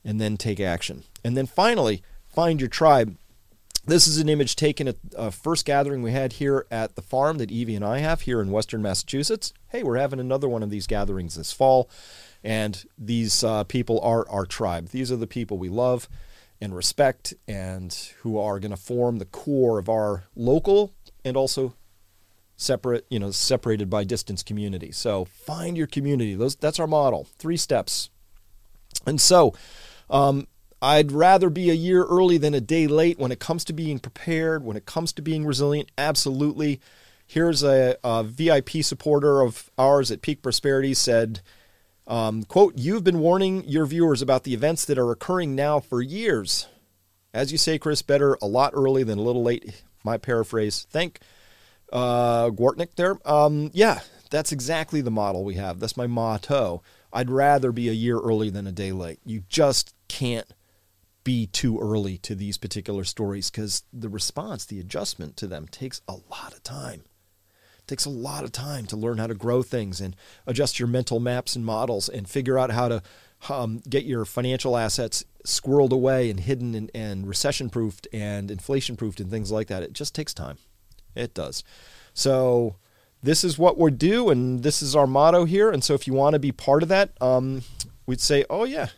and 0.05 0.21
then 0.21 0.37
take 0.37 0.61
action. 0.61 1.03
And 1.25 1.37
then 1.37 1.47
finally, 1.47 2.03
find 2.29 2.61
your 2.61 2.71
tribe. 2.71 3.17
This 3.85 4.07
is 4.07 4.19
an 4.19 4.29
image 4.29 4.57
taken 4.57 4.89
at 4.89 4.97
a 5.17 5.31
first 5.31 5.65
gathering 5.65 6.03
we 6.03 6.13
had 6.13 6.35
here 6.35 6.67
at 6.71 6.97
the 6.97 7.03
farm 7.03 7.39
that 7.39 7.51
Evie 7.51 7.77
and 7.77 7.85
I 7.85 7.99
have 7.99 8.23
here 8.23 8.41
in 8.41 8.51
Western 8.51 8.83
Massachusetts. 8.83 9.53
Hey, 9.69 9.83
we're 9.83 9.99
having 9.99 10.19
another 10.19 10.49
one 10.49 10.63
of 10.63 10.71
these 10.71 10.87
gatherings 10.87 11.37
this 11.37 11.53
fall, 11.53 11.89
and 12.43 12.85
these 12.99 13.45
uh, 13.45 13.63
people 13.65 14.01
are 14.01 14.29
our 14.29 14.45
tribe. 14.45 14.89
These 14.89 15.13
are 15.13 15.17
the 15.17 15.29
people 15.29 15.59
we 15.59 15.69
love 15.69 16.09
and 16.61 16.75
respect 16.75 17.35
and 17.47 17.93
who 18.23 18.39
are 18.39 18.59
going 18.59 18.71
to 18.71 18.77
form 18.77 19.19
the 19.19 19.25
core 19.25 19.79
of 19.79 19.89
our 19.89 20.25
local 20.35 20.93
and 21.25 21.37
also 21.37 21.75
separate, 22.57 23.07
you 23.11 23.19
know, 23.19 23.31
separated 23.31 23.91
by 23.91 24.05
distance 24.05 24.43
community. 24.43 24.91
So 24.91 25.25
find 25.25 25.77
your 25.77 25.87
community. 25.87 26.35
Those 26.35 26.57
that's 26.57 26.81
our 26.81 26.87
model. 26.87 27.29
Three 27.39 27.57
steps. 27.57 28.11
And 29.07 29.21
so, 29.21 29.55
um, 30.09 30.47
I'd 30.81 31.13
rather 31.13 31.49
be 31.49 31.71
a 31.71 31.75
year 31.75 32.05
early 32.05 32.39
than 32.39 32.55
a 32.55 32.61
day 32.61 32.87
late 32.87 33.19
when 33.19 33.33
it 33.33 33.41
comes 33.41 33.65
to 33.65 33.73
being 33.73 33.99
prepared, 33.99 34.65
when 34.65 34.77
it 34.77 34.87
comes 34.87 35.13
to 35.15 35.23
being 35.23 35.47
resilient. 35.47 35.91
Absolutely. 35.97 36.81
Here's 37.27 37.63
a, 37.63 37.97
a 38.05 38.23
VIP 38.25 38.83
supporter 38.83 39.41
of 39.41 39.71
ours 39.79 40.11
at 40.11 40.23
Peak 40.23 40.43
Prosperity 40.43 40.95
said, 40.95 41.41
um, 42.07 42.45
quote, 42.45 42.75
You've 42.77 43.05
been 43.05 43.19
warning 43.19 43.65
your 43.67 43.87
viewers 43.87 44.23
about 44.23 44.45
the 44.45 44.55
events 44.55 44.85
that 44.85 44.99
are 44.99 45.11
occurring 45.11 45.55
now 45.55 45.81
for 45.81 46.03
years. 46.03 46.69
As 47.35 47.53
you 47.53 47.59
say, 47.59 47.79
Chris, 47.79 48.03
better 48.03 48.39
a 48.41 48.47
lot 48.47 48.73
early 48.75 49.03
than 49.03 49.19
a 49.19 49.23
little 49.23 49.43
late. 49.43 49.83
My 50.05 50.19
paraphrase. 50.19 50.87
Thank 50.91 51.21
uh, 51.97 52.51
there. 52.97 53.19
Um, 53.25 53.71
yeah, 53.73 54.01
that's 54.31 54.53
exactly 54.53 55.01
the 55.01 55.11
model 55.11 55.45
we 55.45 55.55
have. 55.55 55.81
That's 55.81 55.97
my 55.97 56.07
motto. 56.07 56.83
I'd 57.13 57.31
rather 57.31 57.73
be 57.73 57.89
a 57.89 57.93
year 57.93 58.19
early 58.19 58.51
than 58.51 58.67
a 58.67 58.73
day 58.73 58.93
late. 58.93 59.21
You 59.25 59.43
just 59.49 59.95
can't 60.09 60.53
be 61.25 61.47
too 61.47 61.79
early 61.81 62.19
to 62.19 62.35
these 62.35 62.59
particular 62.59 63.03
stories 63.03 63.51
because 63.51 63.83
the 63.93 64.09
response, 64.09 64.65
the 64.65 64.79
adjustment 64.79 65.37
to 65.39 65.47
them 65.47 65.67
takes 65.69 66.01
a 66.07 66.17
lot 66.31 66.53
of 66.53 66.63
time. 66.63 67.03
It 67.79 67.87
takes 67.89 68.05
a 68.05 68.11
lot 68.11 68.45
of 68.45 68.53
time 68.53 68.87
to 68.87 68.97
learn 68.97 69.19
how 69.19 69.27
to 69.27 69.35
grow 69.35 69.63
things 69.63 70.01
and 70.01 70.15
adjust 70.47 70.79
your 70.79 70.89
mental 70.89 71.19
maps 71.19 71.57
and 71.57 71.65
models 71.65 72.09
and 72.09 72.29
figure 72.29 72.59
out 72.59 72.71
how 72.71 72.89
to 72.89 73.03
um, 73.49 73.81
get 73.89 74.05
your 74.05 74.25
financial 74.25 74.77
assets 74.77 75.25
squirreled 75.45 75.93
away 75.93 76.31
and 76.31 76.41
hidden 76.41 76.75
and, 76.75 76.91
and 76.95 77.27
recession 77.27 77.71
proofed 77.71 78.07
and 78.13 78.51
inflation 78.51 78.97
proofed 78.97 79.21
and 79.21 79.31
things 79.31 79.51
like 79.51 79.69
that. 79.69 79.83
It 79.83 79.93
just 79.93 80.15
takes 80.15 80.35
time. 80.35 80.59
It 81.17 81.35
does. 81.35 81.65
So 82.15 82.77
this 83.23 83.43
is 83.43 83.59
what 83.59 83.79
we 83.79 83.91
do, 83.91 84.31
and 84.31 84.63
this 84.63 84.83
is 84.83 84.95
our 84.95 85.07
motto 85.07 85.45
here. 85.45 85.71
And 85.71 85.83
so 85.83 85.95
if 85.95 86.07
you 86.07 86.13
want 86.13 86.35
to 86.35 86.39
be 86.39 86.53
part 86.53 86.83
of 86.83 86.89
that, 86.89 87.11
um, 87.21 87.63
we'd 88.07 88.21
say, 88.21 88.45
oh 88.49 88.65
yeah, 88.65 88.89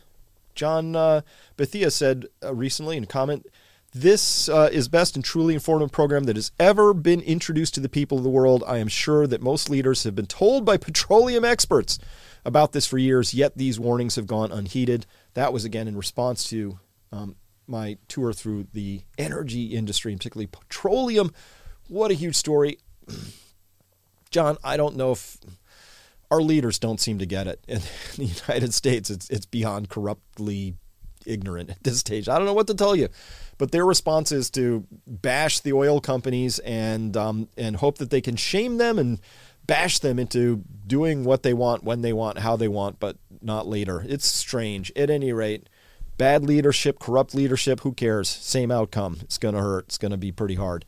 John 0.55 0.95
uh, 0.95 1.21
Bethia 1.57 1.91
said 1.91 2.27
uh, 2.43 2.53
recently 2.53 2.97
in 2.97 3.03
a 3.03 3.07
comment, 3.07 3.45
this 3.93 4.47
uh, 4.49 4.69
is 4.71 4.87
best 4.87 5.15
and 5.15 5.25
truly 5.25 5.55
informative 5.55 5.91
program 5.91 6.25
that 6.25 6.35
has 6.35 6.51
ever 6.59 6.93
been 6.93 7.21
introduced 7.21 7.73
to 7.73 7.79
the 7.79 7.89
people 7.89 8.19
of 8.19 8.23
the 8.23 8.29
world. 8.29 8.63
I 8.67 8.77
am 8.77 8.87
sure 8.87 9.25
that 9.25 9.41
most 9.41 9.69
leaders 9.69 10.03
have 10.03 10.15
been 10.15 10.27
told 10.27 10.63
by 10.63 10.77
petroleum 10.77 11.43
experts 11.43 11.97
about 12.45 12.71
this 12.71 12.85
for 12.85 12.97
years, 12.97 13.33
yet 13.33 13.57
these 13.57 13.79
warnings 13.79 14.15
have 14.15 14.27
gone 14.27 14.51
unheeded. 14.51 15.05
That 15.33 15.51
was 15.51 15.65
again 15.65 15.87
in 15.87 15.97
response 15.97 16.47
to 16.49 16.79
um, 17.11 17.35
my 17.67 17.97
tour 18.07 18.31
through 18.31 18.67
the 18.73 19.01
energy 19.17 19.67
industry, 19.67 20.11
and 20.11 20.19
particularly 20.19 20.47
petroleum. 20.47 21.31
What 21.89 22.11
a 22.11 22.13
huge 22.13 22.35
story. 22.35 22.77
John, 24.29 24.57
I 24.63 24.77
don't 24.77 24.95
know 24.95 25.11
if 25.11 25.37
our 26.31 26.41
leaders 26.41 26.77
don't 26.77 26.99
seem 26.99 27.19
to 27.19 27.25
get 27.25 27.47
it. 27.47 27.63
In 27.67 27.81
the 28.17 28.25
United 28.25 28.73
States, 28.73 29.09
it's 29.09 29.29
it's 29.29 29.45
beyond 29.45 29.89
corruptly 29.89 30.75
ignorant 31.25 31.71
at 31.71 31.83
this 31.83 31.99
stage. 31.99 32.29
I 32.29 32.37
don't 32.37 32.45
know 32.45 32.53
what 32.53 32.67
to 32.67 32.75
tell 32.75 32.95
you, 32.95 33.09
but 33.57 33.71
their 33.71 33.85
response 33.85 34.31
is 34.31 34.49
to 34.51 34.85
bash 35.05 35.59
the 35.59 35.73
oil 35.73 35.99
companies 35.99 36.59
and 36.59 37.17
um, 37.17 37.49
and 37.57 37.77
hope 37.77 37.97
that 37.97 38.11
they 38.11 38.21
can 38.21 38.35
shame 38.35 38.77
them 38.77 38.99
and 38.99 39.19
bash 39.65 39.99
them 39.99 40.17
into 40.17 40.63
doing 40.87 41.23
what 41.23 41.43
they 41.43 41.53
want 41.53 41.83
when 41.83 42.01
they 42.01 42.13
want, 42.13 42.39
how 42.39 42.55
they 42.55 42.67
want, 42.67 42.99
but 42.99 43.17
not 43.41 43.67
later. 43.67 44.03
It's 44.07 44.27
strange. 44.27 44.91
At 44.95 45.09
any 45.09 45.33
rate, 45.33 45.69
bad 46.17 46.43
leadership, 46.43 46.99
corrupt 46.99 47.35
leadership. 47.35 47.81
Who 47.81 47.93
cares? 47.93 48.29
Same 48.29 48.71
outcome. 48.71 49.17
It's 49.21 49.37
going 49.37 49.55
to 49.55 49.61
hurt. 49.61 49.85
It's 49.85 49.97
going 49.97 50.11
to 50.11 50.17
be 50.17 50.31
pretty 50.31 50.55
hard. 50.55 50.85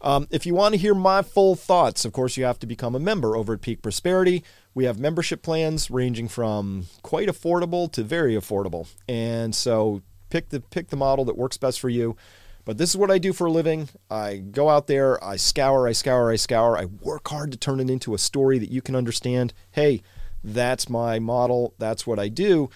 Um, 0.00 0.28
if 0.30 0.46
you 0.46 0.54
want 0.54 0.74
to 0.74 0.80
hear 0.80 0.94
my 0.94 1.22
full 1.22 1.56
thoughts, 1.56 2.04
of 2.04 2.12
course, 2.12 2.36
you 2.36 2.44
have 2.44 2.58
to 2.60 2.66
become 2.66 2.94
a 2.94 3.00
member 3.00 3.36
over 3.36 3.54
at 3.54 3.60
Peak 3.60 3.82
Prosperity. 3.82 4.44
We 4.74 4.84
have 4.84 4.98
membership 4.98 5.42
plans 5.42 5.90
ranging 5.90 6.28
from 6.28 6.86
quite 7.02 7.28
affordable 7.28 7.90
to 7.92 8.04
very 8.04 8.34
affordable, 8.34 8.88
and 9.08 9.54
so 9.54 10.02
pick 10.30 10.50
the 10.50 10.60
pick 10.60 10.88
the 10.88 10.96
model 10.96 11.24
that 11.24 11.36
works 11.36 11.56
best 11.56 11.80
for 11.80 11.88
you. 11.88 12.16
But 12.64 12.76
this 12.76 12.90
is 12.90 12.96
what 12.98 13.10
I 13.10 13.16
do 13.16 13.32
for 13.32 13.46
a 13.46 13.50
living. 13.50 13.88
I 14.10 14.36
go 14.36 14.68
out 14.68 14.88
there, 14.88 15.22
I 15.24 15.36
scour, 15.36 15.88
I 15.88 15.92
scour, 15.92 16.30
I 16.30 16.36
scour. 16.36 16.76
I 16.76 16.84
work 16.84 17.26
hard 17.26 17.50
to 17.52 17.56
turn 17.56 17.80
it 17.80 17.88
into 17.88 18.14
a 18.14 18.18
story 18.18 18.58
that 18.58 18.70
you 18.70 18.82
can 18.82 18.94
understand. 18.94 19.54
Hey, 19.70 20.02
that's 20.44 20.88
my 20.88 21.18
model. 21.18 21.74
That's 21.78 22.06
what 22.06 22.18
I 22.18 22.28
do. 22.28 22.68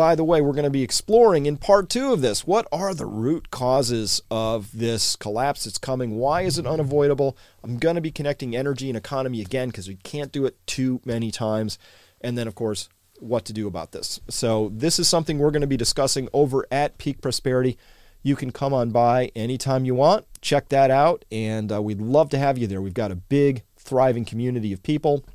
By 0.00 0.14
the 0.14 0.24
way, 0.24 0.40
we're 0.40 0.54
going 0.54 0.64
to 0.64 0.70
be 0.70 0.82
exploring 0.82 1.44
in 1.44 1.58
part 1.58 1.90
two 1.90 2.10
of 2.10 2.22
this 2.22 2.46
what 2.46 2.66
are 2.72 2.94
the 2.94 3.04
root 3.04 3.50
causes 3.50 4.22
of 4.30 4.70
this 4.72 5.14
collapse 5.14 5.64
that's 5.64 5.76
coming? 5.76 6.16
Why 6.16 6.40
is 6.40 6.56
it 6.56 6.66
unavoidable? 6.66 7.36
I'm 7.62 7.76
going 7.76 7.96
to 7.96 8.00
be 8.00 8.10
connecting 8.10 8.56
energy 8.56 8.88
and 8.88 8.96
economy 8.96 9.42
again 9.42 9.68
because 9.68 9.88
we 9.88 9.96
can't 9.96 10.32
do 10.32 10.46
it 10.46 10.56
too 10.66 11.02
many 11.04 11.30
times. 11.30 11.78
And 12.22 12.38
then, 12.38 12.48
of 12.48 12.54
course, 12.54 12.88
what 13.18 13.44
to 13.44 13.52
do 13.52 13.66
about 13.66 13.92
this. 13.92 14.20
So, 14.30 14.70
this 14.72 14.98
is 14.98 15.06
something 15.06 15.38
we're 15.38 15.50
going 15.50 15.60
to 15.60 15.66
be 15.66 15.76
discussing 15.76 16.30
over 16.32 16.66
at 16.72 16.96
Peak 16.96 17.20
Prosperity. 17.20 17.76
You 18.22 18.36
can 18.36 18.52
come 18.52 18.72
on 18.72 18.92
by 18.92 19.30
anytime 19.36 19.84
you 19.84 19.94
want. 19.94 20.24
Check 20.40 20.70
that 20.70 20.90
out. 20.90 21.26
And 21.30 21.70
uh, 21.70 21.82
we'd 21.82 22.00
love 22.00 22.30
to 22.30 22.38
have 22.38 22.56
you 22.56 22.66
there. 22.66 22.80
We've 22.80 22.94
got 22.94 23.12
a 23.12 23.16
big, 23.16 23.64
thriving 23.76 24.24
community 24.24 24.72
of 24.72 24.82
people. 24.82 25.26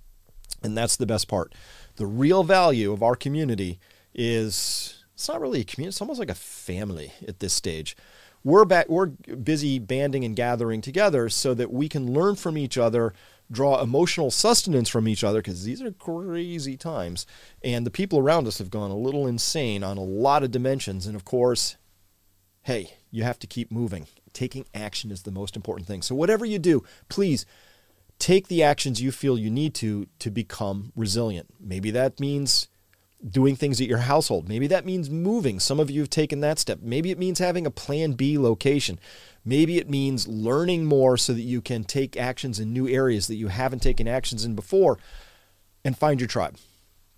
And 0.63 0.75
that's 0.75 0.95
the 0.95 1.05
best 1.05 1.27
part. 1.27 1.53
The 1.97 2.07
real 2.07 2.43
value 2.43 2.91
of 2.91 3.03
our 3.03 3.15
community 3.15 3.79
is 4.15 5.03
it's 5.13 5.27
not 5.27 5.41
really 5.41 5.61
a 5.61 5.65
community, 5.65 5.89
it's 5.89 6.01
almost 6.01 6.19
like 6.19 6.31
a 6.31 6.35
family 6.35 7.11
at 7.27 7.39
this 7.39 7.53
stage. 7.53 7.95
We're, 8.43 8.65
back, 8.65 8.89
we're 8.89 9.07
busy 9.07 9.79
banding 9.79 10.23
and 10.23 10.35
gathering 10.35 10.81
together 10.81 11.29
so 11.29 11.55
that 11.55 11.71
we 11.71 11.89
can 11.89 12.13
learn 12.13 12.35
from 12.35 12.59
each 12.59 12.77
other, 12.77 13.13
draw 13.49 13.81
emotional 13.81 14.29
sustenance 14.29 14.87
from 14.87 15.07
each 15.07 15.23
other, 15.23 15.39
because 15.39 15.63
these 15.63 15.81
are 15.81 15.91
crazy 15.91 16.77
times. 16.77 17.25
And 17.63 17.87
the 17.87 17.91
people 17.91 18.19
around 18.19 18.45
us 18.45 18.59
have 18.59 18.69
gone 18.69 18.91
a 18.91 18.97
little 18.97 19.25
insane 19.25 19.83
on 19.83 19.97
a 19.97 20.03
lot 20.03 20.43
of 20.43 20.51
dimensions. 20.51 21.07
And 21.07 21.15
of 21.15 21.25
course, 21.25 21.77
hey, 22.61 22.97
you 23.09 23.23
have 23.23 23.39
to 23.39 23.47
keep 23.47 23.71
moving. 23.71 24.05
Taking 24.31 24.65
action 24.75 25.09
is 25.09 25.23
the 25.23 25.31
most 25.31 25.55
important 25.55 25.87
thing. 25.87 26.03
So, 26.03 26.13
whatever 26.13 26.45
you 26.45 26.59
do, 26.59 26.83
please 27.09 27.47
take 28.19 28.47
the 28.47 28.61
actions 28.61 29.01
you 29.01 29.11
feel 29.11 29.39
you 29.39 29.49
need 29.49 29.73
to 29.75 30.07
to 30.19 30.29
become 30.29 30.91
resilient. 30.95 31.47
Maybe 31.59 31.89
that 31.91 32.19
means 32.19 32.67
doing 33.27 33.55
things 33.55 33.81
at 33.81 33.87
your 33.87 33.99
household. 33.99 34.47
Maybe 34.47 34.67
that 34.67 34.85
means 34.85 35.09
moving. 35.09 35.59
Some 35.59 35.79
of 35.79 35.89
you 35.89 36.01
have 36.01 36.09
taken 36.09 36.41
that 36.41 36.59
step. 36.59 36.79
Maybe 36.81 37.11
it 37.11 37.17
means 37.17 37.39
having 37.39 37.65
a 37.65 37.71
plan 37.71 38.13
B 38.13 38.37
location. 38.37 38.99
Maybe 39.43 39.77
it 39.77 39.89
means 39.89 40.27
learning 40.27 40.85
more 40.85 41.17
so 41.17 41.33
that 41.33 41.41
you 41.41 41.61
can 41.61 41.83
take 41.83 42.17
actions 42.17 42.59
in 42.59 42.73
new 42.73 42.87
areas 42.87 43.27
that 43.27 43.35
you 43.35 43.47
haven't 43.47 43.81
taken 43.81 44.07
actions 44.07 44.45
in 44.45 44.55
before 44.55 44.99
and 45.83 45.97
find 45.97 46.19
your 46.19 46.27
tribe. 46.27 46.57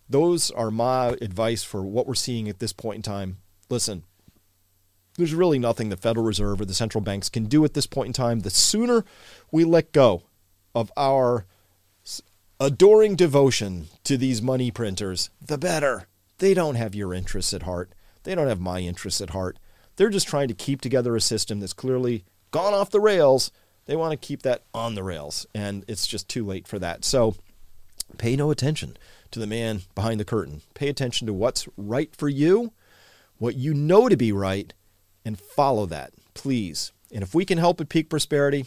Those 0.09 0.51
are 0.51 0.71
my 0.71 1.17
advice 1.21 1.63
for 1.63 1.83
what 1.83 2.07
we're 2.07 2.15
seeing 2.15 2.47
at 2.47 2.59
this 2.59 2.73
point 2.73 2.97
in 2.97 3.01
time. 3.01 3.37
Listen, 3.69 4.03
there's 5.17 5.33
really 5.33 5.59
nothing 5.59 5.89
the 5.89 5.97
Federal 5.97 6.25
Reserve 6.25 6.61
or 6.61 6.65
the 6.65 6.73
central 6.73 7.01
banks 7.01 7.27
can 7.27 7.45
do 7.45 7.65
at 7.65 7.73
this 7.73 7.87
point 7.87 8.07
in 8.07 8.13
time. 8.13 8.41
The 8.41 8.49
sooner 8.49 9.03
we 9.51 9.63
let 9.65 9.91
go 9.91 10.23
of 10.73 10.91
our 10.95 11.45
adoring 12.59 13.15
devotion 13.15 13.87
to 14.03 14.17
these 14.17 14.41
money 14.41 14.71
printers, 14.71 15.29
the 15.41 15.57
better. 15.57 16.07
They 16.39 16.53
don't 16.53 16.75
have 16.75 16.95
your 16.95 17.13
interests 17.13 17.53
at 17.53 17.63
heart. 17.63 17.91
They 18.23 18.35
don't 18.35 18.47
have 18.47 18.59
my 18.59 18.79
interests 18.79 19.21
at 19.21 19.31
heart. 19.31 19.57
They're 19.95 20.09
just 20.09 20.27
trying 20.27 20.47
to 20.47 20.53
keep 20.53 20.81
together 20.81 21.15
a 21.15 21.21
system 21.21 21.59
that's 21.59 21.73
clearly 21.73 22.25
gone 22.51 22.73
off 22.73 22.91
the 22.91 22.99
rails. 22.99 23.51
They 23.85 23.95
want 23.95 24.11
to 24.11 24.27
keep 24.27 24.43
that 24.43 24.63
on 24.73 24.95
the 24.95 25.03
rails, 25.03 25.45
and 25.55 25.85
it's 25.87 26.07
just 26.07 26.27
too 26.27 26.45
late 26.45 26.67
for 26.67 26.77
that. 26.79 27.05
So 27.05 27.35
pay 28.17 28.35
no 28.35 28.51
attention 28.51 28.97
to 29.31 29.39
the 29.39 29.47
man 29.47 29.81
behind 29.95 30.19
the 30.19 30.25
curtain. 30.25 30.61
Pay 30.73 30.89
attention 30.89 31.27
to 31.27 31.33
what's 31.33 31.67
right 31.77 32.15
for 32.15 32.29
you, 32.29 32.73
what 33.37 33.55
you 33.55 33.73
know 33.73 34.09
to 34.09 34.17
be 34.17 34.31
right, 34.31 34.73
and 35.23 35.39
follow 35.39 35.85
that, 35.87 36.13
please. 36.33 36.91
And 37.11 37.23
if 37.23 37.33
we 37.33 37.45
can 37.45 37.57
help 37.57 37.79
at 37.79 37.89
Peak 37.89 38.09
Prosperity, 38.09 38.65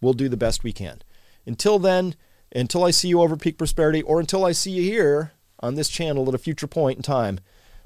we'll 0.00 0.12
do 0.14 0.28
the 0.28 0.36
best 0.36 0.64
we 0.64 0.72
can. 0.72 1.02
Until 1.46 1.78
then, 1.78 2.14
until 2.54 2.84
I 2.84 2.90
see 2.90 3.08
you 3.08 3.20
over 3.20 3.36
Peak 3.36 3.58
Prosperity, 3.58 4.02
or 4.02 4.20
until 4.20 4.44
I 4.44 4.52
see 4.52 4.72
you 4.72 4.82
here 4.82 5.32
on 5.60 5.74
this 5.74 5.88
channel 5.88 6.28
at 6.28 6.34
a 6.34 6.38
future 6.38 6.66
point 6.66 6.98
in 6.98 7.02
time, 7.02 7.40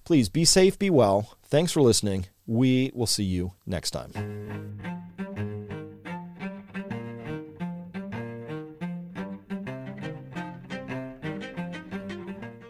please 0.04 0.28
be 0.28 0.44
safe, 0.44 0.78
be 0.78 0.90
well. 0.90 1.36
Thanks 1.44 1.72
for 1.72 1.82
listening. 1.82 2.26
We 2.46 2.90
will 2.94 3.06
see 3.06 3.24
you 3.24 3.52
next 3.66 3.90
time. 3.90 5.55